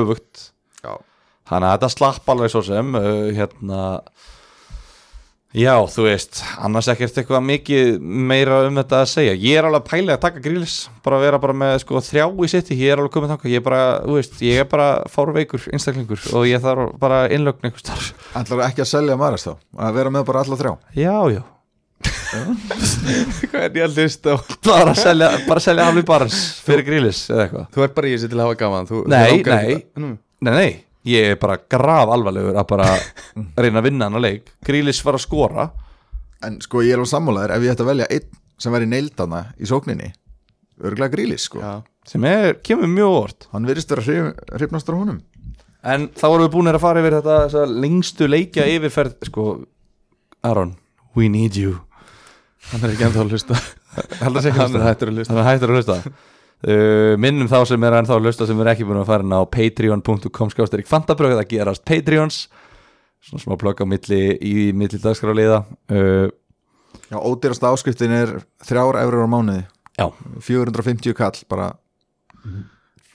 [0.00, 0.48] öfugt.
[1.48, 3.06] Þannig að þetta slapp alveg svo sem uh,
[3.36, 3.84] hérna
[5.56, 9.32] Já, þú veist, annars ekkert eitthvað mikið meira um þetta að segja.
[9.40, 12.24] Ég er alveg að pæla að taka grílis bara að vera bara með sko þrjá
[12.28, 14.88] í sitt ég er alveg komið þangað, ég er bara, þú veist ég er bara
[15.08, 19.54] fárveikur einstaklingur og ég þarf bara innlögn einhvers þar Ætlar ekki að selja Maris þá?
[19.88, 20.74] Að vera með bara alla þrjá?
[21.00, 21.40] Já, já,
[22.28, 24.38] Hvað er ég að hlusta á?
[24.68, 27.66] Bara að selja, bara að selja Hafli Barnes fyrir grílis eða eitthvað.
[27.72, 30.12] Þú ert bara í þessi til að hafa gaman þú, Nei, langar nei.
[30.38, 30.70] Nei, nei,
[31.08, 32.88] ég er bara graf alvarlegur að bara
[33.58, 34.52] reyna að vinna hann að leik.
[34.66, 35.68] Grílis var að skora.
[36.46, 38.28] En sko ég er alveg sammálaður ef ég ætti að velja einn
[38.58, 40.12] sem væri neildana í sókninni
[40.84, 41.58] örglega grílis sko.
[41.62, 41.72] Já,
[42.06, 43.48] sem er, kemur mjög óvart.
[43.54, 45.18] Hann virðist vera hrif- hrifnastur á honum.
[45.88, 49.44] En þá vorum við búin að fara yfir þetta þessa lengstu leikja yfirferð sko,
[50.46, 50.76] Aron,
[51.18, 51.78] we need you.
[52.70, 53.58] Hann er ekki ennþá að hlusta.
[54.22, 55.10] Að Hann er hættur
[55.72, 56.02] að hlusta
[56.58, 59.30] Uh, Minnum þá sem er ennþá að hlusta sem er ekki búin að fara inn
[59.30, 62.46] á patreon.com skástarik fantabröð að gerast Patreons.
[63.22, 65.64] Svona smá plögg á milli í milli dagskráliða
[65.94, 66.28] uh,
[67.08, 68.34] Já, ódýrasta áskriftin er
[68.66, 69.64] þrjár eurur á mánuði.
[69.98, 70.10] Já.
[70.44, 71.72] 450 kall, bara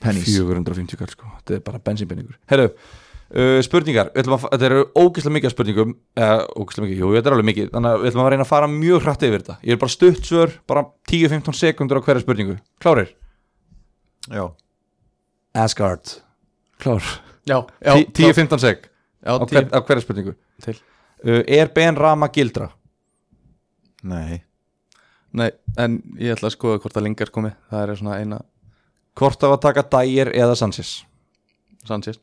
[0.02, 0.28] pennies.
[0.34, 4.10] 450 kall sko, þetta er bara bensínpenningur Herru, uh, spurningar.
[4.16, 5.96] Þetta eru ógeðslega mikið spurningum.
[6.18, 7.68] Eða ógeðslega mikið, jú, þetta er alveg mikið.
[7.76, 9.58] Þannig að við ætlum að reyna að fara mjög hrætt yfir þetta.
[9.62, 12.58] Ég er bara stutt svör, bara 10-15 sekundur á hverja spurningu.
[12.82, 13.14] Klárir?
[14.30, 14.44] Já,
[15.54, 16.14] Asgard.
[16.80, 17.02] Klár.
[17.46, 18.88] Já, já 10-15 sek.
[19.24, 20.34] Já, á, hver, á hverja spurningu?
[20.64, 20.78] Til.
[21.24, 22.70] Uh, Er Ben Rama gildra?
[24.02, 24.42] nei.
[25.34, 25.48] Nei,
[25.82, 27.50] en ég ætla að skoða hvort að Lingard komi.
[27.70, 28.36] Það er svona eina
[29.18, 31.04] Hvort af að taka Dyer eða Sanchez?
[31.86, 32.20] Sanchez.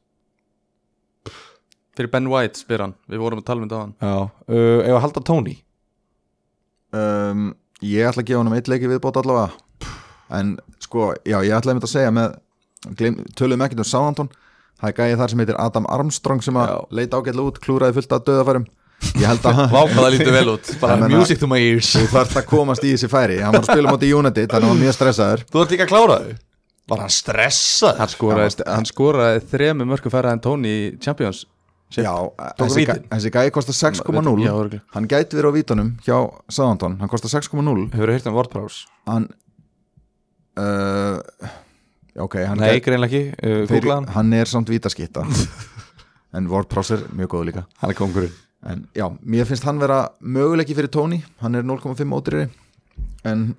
[1.95, 2.93] Fyrir Ben White spyr hann.
[3.11, 4.15] Við vorum að tala um þetta á hann Já.
[4.47, 5.57] Uh, Ef að halda Tony?
[6.95, 7.49] Um,
[7.83, 9.51] Ég ætla að gefa honum eitt leiki viðbót allavega.
[10.37, 10.55] En
[10.91, 12.35] sko, já, ég ætla einmitt að segja með
[13.39, 14.29] Töluðum ekkert um Sáhantón
[14.81, 18.15] Það er gæði þar sem heitir Adam Armstrong sem að leita ágætlega út, klúraði fullt
[18.17, 18.65] af döðafærum
[19.17, 20.67] Ég held að Vá hvað það lítur vel út.
[20.81, 21.87] Bara Ég meina- music to my ears.
[21.95, 23.39] þú þarft að komast í þessi færi.
[23.41, 25.41] Hann var að spila móti United, þannig að hann var mjög stressaður.
[25.49, 26.35] Þú ert líka að klára þau
[26.91, 27.97] Var hann stressað?
[28.01, 31.43] Hann skoraði, hann skoraði þremu mörgum færra en Tony í Champions
[31.91, 32.05] Shit.
[32.05, 32.13] Já,
[32.61, 34.83] þessi, þessi gæði kostar 6,0 Já, örugglega.
[34.95, 38.85] Hann gæti verið á vítunum hjá Sáhantón Hann kostar 6,0 Hefur heyrt um WordPress?
[39.09, 39.25] Hann
[40.59, 41.19] uh,
[42.21, 44.33] Ok, hann Nei, greinlega ekki, uh, þeir- googla hann.
[44.35, 45.23] er samt vítaskitta
[46.35, 47.65] En WordPress er mjög góð líka.
[47.81, 48.33] Hann er kongurinn
[48.67, 51.17] En já, mér finnst hann vera möguleiki fyrir Tony.
[51.41, 52.49] Hann er 0,5 ódýrri
[53.25, 53.55] En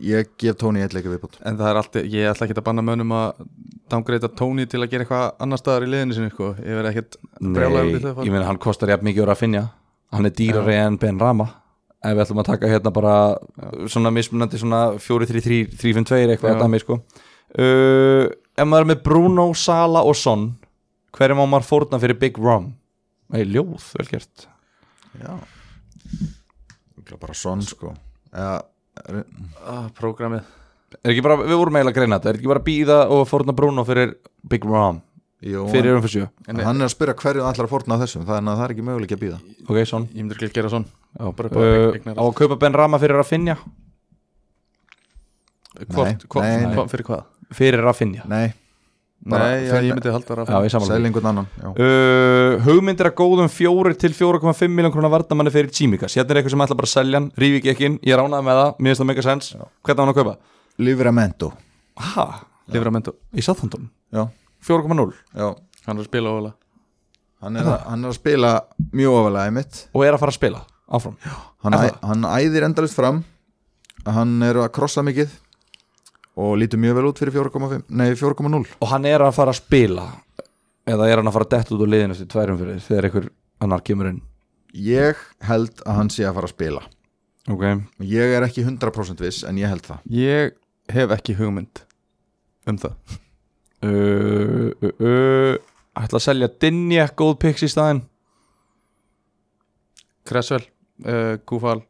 [0.00, 2.82] ég gef Tony eitt leika viðbútt En það er alltaf, ég ætla ekki að banna
[2.86, 3.44] mönnum að
[3.90, 6.52] dangreita Tony til að gera eitthvað annar staðar í liðinu sinni sko.
[6.62, 7.64] Ég verði ekkert Nei,
[8.26, 9.64] ég meina hann kostar jafn mikið úr að finja
[10.14, 11.48] Hann er dýrari en Ben Rama
[12.00, 13.14] Ef við ætlum að taka hérna bara
[13.92, 16.54] Svona mismunandi svona 4-3-3-3-5-2 eitthvað Já.
[16.54, 16.96] að dæmi sko.
[17.50, 20.52] Uh, Ef maður er með Bruno, Sala og Son
[21.16, 22.70] Hverjum á maður fórna fyrir Big Rom?
[23.30, 24.46] Nei, ljóð, vel gert.
[25.20, 25.34] Já.
[27.20, 27.92] Bara sonn sko.
[28.30, 28.60] Eða,
[29.66, 30.46] ah, Prógramið.
[31.00, 32.30] Er ekki bara, við vorum eiginlega að greina þetta.
[32.30, 34.14] Er ekki bara að býða og fórna Bruno fyrir
[34.50, 35.00] Big Rom
[35.40, 38.24] jú, Fyrir um fyrir sjö En Hann er að spyrja hverju ætlar að fórna þessum.
[38.28, 39.38] Þannig að það er ekki möguleiki að býða
[39.68, 40.06] Ok, Son.
[40.14, 41.26] Ég myndir ekki að gera á
[41.56, 43.56] uh, eignar- Á að kaupa Ben Rama fyrir að finja
[45.90, 47.22] Hvort, hvort, nei, hvort, fyrir hvað?
[47.56, 48.50] Fyrir að finja Nei,
[49.20, 51.68] Bara Nei, já, finna- ég myndi halda það ég samanlega selja einhvern annan já.
[51.70, 56.54] uh, Hugmyndir að góðum 4 til 4,5 miljón krónar vardamanni fyrir Chimikas Hérna er eitthvað
[56.56, 57.98] sem ætla bara að selja hann, rífi ekki ekki inn.
[58.04, 59.50] Ég ránaði með það, mér finnst það mega sens
[64.66, 65.20] Hvernig á hann að kaupa?
[65.20, 65.48] Livramento Ha, Livramento í Southampton Já, 4,0 já
[65.86, 66.52] Hann er að spila óvala
[67.40, 68.48] Hann er, að, hann er að spila
[68.92, 69.76] mjög ofalega einmitt.
[69.96, 70.58] Og er að fara að spila,
[70.92, 71.14] áfram.
[71.64, 73.22] Hann, æ, hann æðir endalist fram.
[74.04, 75.32] Hann er að krossa mikið
[76.40, 79.60] Og lítur mjög vel út fyrir 4,5 Nei, 4,0 Og hann er að fara að
[79.60, 80.06] spila
[80.88, 83.28] Eða er hann að fara að detta út úr liðinu eftir tværum fyrir Þegar einhver
[83.60, 84.20] annar kemur inn?
[84.76, 85.18] Ég
[85.48, 86.82] held að hann sé að fara að spila.
[87.50, 87.64] Ok.
[88.06, 90.04] Ég er ekki 100% viss En ég held það.
[90.14, 90.54] Ég
[90.94, 91.82] hef ekki hugmynd
[92.70, 93.20] um það
[96.04, 98.02] ætla að selja Dinja góð picks í staðinn.
[100.28, 100.66] Cresswell,
[101.06, 101.80] uh, Gúfal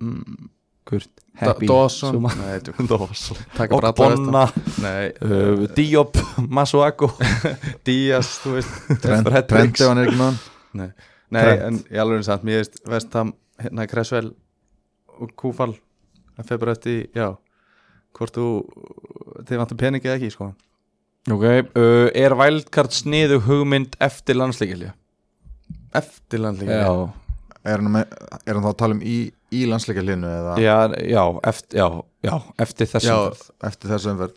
[0.00, 0.48] mm,
[0.88, 2.20] Kurt Happy Dawson.
[2.38, 4.44] Nei, vestan.
[4.84, 7.10] Nei, uh, Diop Masuaku.
[7.86, 8.36] Díaz,
[9.02, 9.26] Trent,
[10.04, 10.38] er með hann.
[11.34, 11.64] Nei, Trent.
[11.66, 14.30] en ég alveg samt Mér veist Vestham, hérna Cresswell
[15.18, 15.74] og Kúfal
[16.34, 17.28] Það bara eftir, já.
[18.14, 18.46] Hvort þú,
[19.48, 20.50] þið vantur peningi eða ekki, sko.
[21.32, 24.90] Ok, uh, er Wildcard sniðu hugmynd eftir landsleikilja?
[25.96, 26.94] Eftir landlíka Já,
[27.64, 28.10] Er hann, með,
[28.44, 29.14] er hann þá að tala um í,
[29.56, 30.56] í landsleika hlinu eða?
[30.60, 30.74] Já,
[31.08, 31.86] já, eftir, já,
[32.26, 33.46] já, eftir þessum Já, ferð.
[33.70, 34.34] eftir þessu umferð.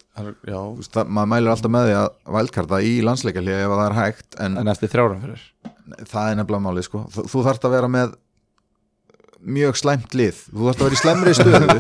[0.48, 2.08] Já, Þú veist, það, maður mælir alltaf með því að
[2.38, 5.44] vælkarta í landsleika hlinu ef það er hægt en En eftir þrjárum fyrir.
[6.08, 7.04] Það er nefnilega málið sko.
[7.18, 8.16] þú, þú þarft að vera með
[9.58, 10.40] mjög slæmt lið.
[10.54, 11.78] Þú þarft að vera í slæmri stöðu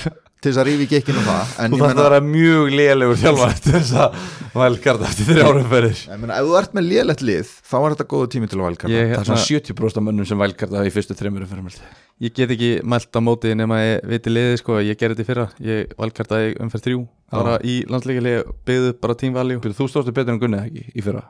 [0.40, 2.72] til þess að rífi ekki ekki um það en Þú ég þarf að vera mjög
[2.76, 4.18] lélegur þjálfar eftir þess að
[4.56, 8.08] Wildcard eftir þrjárum fyrir ég meina ef þú ert með lélegt lið þá er þetta
[8.12, 10.84] góðu tími til að vælkarta ég, Það er hérna, svona 70% af mönnum sem hafa
[10.86, 11.80] í fyrstu þreymur fyrir
[12.22, 14.78] ég get ekki mælt á móti nema ég viti liði, sko.
[14.80, 17.02] Ég gerði þetta í fyrra, ég valkartaði umferð þrjú
[17.32, 19.58] Bara í landlíka liði, byggðu upp bara team value.
[19.58, 21.24] Þú stóðstu betur en Gunnið ekki í fyrra?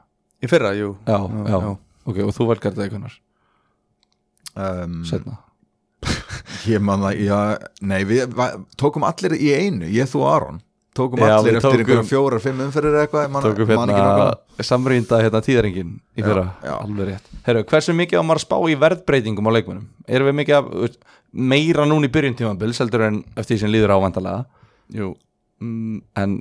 [0.45, 0.93] Í fyrra, jú.
[1.09, 1.71] Já, já, já.
[2.05, 3.17] ok, og þú Wildcardaði kunnar
[4.55, 5.41] um, Setna
[6.71, 7.41] ég man það, já,
[7.81, 10.63] nei við va, tókum allir í einu, ég þú og Aron.
[10.97, 15.43] Tókum Já, allir eftir einhverjum fjórar, fimm umferðir eitthvað man, Tókum man hérna samrýnda hérna
[15.45, 16.47] tíðaringin í fyrra.
[16.79, 17.27] Alveg rétt.
[17.45, 19.85] Herru, hversu mikið á maður að spá í verðbreytingum á leikmennum?
[20.09, 20.97] Erum við mikið að,
[21.53, 24.47] meira núna í byrjun tímabils heldur en eftir því sem líður ávandalega
[24.95, 25.13] Jú.
[25.61, 26.39] Mm, en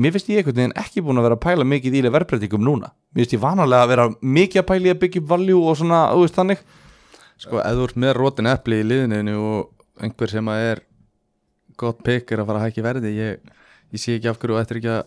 [0.00, 2.92] mér finnst ég einhvern veginn ekki búin að vera að pæla mikið í verðbreytingum núna.
[3.12, 6.00] Mér finnst ég vanalega að vera mikið að pæla í að byggja valjú og svona,
[6.16, 6.62] veist þannig
[7.42, 10.80] Sko, ef þú ert með rótin epli í liðinu og einhver sem að er
[11.80, 13.50] gott pick er að fara að hækki verði ég,
[13.92, 15.02] ég sé ekki af hverju og ættir ekki að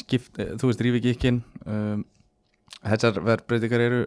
[0.00, 2.00] skipt, þú veist, rífi ekki ekki inn um,
[2.84, 4.00] þessar verðbreytingar eru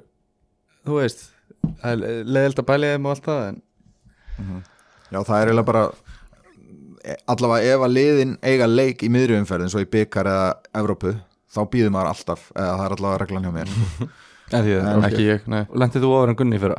[0.87, 1.27] þú veist
[1.85, 3.61] leðild að bæli þeim og allt það en
[5.13, 5.83] já það er eiginlega bara
[7.13, 10.49] e- allavega ef að liðin eiga leik í miðrjumferðin svo í byggar eða
[10.81, 11.13] Evrópu
[11.53, 13.71] þá býður maður alltaf eða það er allavega reglan hjá mér.
[14.55, 15.61] En því En- ekki ég, nei.
[15.75, 16.77] Lendið þú ofar en Gunni fyrra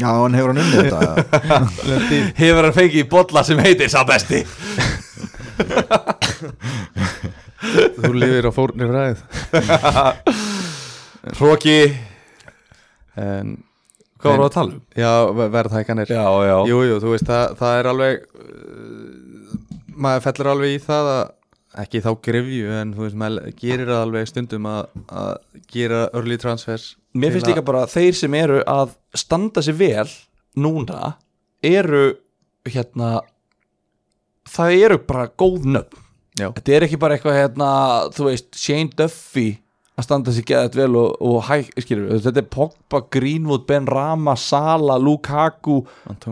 [0.00, 1.00] já hann hefur hann unnið þetta.
[2.40, 4.42] Hefur hann fengið í bolla sem heitir sá besti.
[7.96, 9.22] Þú lifir á fórnir fræð.
[11.38, 11.78] Hróki,
[13.18, 13.56] en
[14.22, 14.82] hvað voru að tala um?
[14.94, 15.10] já,
[15.56, 16.56] verðhækanir Já, já.
[16.70, 19.56] Jú, jú, þú veist, það, það er alveg uh,
[19.96, 21.24] maður fellur alveg í það að
[21.82, 25.32] ekki þá grefju en þú veist, maður gerir það alveg stundum að, að
[25.72, 30.08] gera early transfers Mér finnst líka bara að þeir sem eru að standa sig vel
[30.56, 31.14] núna
[31.64, 32.04] eru
[32.68, 33.20] hérna
[34.48, 36.02] það eru bara góð nöfn
[36.36, 36.50] Já.
[36.50, 37.68] þetta er ekki bara eitthvað hérna
[38.12, 39.48] þú veist, Shane Duffy
[39.96, 44.34] að standa sig geðað vel og, og hæ, skilur þetta er Pogba, Greenwood, Ben Rama
[44.36, 45.78] Sala, Lukaku.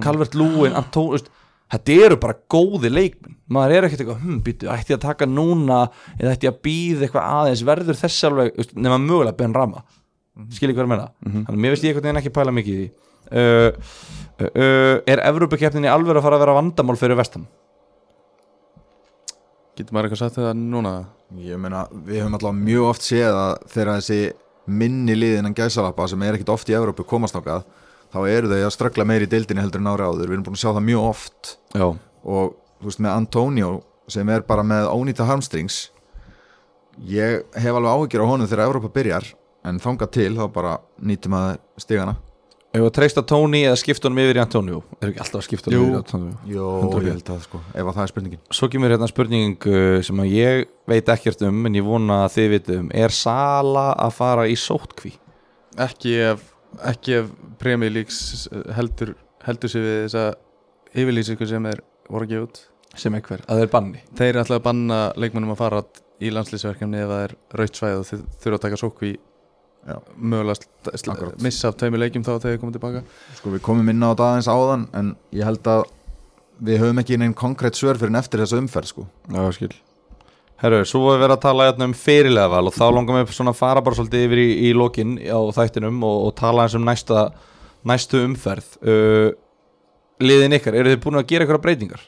[0.05, 1.31] Calvert Lúin, Antón veist,
[1.75, 3.37] þetta eru bara góði leikmenn.
[3.55, 5.81] Maður er ekkert eitthvað, hm, býtu, ætti ég að taka núna
[6.17, 7.65] eða ætti ég að býða eitthvað aðeins?
[7.69, 9.85] Verður þessi alveg, nema mögulega Ben Rama.
[10.51, 12.75] Skilji hvað er að menna þannig að mér veist ég einhvern veginn ekki pæla mikið
[12.75, 12.87] í því.
[13.25, 13.77] Uh,
[14.43, 17.47] uh, uh, er Evrópukeppninni alveg að fara að vera vandamál fyrir vestam
[19.75, 20.93] Getur maður eitthvað sagt það núna?
[21.43, 24.19] Ég meina, við höfum allavega mjög oft séð að þegar þessi
[24.83, 27.65] minni liðin en gæsalappa sem er ekkit oft í Evrópu komast ákað
[28.15, 30.29] þá eru þau að ströggla meir í deildinni heldur en ári áður.
[30.29, 31.57] Við erum búin að sjá það mjög oft.
[31.75, 31.87] Já,
[32.25, 33.73] og þú veist með Antonio
[34.15, 35.89] sem er bara með ónýta harmstrings
[37.09, 39.27] ég hef alveg áhyggjur á honum þegar Evrópa byrjar
[39.65, 42.15] en þangað til þá bara nýtum að stigana.
[42.75, 44.81] Ef að treysta Tony eða skipta honum yfir í Antonio?
[44.99, 45.85] Er ekki alltaf að skipta honum Jú.
[45.87, 46.33] yfir í Antonio?
[46.51, 47.05] Jó, 100%.
[47.07, 48.41] ég held að sko, ef að það er spurningin.
[48.59, 52.35] Svo kemur hérna spurning uh, sem að ég veit ekkert um en ég vona að
[52.35, 52.89] þið vitum um.
[53.05, 55.15] er Sala að fara í sótkví
[55.85, 56.43] Ekki ef,
[56.91, 58.47] ekki ef Premier Leagues
[58.77, 59.15] heldur,
[59.47, 60.25] heldur sig við þessa
[60.95, 62.63] yfirlýsingu sem er voru að gefa út.
[62.95, 64.03] Sem er hver, að þeir banni?
[64.15, 65.81] Þeir ætla að banna leikmennum að fara
[66.23, 69.15] í landslýsverkefni ef það er raut svæð og þeir þurfa að taka sókví
[70.17, 73.03] mögulega missa af tveimur leikjum þá þegar þeir koma tilbaka.
[73.41, 75.83] Sko við komum inn á þetta aðeins áðan en ég held að
[76.65, 79.09] við höfum ekki neinn konkrétt svör fyrir en eftir þessa umferð sko.
[79.35, 79.75] Já, skil
[80.63, 83.53] Herru, svo er verið að tala hérna um fyrirlega val og þá langar mér svona
[83.55, 86.87] að fara bara svolítið yfir í, í lokin á þættinum og, og tala eins um
[86.87, 87.25] næsta,
[87.87, 89.33] næstu umferð uh,
[90.23, 92.07] Liðin ykkar, eru þið búin að gera eitthvað breytingar?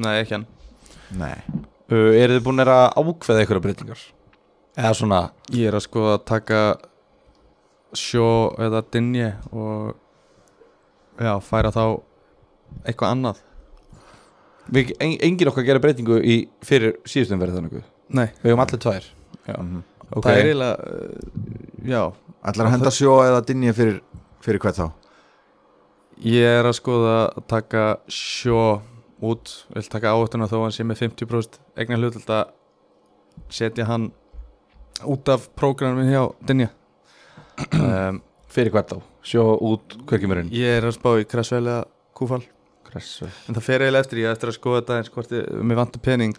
[0.00, 0.48] Nei, ekki hann
[1.20, 4.02] Nei Uh, eru þið búin að ákveða eitthvað breytingar?
[4.78, 5.18] Eða svona,
[5.52, 6.60] Ég er að sko að taka
[7.92, 8.28] sjó
[8.62, 9.90] eða dinje og
[11.20, 11.82] já, færa þá
[12.86, 13.42] eitthvað annað
[14.70, 17.86] Við, en, engin okkar gerir breytingu í fyrir síðustum verið þannig Guð.
[18.12, 19.06] Nei, Við höfum allir tvær
[19.48, 19.56] Já.
[20.12, 20.24] Ok.
[20.26, 22.02] það er eiginlega uh, Já,
[22.46, 24.00] Ætlar að henda sjó eða dinja fyrir,
[24.44, 24.86] fyrir hvert þá?
[26.22, 28.58] ég er að skoða að taka sjó
[29.22, 32.52] út vil taka áhættuna þó að hann sé með 50% eignar hlut að
[33.50, 34.10] setja hann
[35.08, 36.68] út af prógramin hjá Dinja
[37.72, 38.20] um,
[38.52, 38.98] Fyrir hvert þá?
[39.24, 41.84] Sjó út hverkjumurinn Ég er að spá í Kressvel eða
[42.14, 42.42] Kúfal
[42.92, 45.80] Kressu en það fer eiginlega eftir ég eftir að skoða þetta eins hvort ég, mér
[45.82, 46.36] vantur pening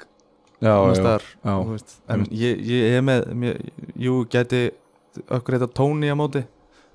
[0.63, 1.77] Já, annars já, já.
[2.13, 3.57] en ég, ég er með mér,
[3.99, 4.61] jú, gæti
[5.27, 6.39] okkur þetta tóni á móti.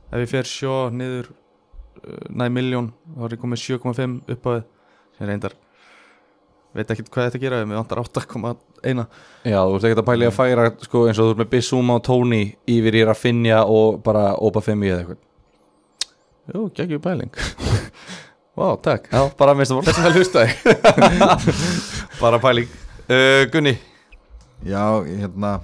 [0.09, 4.51] Ef ég fer sjó niður uh, næ miljón, þá er ég komið 7,5 upp á
[4.55, 4.63] þið
[5.19, 5.57] sem reyndar
[6.79, 9.05] veit ekki hvað þetta gera mér vantar 8,1
[9.49, 11.97] Já, þú ert ekkert að pæli að færa sko, eins og þú ert með Bissúma
[11.99, 15.23] og Tony yfir í Rafinha og bara Opa Femi eða eitthvað.
[16.55, 17.41] Jú, geggjum pæling
[18.59, 19.07] Vá, takk.
[19.13, 20.51] Já, bara að Þessum vel hlustaði
[22.23, 22.71] Bara pæling.
[23.07, 23.77] Uh, Gunni?
[24.67, 25.61] Já, hérna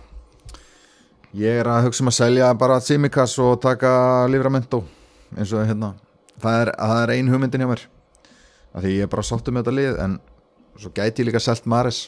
[1.34, 3.90] Ég er að hugsa um að selja bara Simikas og taka
[4.30, 4.84] Livramento
[5.34, 5.88] eins og hérna.
[6.38, 7.82] Það er, er ein hugmyndin hjá mér
[8.74, 10.14] af því ég er bara sáttu með þetta lið en
[10.78, 12.04] svo gæti ég líka selt Maris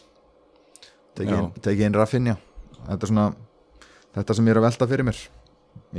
[1.19, 2.37] tekið teki inn Rafinha.
[2.87, 3.27] Þetta er svona
[4.15, 5.21] þetta sem ég er að velta fyrir mér.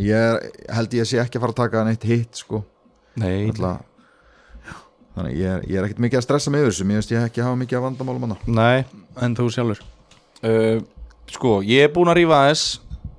[0.08, 0.40] Ég er,
[0.78, 2.64] held ég sé ekki að fara að taka neitt hitt sko.
[3.20, 3.76] Nei, Ætla,
[5.18, 6.88] þannig ég er, ég er ekkert mikið að stressa yfir þessu.
[6.88, 8.86] Mér veist ég ekki hafa mikið að vandamálum hana Nei,
[9.26, 9.82] en þú sjálfur?
[10.46, 10.78] Uh,
[11.34, 12.66] Sko, ég er búinn að rífa aðeins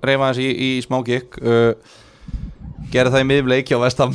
[0.06, 1.72] Rífa aðeins í, í smá gikk uh,
[2.92, 4.14] Gerði það í miðum leik hjá Vestam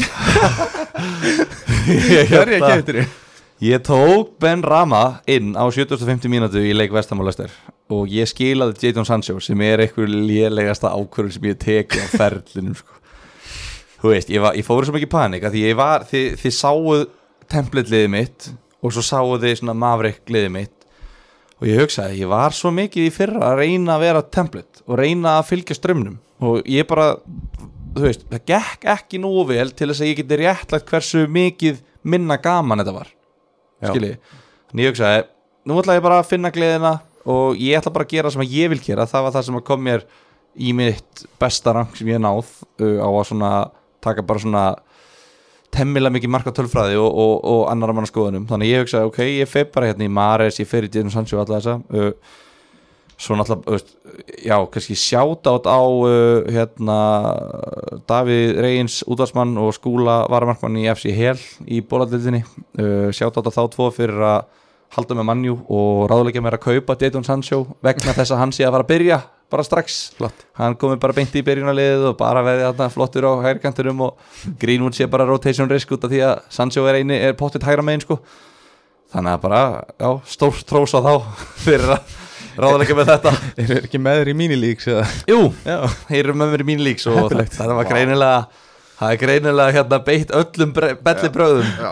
[1.84, 3.05] Ég Hvað er ég hérna- ekki eftir því?
[3.64, 7.51] Ég tók Ben Rama inn á 750 mínútu í leik Vestam og Lester
[7.93, 12.73] og ég skilaði Jadon Sancho sem er einhver lélegasta ákvörðun sem ég teki á ferlinum
[12.76, 12.95] sko.
[14.01, 16.26] Þú veist, ég, var, ég fóru svo mikið í panik að því ég var, þið,
[16.41, 17.03] þið sáuð
[17.53, 18.49] template-liðið mitt
[18.84, 20.75] og svo sáuð þið svona Maverick-liðið mitt.
[21.61, 24.97] Og ég hugsaði, ég var svo mikið í fyrra að reyna að vera template og
[24.99, 27.13] reyna að fylgja strömmnum og ég bara,
[27.95, 31.80] þú veist, það gekk ekki nógu vel til þess að ég geti réttlagt hversu mikið
[32.03, 33.13] minna gaman þetta var.
[33.84, 33.91] Já.
[33.93, 34.17] skilji,
[34.71, 35.23] þannig ég hugsaði
[35.67, 36.93] nú ætla ég bara að finna gleðina
[37.30, 39.07] og ég ætla bara að gera sem að ég vil gera.
[39.07, 40.05] Það var það sem kom mér
[40.53, 42.49] í mitt besta rang sem ég náð
[42.84, 43.51] uh, á að svona
[44.03, 44.65] taka bara svona
[45.73, 48.47] temmilega mikið marka tölfræði og, og, og annara manna skoðunum.
[48.49, 51.41] Þannig ég hugsaði, ok, ég feir bara hérna í Mares ég fer í Dino Sancho
[51.41, 52.39] alla þessa uh,
[53.23, 53.93] svo náttúrulega, veist,
[54.45, 56.97] já, kannski sjátátt á uh, hérna
[58.09, 63.63] Davíð Reyns útvarsmann og skúla varamarkmann í FC Hel í bóladildinni uh, sjátátt á þá
[63.73, 64.49] tvo fyrir að
[64.93, 68.65] halda með mannjú og ráðleika mér að kaupa Dayton Sancho vegna þess að hann sé
[68.67, 69.21] að fara að byrja
[69.53, 70.43] bara strax, Flott.
[70.59, 74.97] hann komi bara beint í byrjunarliðið og bara veði þarna flottur á hægrikanturum og Greenwood
[74.97, 78.03] sé bara rotation risk út af því að Sancho er eini, er pottitt hægra megin
[78.05, 78.17] sko.
[79.13, 79.61] Þannig að bara,
[80.01, 81.13] já, stórt trós á þá
[81.67, 82.19] fyrir að
[82.57, 83.31] ráðleika með þetta.
[83.61, 85.05] Er þið ekki með þér í mínilíks eða?
[85.30, 85.77] Jú, Já,
[86.09, 87.55] þeir eru með mér í mín líks og Heppilegt.
[87.59, 88.41] þetta var greinilega
[88.99, 91.91] það er greinilega hérna beitt öllum belli bröðum Já,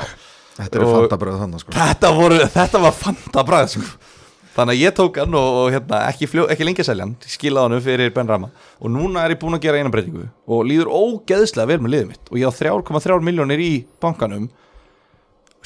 [0.59, 1.73] þetta eru fantabröð þannig sko.
[1.77, 3.87] þetta, voru, þetta var fanta bræð sko.
[4.55, 8.13] Þannig að ég tók hann og, og hérna, ekki, ekki lengi að selja hann fyrir
[8.15, 8.51] Ben Rama.
[8.79, 12.09] Og núna er ég búinn að gera eina breytingu og líður ógeðslega vel með liðið
[12.11, 12.25] mitt.
[12.31, 13.71] Og ég á 3,3 miljónir í
[14.03, 14.49] bankanum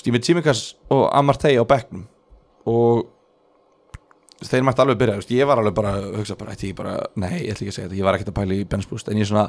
[0.06, 0.64] ég með Tímikas
[0.94, 2.06] og Amartey á bekknum.
[2.70, 3.06] Og
[4.46, 7.56] þeir mætti alveg byrja, ég var alveg bara að hugsa bara, ég bara, nei, ég
[7.56, 9.30] ætla ekki að segja þetta ég var ekkert að pæla í Benz Boost, en ég
[9.30, 9.46] svona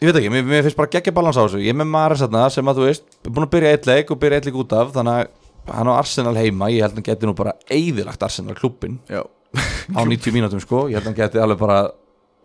[0.00, 2.70] ég veit ekki, mér, mér finnst bara geggja balans á þessu, ég með Maris sem
[2.72, 5.20] að þú veist, búin að byrja eitt leik og byrja eitt leik út af, þannig
[5.20, 5.34] að
[5.68, 9.22] hann á Arsenal heima, ég held að hann geti nú bara eyðilagt Arsenal klubbin já.
[9.98, 11.80] Á 90 mínútum sko, ég held að hann geti alveg bara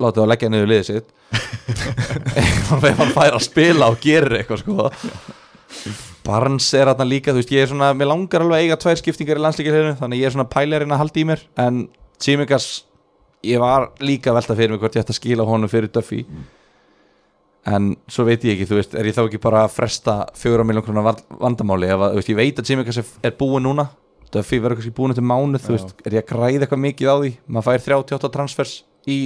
[0.01, 1.11] látið að leggja niður liðið sitt.
[2.89, 4.89] Ef hann fær að spila og gerir eitthvað sko.
[6.25, 8.99] Barnes er þarna líka, þú veist, ég er svona mér langar alveg að eiga tvær
[8.99, 11.45] skiptingar í landslíkjarinu þannig ég er svona pælarinn að halda í mér.
[11.61, 11.85] En
[12.17, 12.69] Tsimikas,
[13.45, 16.23] ég var líka að velta fyrir mig hvort ég ætti að skila honum fyrir Duffy
[17.65, 20.65] en svo veit ég ekki, þú veist, er ég þá ekki bara að fresta fjóra
[20.67, 21.89] miljón krónar vandamáli?
[21.89, 23.87] Ef að, þú veist, ég veit að Tsimikas er, er búin núna
[24.35, 27.15] Duffy verður kannski búin eftir mánuð, þú veist, er ég að græða eitthvað mikið á
[27.21, 27.31] því?
[27.55, 28.73] Maður fær 38 transfers
[29.07, 29.17] í,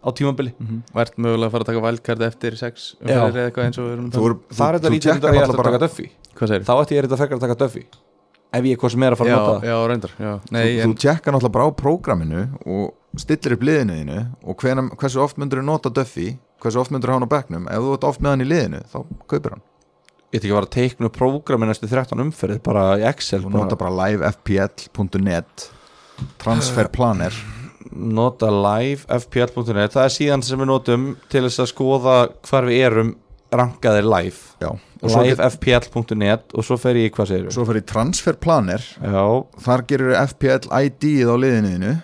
[0.00, 0.54] á tímabili.
[0.94, 3.18] Og ert mögulega að fara að taka valdkart eftir sex Já.
[3.18, 5.42] umferðir eða eitthvað eins og við erum Þú, er, það er þetta lítið að ég
[5.44, 6.06] alltaf að taka Duffy.
[6.38, 7.84] Hvað segir þá ætti ég þetta frekar að taka Duffy
[8.48, 9.68] ef ég hvað sem er að fara Já, að nota það.
[9.68, 10.30] já, reyndar já.
[10.54, 14.62] Nei, þú, en þú tjekkar náttúrulega bara á prógraminu og stillir upp liðinu þínu og
[14.62, 16.28] hvenam, hversu oft myndur þú nota Duffy
[16.62, 17.68] hversu oft myndur hann á bekknum?
[17.70, 18.98] Ef þú ert oft með hann í liðinu þá
[19.30, 19.64] kaupir hann.
[20.28, 23.52] Ég ætti ekki að fara að teikna prógrami næstu 13 umferðið bara í Excel þú
[23.54, 23.94] nota bara?
[24.08, 25.68] livefpl.net
[26.42, 27.36] transferplaner
[27.94, 32.16] nota live fpl.net það er síðan sem við notum til þess að skoða
[32.50, 33.14] hvar við erum
[33.48, 34.42] rankaðir live.
[35.00, 39.24] Livefpl.net og svo fer ég hvað segir svo fyrir transferplaner Já,
[39.64, 41.94] þar gerur FPL ID-ið á liðinu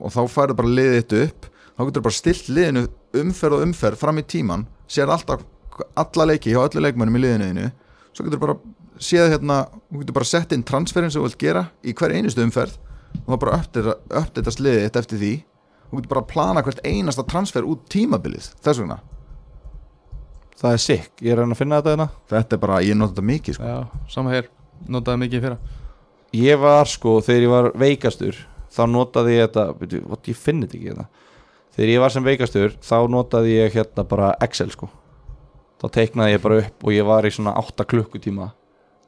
[0.00, 1.50] og þá færðu bara liðið upp.
[1.74, 2.86] Þá getur bara stilt liðinu
[3.20, 5.44] umferð og umferð fram í tíman sér alltaf
[5.98, 7.68] alla leiki hjá öllu leikmönnum í liðinu
[8.14, 8.56] svo getur bara
[9.02, 12.44] séð hérna þú getur bara sett inn transferin sem þú vilt gera í hver einustu
[12.44, 12.78] umferð
[13.22, 13.58] og þá bara
[14.22, 15.32] uppdætast liðið þetta eftir því.
[15.88, 18.98] Þú getur bara að plana hvert einasta transfer út tímabilið þess vegna.
[20.58, 22.08] Það er sick, ég er að finna þetta hérna.
[22.30, 23.70] Þetta er bara, ég nota þetta mikið sko.
[23.70, 24.48] Já, sama hér,
[24.88, 25.58] notaði mikið í fyrra.
[26.34, 28.40] Ég var sko, þegar ég var veikastur
[28.74, 31.06] þá notaði ég þetta veitu, what, ég finn þetta ekki hérna
[31.74, 34.90] þegar ég var sem veikastur, þá notaði ég hérna bara Excel sko.
[35.82, 38.52] Þá teiknaði ég bara upp og ég var í svona 8 klukkutíma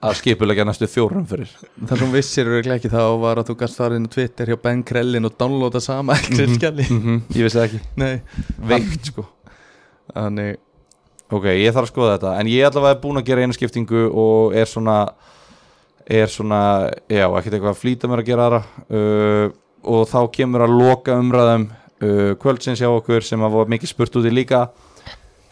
[0.07, 1.49] að skipulegja næstu fjórum fyrir.
[1.89, 5.25] Það sem vissir eru ekki þá var að þú gæst á Twitter hjá Ben Krellin
[5.25, 7.23] og downloada sama Excel-skjali -hmm.
[7.33, 8.21] Ég vissi ekki, Nei,
[8.59, 9.25] veikt sko.
[10.13, 10.59] Þannig
[11.27, 14.11] Ok, ég þarf að skoða þetta En ég er allavega búin að gera einu skiptingu
[14.13, 15.09] og er svona
[16.07, 18.61] er svona, já, ekkert eitthvað að flýta mér að gera aðra.
[18.87, 19.47] Uh,
[19.87, 21.67] og þá kemur að loka umræðum
[22.03, 24.67] uh, kvöldsins hjá okkur sem að var mikið spurt út í líka.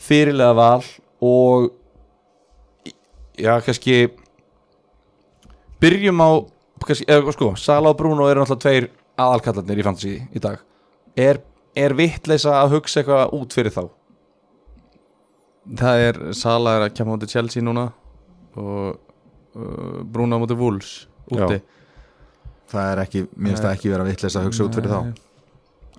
[0.05, 0.85] Fyrirlega val
[1.25, 1.71] og
[3.39, 3.97] já, kannski
[5.81, 6.31] byrjum á
[6.85, 8.89] kannski, eða, sko, Sala og Bruno eru náttúrulega tveir
[9.21, 10.63] aðalkallarnir í fantasy í dag.
[11.17, 11.41] Er,
[11.77, 13.85] er vittleisa að hugsa eitthvað út fyrir þá?
[15.81, 17.89] Það er Sala er að kemja mútið Chelsea núna
[18.61, 18.99] og
[19.57, 20.97] uh, Bruno mútið Wolves
[21.31, 21.63] úti.
[22.69, 25.01] Það er ekki, mér finnst það ekki vera vitleis að hugsa út fyrir þá.
[25.09, 25.23] Nei.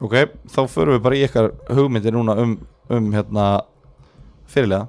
[0.03, 0.15] Ok,
[0.51, 2.57] þá förum við bara í ykkar hugmyndir núna um,
[2.91, 3.45] um hérna
[4.51, 4.88] fyrirlega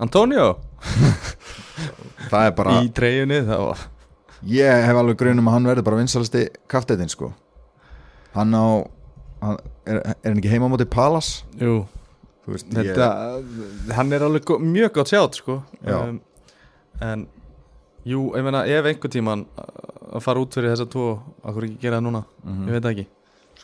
[0.00, 0.58] Antonio!
[2.30, 3.80] Það er bara, í treyjunni var
[4.48, 7.30] ég hef alveg grunum að hann verður bara vinsalasti kaftetin sko.
[8.32, 8.64] Hann á
[9.42, 9.58] hann,
[9.88, 11.30] er, er hann ekki heima á móti Palas
[11.60, 11.82] Jú,
[12.48, 13.08] veist, þetta,
[13.96, 15.58] hann er alveg mjög gott sjátt sko.
[15.84, 15.98] Já.
[17.00, 17.26] en
[18.04, 19.44] jú, ég meina ef einhver tíman
[20.10, 21.06] að fara út fyrir þessa tvo
[21.44, 22.68] akkur ekki gera það núna, Mhm.
[22.68, 23.06] ég veit ekki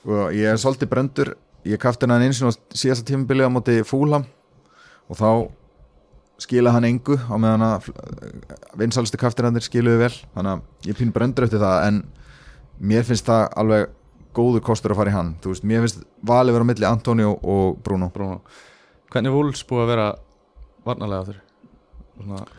[0.07, 1.35] Sko, ég er svolítið brendur
[1.67, 4.27] Ég kafti hann eins og síðasta tímabili á móti Fúlham
[5.11, 5.31] og þá
[6.39, 7.89] skila hann engu á meðan að
[8.79, 10.13] vinsalstu kaftirannir skiluðu vel.
[10.37, 12.01] Þannig að ég pín brendur eftir það en
[12.79, 13.91] mér finnst það alveg
[14.37, 15.35] góður kostur að fara í hann.
[15.43, 18.13] Þú veist, mér finnst valið vera á milli Antonio og Bruno.
[18.15, 18.39] Bruno.
[19.11, 20.09] Hvernig er Wolves búið að vera
[20.87, 21.43] varnarlega þurr?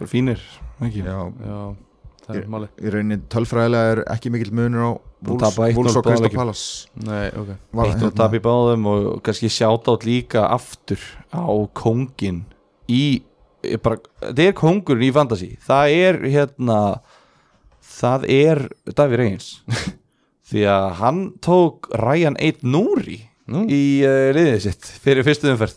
[0.09, 0.41] Fínir,
[0.83, 1.05] ekki?
[1.05, 1.61] Já, já,
[2.25, 5.77] það er máli í rauninni tölfræðilega er ekki mikill munur á Þú Wolves tapa 1-0
[5.79, 6.29] Wolves og Crystal.
[6.35, 6.65] Palace.
[7.07, 7.47] Nei, ok.
[7.79, 11.01] Var- Eitt og tap í báðum og kannski sjáta át líka aftur
[11.33, 11.41] á
[11.73, 12.43] kóngin
[12.87, 13.01] í
[13.81, 15.49] bara, það er kóngurinn í fantasy.
[15.65, 16.77] Það er hérna
[17.81, 18.61] það er
[18.93, 19.47] Davíð Reyns
[20.51, 23.65] því að hann tók Ryan 1 núri Nú.
[23.65, 25.75] í uh, liðið sitt fyrir fyrstu umferð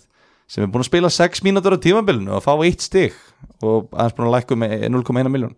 [0.51, 3.15] sem er búin að spila 6 mínútur á tímabilinu og fá 1 stig
[3.63, 5.57] og aðeins búin að lækku með 0,1 miljón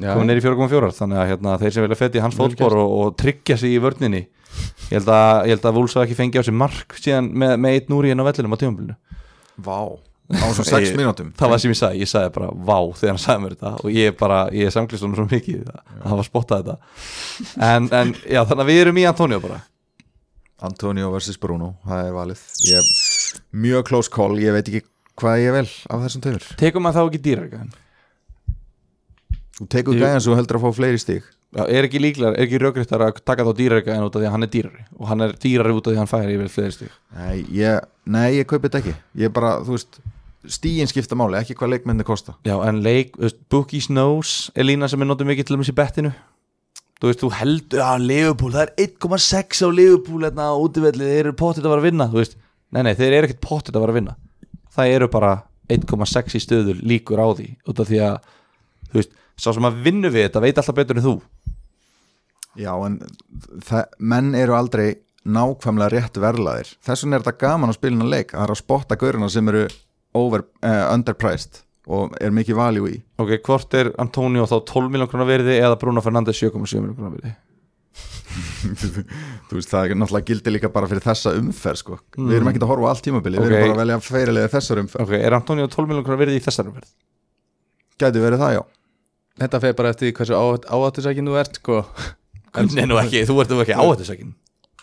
[0.00, 3.58] komið neyri 4,4 þannig að hérna, þeir sem vilja fætti hans fótspor og, og tryggja
[3.60, 4.22] sig í vörninni
[4.92, 7.92] ég held að, að Vúls hafa ekki fengið á sig mark síðan með, með eitt
[7.92, 8.96] núri inn á vellinum á tímabilinu.
[9.64, 9.78] Vá,
[10.32, 11.32] á svo 6 Ég- mínútum.
[11.38, 13.96] Það var sem ég sagði, ég sagði bara vá þegar hann sagði mér þetta og
[13.96, 16.78] ég bara, ég er samklist honum svo mikið að var spottað þetta.
[17.68, 19.60] En, en já, þannig að við erum í Antonio bara.
[20.62, 22.42] Antonio vs Bruno, það er valið.
[22.70, 22.90] Ég,
[23.64, 24.84] mjög close call, ég veit ekki
[25.18, 26.50] hvað ég vel af þessum tveimur.
[26.60, 27.48] Tekum maður þá ekki dýrar
[29.58, 30.02] þú tekur Jú.
[30.04, 31.28] gæðan svo heldur að fá fleiri stig.
[31.52, 34.32] Er ekki líklar, er ekki raugrættar að taka þá dýrar en út af því að
[34.32, 34.86] hann er dýrari?
[34.96, 36.94] Og hann er dýrari út af því að hann færi yfir fleiri stig?
[37.12, 38.94] Nei, ég, nei, ég kaupi þetta ekki.
[39.20, 40.00] Ég bara, þú veist,
[40.48, 42.38] stíin skipta máli ekki hvað leikmenni kosta.
[42.48, 43.18] Já, en leik,
[43.52, 46.14] Bookies Knows er lína sem er notið mikið til dæmis í bettinu.
[47.02, 51.24] Þú veist, þú heldur að Liverpool, það er 1,6 á Liverpool hérna á útivelli, þeir
[51.26, 52.36] eru pottit að vera að vinna Þú veist,
[52.70, 54.14] nei, nei, þeir eru ekkert pottit að vera að vinna.
[54.72, 55.32] Það eru bara
[55.68, 58.30] 1,6 í stöður líkur á því út af því að,
[58.92, 61.14] þú veist, sá sem að vinnu við þetta veit alltaf betur en þú.
[62.60, 62.98] Já, en
[63.64, 64.88] það, menn eru aldrei
[65.24, 68.58] nákvæmlega rétt verlaðir þess vegna er þetta gaman að spila innan leik það er að
[68.58, 69.60] spotta gaurina sem eru
[70.18, 72.96] over, uh, underpriced og er mikið valjú í.
[73.22, 77.14] Ok, hvort er Antonio þá 12 miljón krónar verði eða Bruno Fernandes 7,7 miljón krónar
[77.16, 77.32] verði
[79.48, 81.98] þú veist, það er náttúrulega gildi líka bara fyrir þessa umferð sko.
[82.16, 83.44] við erum ekki að horfa á allt tímabili Ok.
[83.44, 85.02] við erum bara að velja feirilega þessar umferð.
[85.06, 86.92] Ok, er Antonio 12 miljón krónar verði í þessar umferð?
[88.00, 88.62] gæti verið það, já
[89.40, 91.80] Þetta fer bara eftir hversu áhættusækin þú ert sko.
[92.76, 94.34] Nei, nú ekki, þú ert nú ekki áhættusækin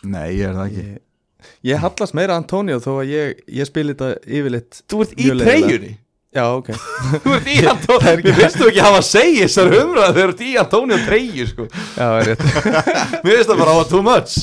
[0.09, 0.83] nei, ég er það ekki.
[0.85, 5.27] Ég, ég hallast meira Antonio þó að ég, ég spil þetta yfirleitt Þú ert í
[5.41, 5.91] treyjunni
[6.29, 6.67] Já, ok.
[7.23, 10.41] Þú ert í Antonio Mér finnst þú ekki hafa að segja þessar umræð þú ert
[10.45, 11.65] í Antonio treyju sko.
[11.97, 12.43] Já, það er rétt.
[13.25, 14.35] Mér finnst það bara á too much.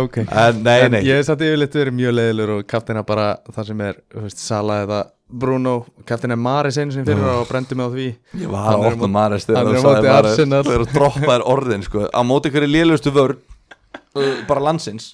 [0.00, 0.16] Ok.
[0.24, 1.02] En nei, En nei.
[1.04, 4.40] ég hef satt yfirleitt verið mjög leiðilur og kaftina bara það sem er, þú veist,
[4.46, 5.02] Sala eða
[5.44, 5.74] Bruno,
[6.08, 8.08] kaftina er Maris einu sinni fyrir og brendi mig á því.
[8.40, 10.40] Ég var að á- Maris þegar þú sagði Maris.
[10.40, 12.06] Þegar þú droppaðir orðin sko.
[12.08, 15.12] Á móti hverju lélustu vörn uh, Bara landsins.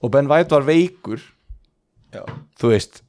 [0.00, 1.20] Og Ben White var veikur.
[2.14, 2.22] Já.
[2.60, 3.02] Þú veist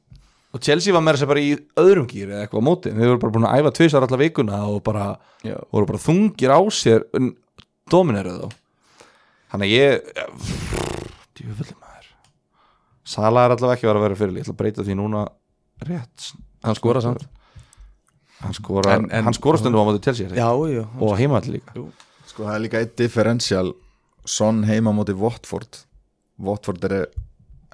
[0.52, 2.90] Og Chelsea var meira sér bara í öðrum gýr eða eitthvað á móti.
[2.92, 5.04] Þeir voru bara búin að æfa tvisar alla vikuna Og bara
[5.46, 5.56] Já.
[5.72, 7.06] voru bara þungir á sér
[7.90, 8.48] Domineruð þá.
[9.52, 10.12] Þannig að ég
[11.38, 12.10] Djúfulli maður.
[13.04, 14.36] Sala er allavega ekki að vera að vera fyrir.
[14.36, 15.22] Ég ætla að breyta því núna
[15.88, 16.28] rétt
[16.62, 17.24] Hann skora samt.
[18.42, 21.00] Hann skora, En- en- hann skora stundum á móti Chelsea er það Já, já ekki?
[21.02, 21.72] Og heimaðall líka.
[22.26, 23.72] Sko það er líka eitt differential.
[24.24, 25.80] Son heima móti Watford.
[26.38, 27.06] Watford er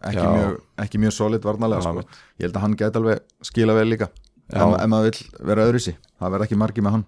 [0.03, 2.07] ekki, mjög, ekki mjög solid varnalega sko.
[2.39, 4.63] Ég held að hann gæti alveg skila vel líka Já.
[4.63, 5.95] ef, ef maður vill vera öðruvísi.
[6.19, 7.07] Það verð ekki margi með hann.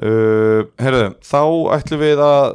[0.00, 1.40] Uh, Herðu, þá
[1.76, 2.46] ætlum við að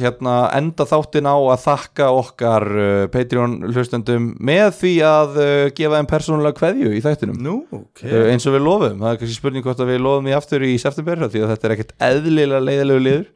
[0.00, 5.98] hérna, enda þáttin á að þakka okkar uh, Patreon hlustendum með því að uh, gefa
[5.98, 7.42] þeim persónulega kveðju í þættinum.
[7.44, 8.06] Nú, ok.
[8.06, 10.64] Uh, eins og við lofum, það er kannski spurning hvort að við lofum því aftur
[10.64, 13.28] í september því að þetta er ekkert eðlilega leiðilegu liður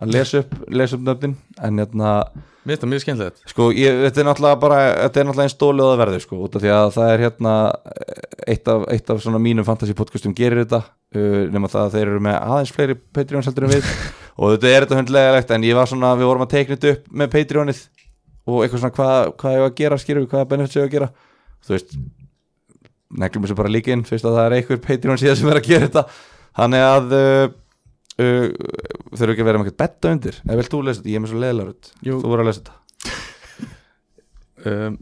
[0.00, 2.16] að lesa upp, lesa upp nöfnin en hérna
[2.64, 3.40] Mér finnst það mjög skemmtilegt.
[3.50, 6.54] Sko, ég, þetta er náttúrulega bara þetta er náttúrulega einn stólið að verði sko, út
[6.56, 7.56] af því að það er hérna
[8.54, 12.06] eitt af, eitt af svona mínum fantasy podcastum gerir þetta uh, nema það að þeir
[12.06, 13.90] eru með aðeins fleiri Patreons heldur en við.
[14.40, 17.12] Og þetta er þetta hundlegilegt en ég var svona, við vorum að teikna þetta upp
[17.20, 17.82] með Patreonið
[18.44, 20.96] og eitthvað svona hvað, hvað ég var að gera, skýrðu, hvaða benefits ég var að
[20.96, 21.10] gera.
[21.64, 21.92] Þú veist
[23.20, 25.68] neglum þessu bara líka inn, fyrst að það er einhver Patreon síðan sem er að
[25.68, 26.04] gera þetta.
[26.54, 27.44] Þannig að uh,
[28.22, 28.46] uh,
[29.14, 30.40] þurfum ekki að vera með eitthvað betta undir?
[30.46, 31.40] Eða vilt þú lesa þetta, ég er með svo
[32.06, 32.18] Jú.
[32.22, 32.80] þú voru að lesa þetta.
[34.64, 34.94] Um,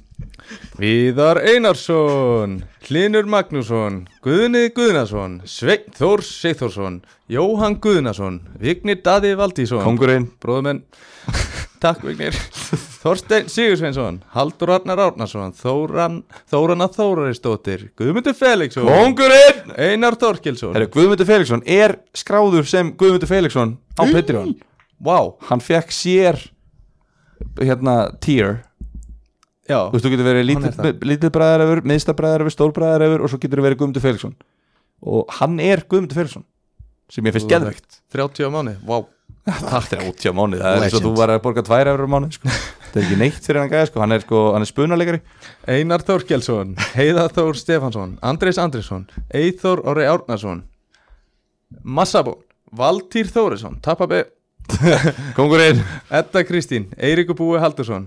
[0.80, 7.00] Viðar Einarsson Hlinur Magnússon Guðni Guðnason Sveinn Þórs Sigþórsson
[7.32, 9.84] Jóhann Guðnason Vignir Daði Valdísson.
[9.86, 10.82] Kongurinn Bróðumenn
[11.82, 12.36] Takk Vignir.
[13.02, 16.20] Þorstein Sigursveinsson Haldur Arnar Árnason Þóran,
[16.50, 18.86] Þórana Þóraristóttir Guðmundur Felixson.
[18.86, 24.54] Kongurinn Einar Þorkilsson Herru, Guðmundur Felixson er skráður sem Guðmundur Felixson á Patreon.
[25.02, 26.38] Vá, Hann fekk sér
[27.58, 28.60] hérna tier
[29.68, 29.78] já.
[29.88, 30.86] Þú veist, þú getur verið Hann er það.
[30.88, 34.36] lítill, lítill bræðarefur, miðsta bræðarefur, stór bræðarefur og svo getur verið Guðmundur Felixson.
[35.02, 36.46] Og hann er Guðmundur Felixson
[37.12, 37.98] sem ég finnst geðveikt.
[38.14, 39.02] 30 á mánu, vá.
[39.72, 42.06] Það er 80 á mánuð, það er eins og þú var að borga 2 eurur
[42.06, 42.50] á mánuð sko.
[42.92, 44.00] Það er ekki neitt fyrir hann gæði, sko.
[44.04, 45.20] hann er, sko, er spunalegari
[45.66, 50.62] Einar Þorkelsson, Heiðar Þór Stefansson, Andrés Andrisson, Eithór Orri Árnason,
[51.82, 52.38] Massabón,
[52.70, 54.22] Valtýr Þórisson, Tappabe,
[55.34, 55.82] Kongurinn
[56.12, 58.06] Edda Kristín, Eiríkur Búi Haldursson,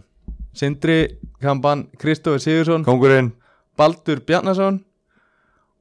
[0.55, 0.99] Sindri
[1.43, 3.33] Kamban, Kristófi Sigursson, Kongurinn
[3.77, 4.79] Baldur Bjarnason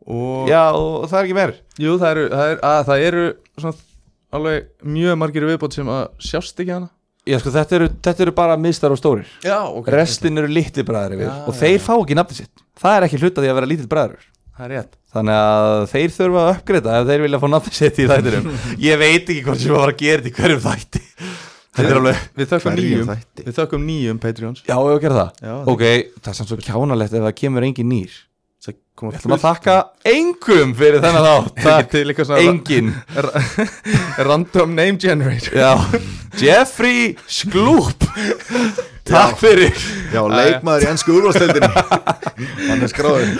[0.05, 3.25] og Já, og það er ekki meir jú, það eru, það, er, að, það eru
[3.63, 3.79] svona,
[4.35, 4.69] alveg
[4.99, 6.91] mjög margir viðbót sem að sjást ekki hana.
[7.25, 9.89] Já, sko, þetta eru, þetta eru bara miðstar og stórir Já, ok.
[9.95, 11.83] Restin eru litli bræðar yfir Já, og þeir já.
[11.87, 14.73] fá ekki nafni sitt Það er ekki hluta því að vera lítill bræður Það er
[14.75, 14.91] rétt.
[15.15, 18.51] Þannig að þeir þurfa að uppgreita ef þeir vilja fá nafni sitt í þættinum
[18.85, 21.03] Ég veit ekki hvort sem að fara að gera þetta í hverjum þætti
[21.75, 23.09] Við þökkum nýjum,
[23.41, 24.63] við þökkum nýjum Patreons.
[24.67, 25.43] Já, ég að gera það?
[25.43, 25.83] Já, Ok,
[26.21, 28.15] það er samt svo kjánalegt ef það kemur engin nýr.
[28.95, 29.73] Við ætlum að þakka
[30.07, 31.27] engum fyrir þennan
[32.29, 32.93] svona engin
[34.29, 35.57] random name generator.
[35.59, 35.73] Já,
[36.39, 38.07] Jeffrey Skloop
[39.05, 39.75] Takk fyrir.
[40.15, 41.69] Já, leikmaður í ennsku úrvasteldinni
[42.69, 43.33] Hann er skráður.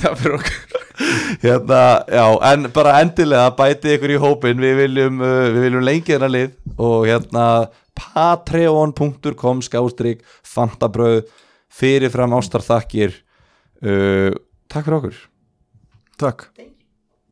[0.00, 0.84] Takk fyrir okkur.
[1.42, 6.14] Hérna, Já, en bara endilega bæti ykkur í hópin Við viljum, uh, við viljum lengi
[6.14, 7.44] þennan lið Og hérna
[7.96, 11.24] patreon.com skástrík fantabröð
[11.76, 13.16] fyrirfram ástarþakkir.
[13.84, 14.32] Uh,
[14.72, 15.20] Takk fyrir okkur.
[16.20, 16.48] Takk